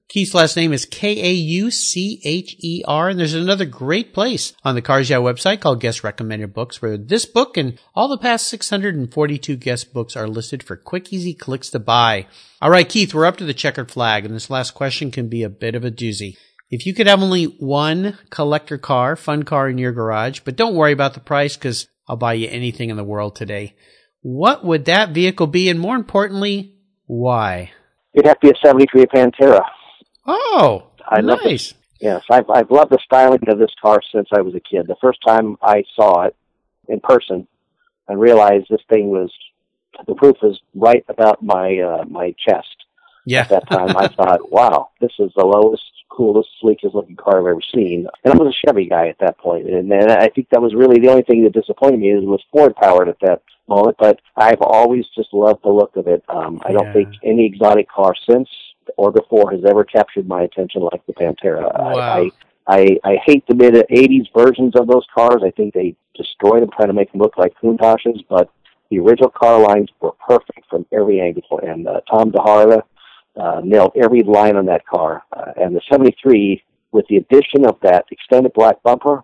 Keith's 0.08 0.34
last 0.34 0.56
name 0.56 0.72
is 0.72 0.84
K-A-U-C-H-E-R. 0.86 1.68
And 3.08 3.18
there's 3.18 3.34
another 3.34 3.64
great 3.64 4.14
place 4.14 4.52
on 4.62 4.76
the 4.76 4.82
Cars 4.82 5.10
website 5.10 5.60
called 5.60 5.80
Guest 5.80 6.04
Recommended 6.04 6.54
Books 6.54 6.80
where 6.80 6.96
this 6.96 7.26
book 7.26 7.56
and 7.56 7.78
all 7.94 8.06
the 8.08 8.16
past 8.18 8.46
642 8.48 9.56
guest 9.56 9.92
books 9.92 10.14
are 10.16 10.28
listed 10.28 10.62
for 10.62 10.76
quick, 10.76 11.12
easy 11.12 11.34
clicks 11.34 11.70
to 11.70 11.80
buy. 11.80 12.26
All 12.62 12.70
right, 12.70 12.88
Keith, 12.88 13.12
we're 13.14 13.26
up 13.26 13.38
to 13.38 13.44
the 13.44 13.52
checkered 13.52 13.90
flag 13.90 14.24
and 14.24 14.34
this 14.34 14.48
last 14.48 14.74
question 14.74 15.10
can 15.10 15.28
be 15.28 15.42
a 15.42 15.48
bit 15.48 15.74
of 15.74 15.84
a 15.84 15.90
doozy. 15.90 16.36
If 16.68 16.84
you 16.84 16.94
could 16.94 17.06
have 17.06 17.22
only 17.22 17.44
one 17.44 18.18
collector 18.30 18.76
car, 18.76 19.14
fun 19.14 19.44
car 19.44 19.68
in 19.68 19.78
your 19.78 19.92
garage, 19.92 20.40
but 20.40 20.56
don't 20.56 20.74
worry 20.74 20.92
about 20.92 21.14
the 21.14 21.20
price 21.20 21.56
because 21.56 21.86
I'll 22.08 22.16
buy 22.16 22.34
you 22.34 22.48
anything 22.48 22.90
in 22.90 22.96
the 22.96 23.04
world 23.04 23.36
today. 23.36 23.76
What 24.22 24.64
would 24.64 24.86
that 24.86 25.10
vehicle 25.10 25.46
be? 25.46 25.68
And 25.68 25.78
more 25.78 25.94
importantly, 25.94 26.74
why? 27.06 27.70
It'd 28.14 28.26
have 28.26 28.40
to 28.40 28.48
be 28.48 28.50
a 28.50 28.66
73 28.66 29.06
Pantera. 29.06 29.60
Oh, 30.26 30.90
I 31.06 31.20
nice. 31.20 31.28
Love 31.28 31.46
it. 31.46 31.72
Yes, 32.00 32.22
I've, 32.30 32.50
I've 32.50 32.70
loved 32.70 32.90
the 32.90 32.98
styling 33.04 33.48
of 33.48 33.58
this 33.58 33.70
car 33.80 34.00
since 34.12 34.28
I 34.36 34.40
was 34.40 34.54
a 34.54 34.60
kid. 34.60 34.86
The 34.88 34.96
first 35.00 35.20
time 35.26 35.56
I 35.62 35.84
saw 35.94 36.24
it 36.24 36.36
in 36.88 37.00
person 37.00 37.46
and 38.08 38.20
realized 38.20 38.66
this 38.68 38.82
thing 38.88 39.08
was, 39.08 39.32
the 40.06 40.14
roof 40.20 40.36
was 40.42 40.60
right 40.74 41.04
about 41.08 41.42
my, 41.42 41.78
uh, 41.78 42.04
my 42.06 42.34
chest. 42.46 42.66
Yeah. 43.24 43.42
At 43.42 43.48
that 43.50 43.68
time, 43.68 43.96
I 43.96 44.08
thought, 44.16 44.50
wow, 44.50 44.90
this 45.00 45.12
is 45.18 45.30
the 45.36 45.44
lowest 45.44 45.82
coolest, 46.16 46.48
sleekest 46.62 46.94
looking 46.94 47.16
car 47.16 47.38
I've 47.38 47.46
ever 47.46 47.60
seen. 47.74 48.06
And 48.24 48.34
I 48.34 48.36
was 48.36 48.54
a 48.54 48.66
Chevy 48.66 48.88
guy 48.88 49.08
at 49.08 49.18
that 49.18 49.38
point, 49.38 49.68
and, 49.68 49.92
and 49.92 50.10
I 50.10 50.28
think 50.28 50.48
that 50.50 50.62
was 50.62 50.74
really 50.74 50.98
the 50.98 51.08
only 51.08 51.22
thing 51.22 51.44
that 51.44 51.52
disappointed 51.52 52.00
me 52.00 52.10
is 52.10 52.22
it 52.22 52.26
was 52.26 52.42
Ford 52.52 52.74
powered 52.76 53.08
at 53.08 53.20
that 53.20 53.42
moment. 53.68 53.96
But 53.98 54.20
I've 54.36 54.62
always 54.62 55.06
just 55.14 55.32
loved 55.32 55.62
the 55.62 55.70
look 55.70 55.96
of 55.96 56.06
it. 56.06 56.24
Um, 56.28 56.60
I 56.64 56.72
don't 56.72 56.92
think 56.92 57.08
any 57.22 57.46
exotic 57.46 57.88
car 57.88 58.14
since 58.28 58.48
or 58.96 59.10
before 59.10 59.50
has 59.50 59.64
ever 59.64 59.84
captured 59.84 60.28
my 60.28 60.42
attention 60.42 60.82
like 60.82 61.04
the 61.06 61.12
Pantera. 61.12 61.72
Wow. 61.78 61.98
I, 61.98 62.30
I 62.66 62.98
I 63.04 63.16
hate 63.24 63.46
the 63.46 63.54
mid 63.54 63.74
'80s 63.74 64.28
versions 64.34 64.74
of 64.76 64.86
those 64.86 65.06
cars. 65.14 65.42
I 65.44 65.50
think 65.50 65.74
they 65.74 65.94
destroyed 66.14 66.62
them, 66.62 66.70
trying 66.74 66.88
to 66.88 66.94
make 66.94 67.12
them 67.12 67.20
look 67.20 67.36
like 67.36 67.54
Countachs. 67.62 68.24
But 68.28 68.50
the 68.90 68.98
original 69.00 69.30
car 69.30 69.60
lines 69.60 69.90
were 70.00 70.12
perfect 70.26 70.68
from 70.70 70.86
every 70.92 71.20
angle. 71.20 71.60
And 71.62 71.86
uh, 71.86 72.00
Tom 72.10 72.32
Tjaarda 72.32 72.82
uh, 73.36 73.60
nailed 73.64 73.92
every 73.96 74.22
line 74.22 74.56
on 74.56 74.66
that 74.66 74.86
car. 74.86 75.22
Uh, 75.32 75.52
and 75.56 75.74
the 75.74 75.80
73, 75.90 76.62
with 76.92 77.06
the 77.08 77.16
addition 77.16 77.66
of 77.66 77.78
that 77.82 78.06
extended 78.10 78.52
black 78.54 78.82
bumper, 78.82 79.22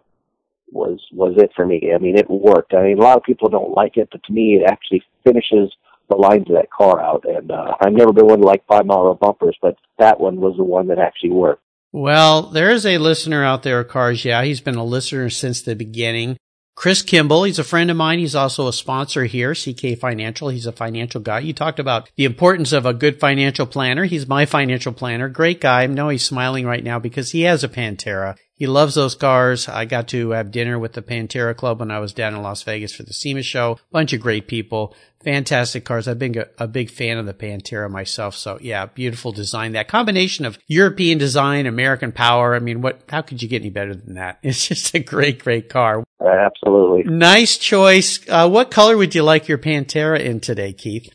was 0.71 0.99
was 1.13 1.35
it 1.37 1.51
for 1.55 1.67
me. 1.67 1.93
I 1.95 1.99
mean, 1.99 2.17
it 2.17 2.29
worked. 2.31 2.73
I 2.75 2.83
mean, 2.83 2.99
a 2.99 3.03
lot 3.03 3.19
of 3.19 3.23
people 3.23 3.49
don't 3.49 3.77
like 3.77 3.97
it, 3.97 4.09
but 4.11 4.23
to 4.25 4.33
me, 4.33 4.55
it 4.55 4.65
actually 4.67 5.03
finishes 5.23 5.71
the 6.09 6.17
lines 6.17 6.49
of 6.49 6.57
that 6.57 6.71
car 6.71 7.01
out. 7.01 7.25
And 7.25 7.51
uh, 7.51 7.75
I've 7.81 7.93
never 7.93 8.13
been 8.13 8.27
one 8.27 8.41
to 8.41 8.47
like 8.47 8.67
five 8.67 8.87
mile 8.87 9.15
bumpers, 9.15 9.57
but 9.61 9.77
that 9.99 10.19
one 10.19 10.37
was 10.37 10.57
the 10.57 10.65
one 10.65 10.89
that 10.89 10.99
actually 10.99 11.31
worked. 11.31 11.63
Well, 11.93 12.43
there 12.45 12.71
is 12.71 12.87
a 12.87 12.99
listener 12.99 13.45
out 13.45 13.63
there, 13.63 13.85
Cars. 13.85 14.25
Yeah, 14.25 14.43
he's 14.45 14.63
been 14.63 14.77
a 14.77 14.85
listener 14.85 15.29
since 15.29 15.61
the 15.61 15.77
beginning. 15.77 16.39
Chris 16.83 17.01
Kimball, 17.01 17.45
he's 17.45 17.61
a 17.61 17.63
friend 17.63 17.93
of 17.93 17.97
mine. 17.97 18.19
He's 18.19 18.35
also 18.35 18.67
a 18.67 18.73
sponsor 18.73 19.25
here, 19.25 19.55
CK 19.55 19.97
Financial. 20.01 20.49
He's 20.49 20.67
a 20.67 20.73
financial 20.73 21.21
guy. 21.21 21.39
You 21.39 21.53
talked 21.53 21.79
about 21.79 22.11
the 22.17 22.25
importance 22.25 22.73
of 22.73 22.85
a 22.85 22.93
good 22.93 23.21
financial 23.21 23.67
planner. 23.67 24.05
He's 24.05 24.27
my 24.27 24.47
financial 24.47 24.93
planner. 24.93 25.29
Great 25.29 25.61
guy. 25.61 25.85
I 25.85 25.87
know 25.87 26.09
he's 26.09 26.27
smiling 26.27 26.67
right 26.67 26.83
now 26.83 26.99
because 26.99 27.31
he 27.31 27.43
has 27.43 27.63
a 27.63 27.69
Pantera. 27.69 28.37
He 28.63 28.69
loves 28.69 28.95
those 28.95 29.17
cars. 29.17 29.69
I 29.69 29.87
got 29.87 30.07
to 30.11 30.31
have 30.31 30.53
dinner 30.53 30.79
with 30.79 30.93
the 30.93 31.03
Pantera 31.03 31.53
Club 31.57 31.81
when 31.81 31.91
I 31.91 31.99
was 31.99 32.13
down 32.13 32.33
in 32.33 32.43
Las 32.43 32.63
Vegas 32.63 32.95
for 32.95 33.03
the 33.03 33.13
SEMA 33.13 33.43
show. 33.43 33.77
Bunch 33.91 34.13
of 34.13 34.21
great 34.21 34.47
people. 34.47 34.95
Fantastic 35.25 35.85
cars. 35.85 36.07
I've 36.07 36.21
been 36.21 36.45
a 36.59 36.69
big 36.69 36.89
fan 36.89 37.19
of 37.19 37.27
the 37.27 37.35
Pantera 37.35 37.91
myself. 37.91 38.37
So 38.37 38.61
yeah, 38.61 38.87
beautiful 38.87 39.33
design. 39.33 39.73
That 39.73 39.89
combination 39.89 40.45
of 40.45 40.61
European 40.69 41.19
design, 41.19 41.67
American 41.67 42.13
power. 42.13 42.55
I 42.55 42.61
mean, 42.61 42.83
what, 42.83 43.01
how 43.09 43.21
could 43.23 43.43
you 43.43 43.49
get 43.49 43.63
any 43.63 43.71
better 43.71 43.97
than 43.97 44.15
that? 44.15 44.39
It's 44.45 44.69
just 44.69 44.95
a 44.95 45.01
great, 45.01 45.41
great 45.41 45.69
car. 45.69 46.05
Absolutely. 46.25 47.13
Nice 47.13 47.57
choice. 47.59 48.21
Uh, 48.29 48.49
what 48.49 48.71
color 48.71 48.97
would 48.97 49.17
you 49.17 49.25
like 49.25 49.49
your 49.49 49.59
Pantera 49.59 50.21
in 50.21 50.39
today, 50.39 50.73
Keith? 50.73 51.13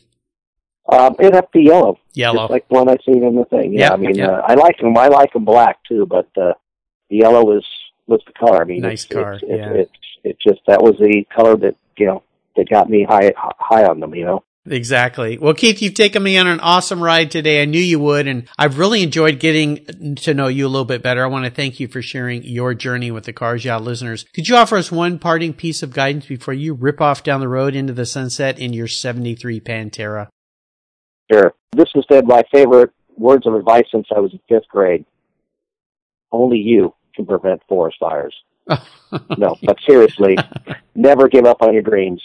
Um, 0.92 1.16
it'd 1.18 1.32
have 1.32 1.50
to 1.50 1.58
be 1.58 1.64
yellow. 1.64 1.98
Yellow. 2.12 2.42
Just 2.42 2.50
like 2.50 2.66
one 2.68 2.90
I 2.90 2.98
seen 3.06 3.24
in 3.24 3.36
the 3.36 3.46
thing. 3.46 3.72
Yeah, 3.72 3.84
Yep, 3.84 3.92
I 3.92 3.96
mean, 3.96 4.14
yep. 4.16 4.28
uh, 4.28 4.42
I 4.44 4.52
like 4.52 4.76
them. 4.76 4.94
I 4.98 5.08
like 5.08 5.32
them 5.32 5.46
black 5.46 5.78
too, 5.88 6.04
but 6.04 6.28
uh, 6.36 6.52
yellow 7.16 7.44
was 7.44 7.64
was 8.06 8.20
the 8.26 8.32
color. 8.32 8.62
I 8.62 8.64
mean, 8.64 8.80
Nice 8.80 9.04
it's, 9.04 9.12
car, 9.12 9.34
It's, 9.34 9.44
yeah. 9.46 9.70
it's, 9.72 9.90
it's, 9.90 10.18
it's 10.24 10.42
just 10.42 10.60
that 10.66 10.82
was 10.82 10.96
the 10.98 11.24
color 11.34 11.56
that 11.56 11.76
you 11.96 12.06
know 12.06 12.22
that 12.56 12.68
got 12.68 12.88
me 12.88 13.06
high 13.08 13.32
high 13.36 13.84
on 13.84 14.00
them. 14.00 14.14
You 14.14 14.24
know. 14.24 14.44
Exactly. 14.70 15.38
Well, 15.38 15.54
Keith, 15.54 15.80
you've 15.80 15.94
taken 15.94 16.22
me 16.22 16.36
on 16.36 16.46
an 16.46 16.60
awesome 16.60 17.02
ride 17.02 17.30
today. 17.30 17.62
I 17.62 17.64
knew 17.64 17.80
you 17.80 17.98
would, 18.00 18.26
and 18.26 18.46
I've 18.58 18.78
really 18.78 19.02
enjoyed 19.02 19.40
getting 19.40 20.14
to 20.16 20.34
know 20.34 20.48
you 20.48 20.66
a 20.66 20.68
little 20.68 20.84
bit 20.84 21.02
better. 21.02 21.24
I 21.24 21.28
want 21.28 21.46
to 21.46 21.50
thank 21.50 21.80
you 21.80 21.88
for 21.88 22.02
sharing 22.02 22.42
your 22.42 22.74
journey 22.74 23.10
with 23.10 23.24
the 23.24 23.32
Cars 23.32 23.64
Yeah 23.64 23.78
listeners. 23.78 24.26
Could 24.34 24.48
you 24.48 24.56
offer 24.56 24.76
us 24.76 24.92
one 24.92 25.18
parting 25.18 25.54
piece 25.54 25.82
of 25.82 25.94
guidance 25.94 26.26
before 26.26 26.54
you 26.54 26.74
rip 26.74 27.00
off 27.00 27.22
down 27.22 27.40
the 27.40 27.48
road 27.48 27.74
into 27.74 27.92
the 27.92 28.04
sunset 28.04 28.58
in 28.58 28.72
your 28.72 28.88
73 28.88 29.60
Pantera? 29.60 30.28
Sure. 31.32 31.54
This 31.74 31.88
has 31.94 32.04
been 32.06 32.26
my 32.26 32.42
favorite 32.52 32.90
words 33.16 33.46
of 33.46 33.54
advice 33.54 33.84
since 33.90 34.06
I 34.14 34.20
was 34.20 34.32
in 34.32 34.40
fifth 34.48 34.68
grade. 34.68 35.04
Only 36.30 36.58
you 36.58 36.94
can 37.18 37.26
prevent 37.26 37.60
forest 37.68 37.98
fires. 37.98 38.34
No, 39.38 39.56
but 39.62 39.78
seriously, 39.88 40.36
never 40.94 41.28
give 41.28 41.46
up 41.46 41.62
on 41.62 41.72
your 41.72 41.80
dreams 41.80 42.20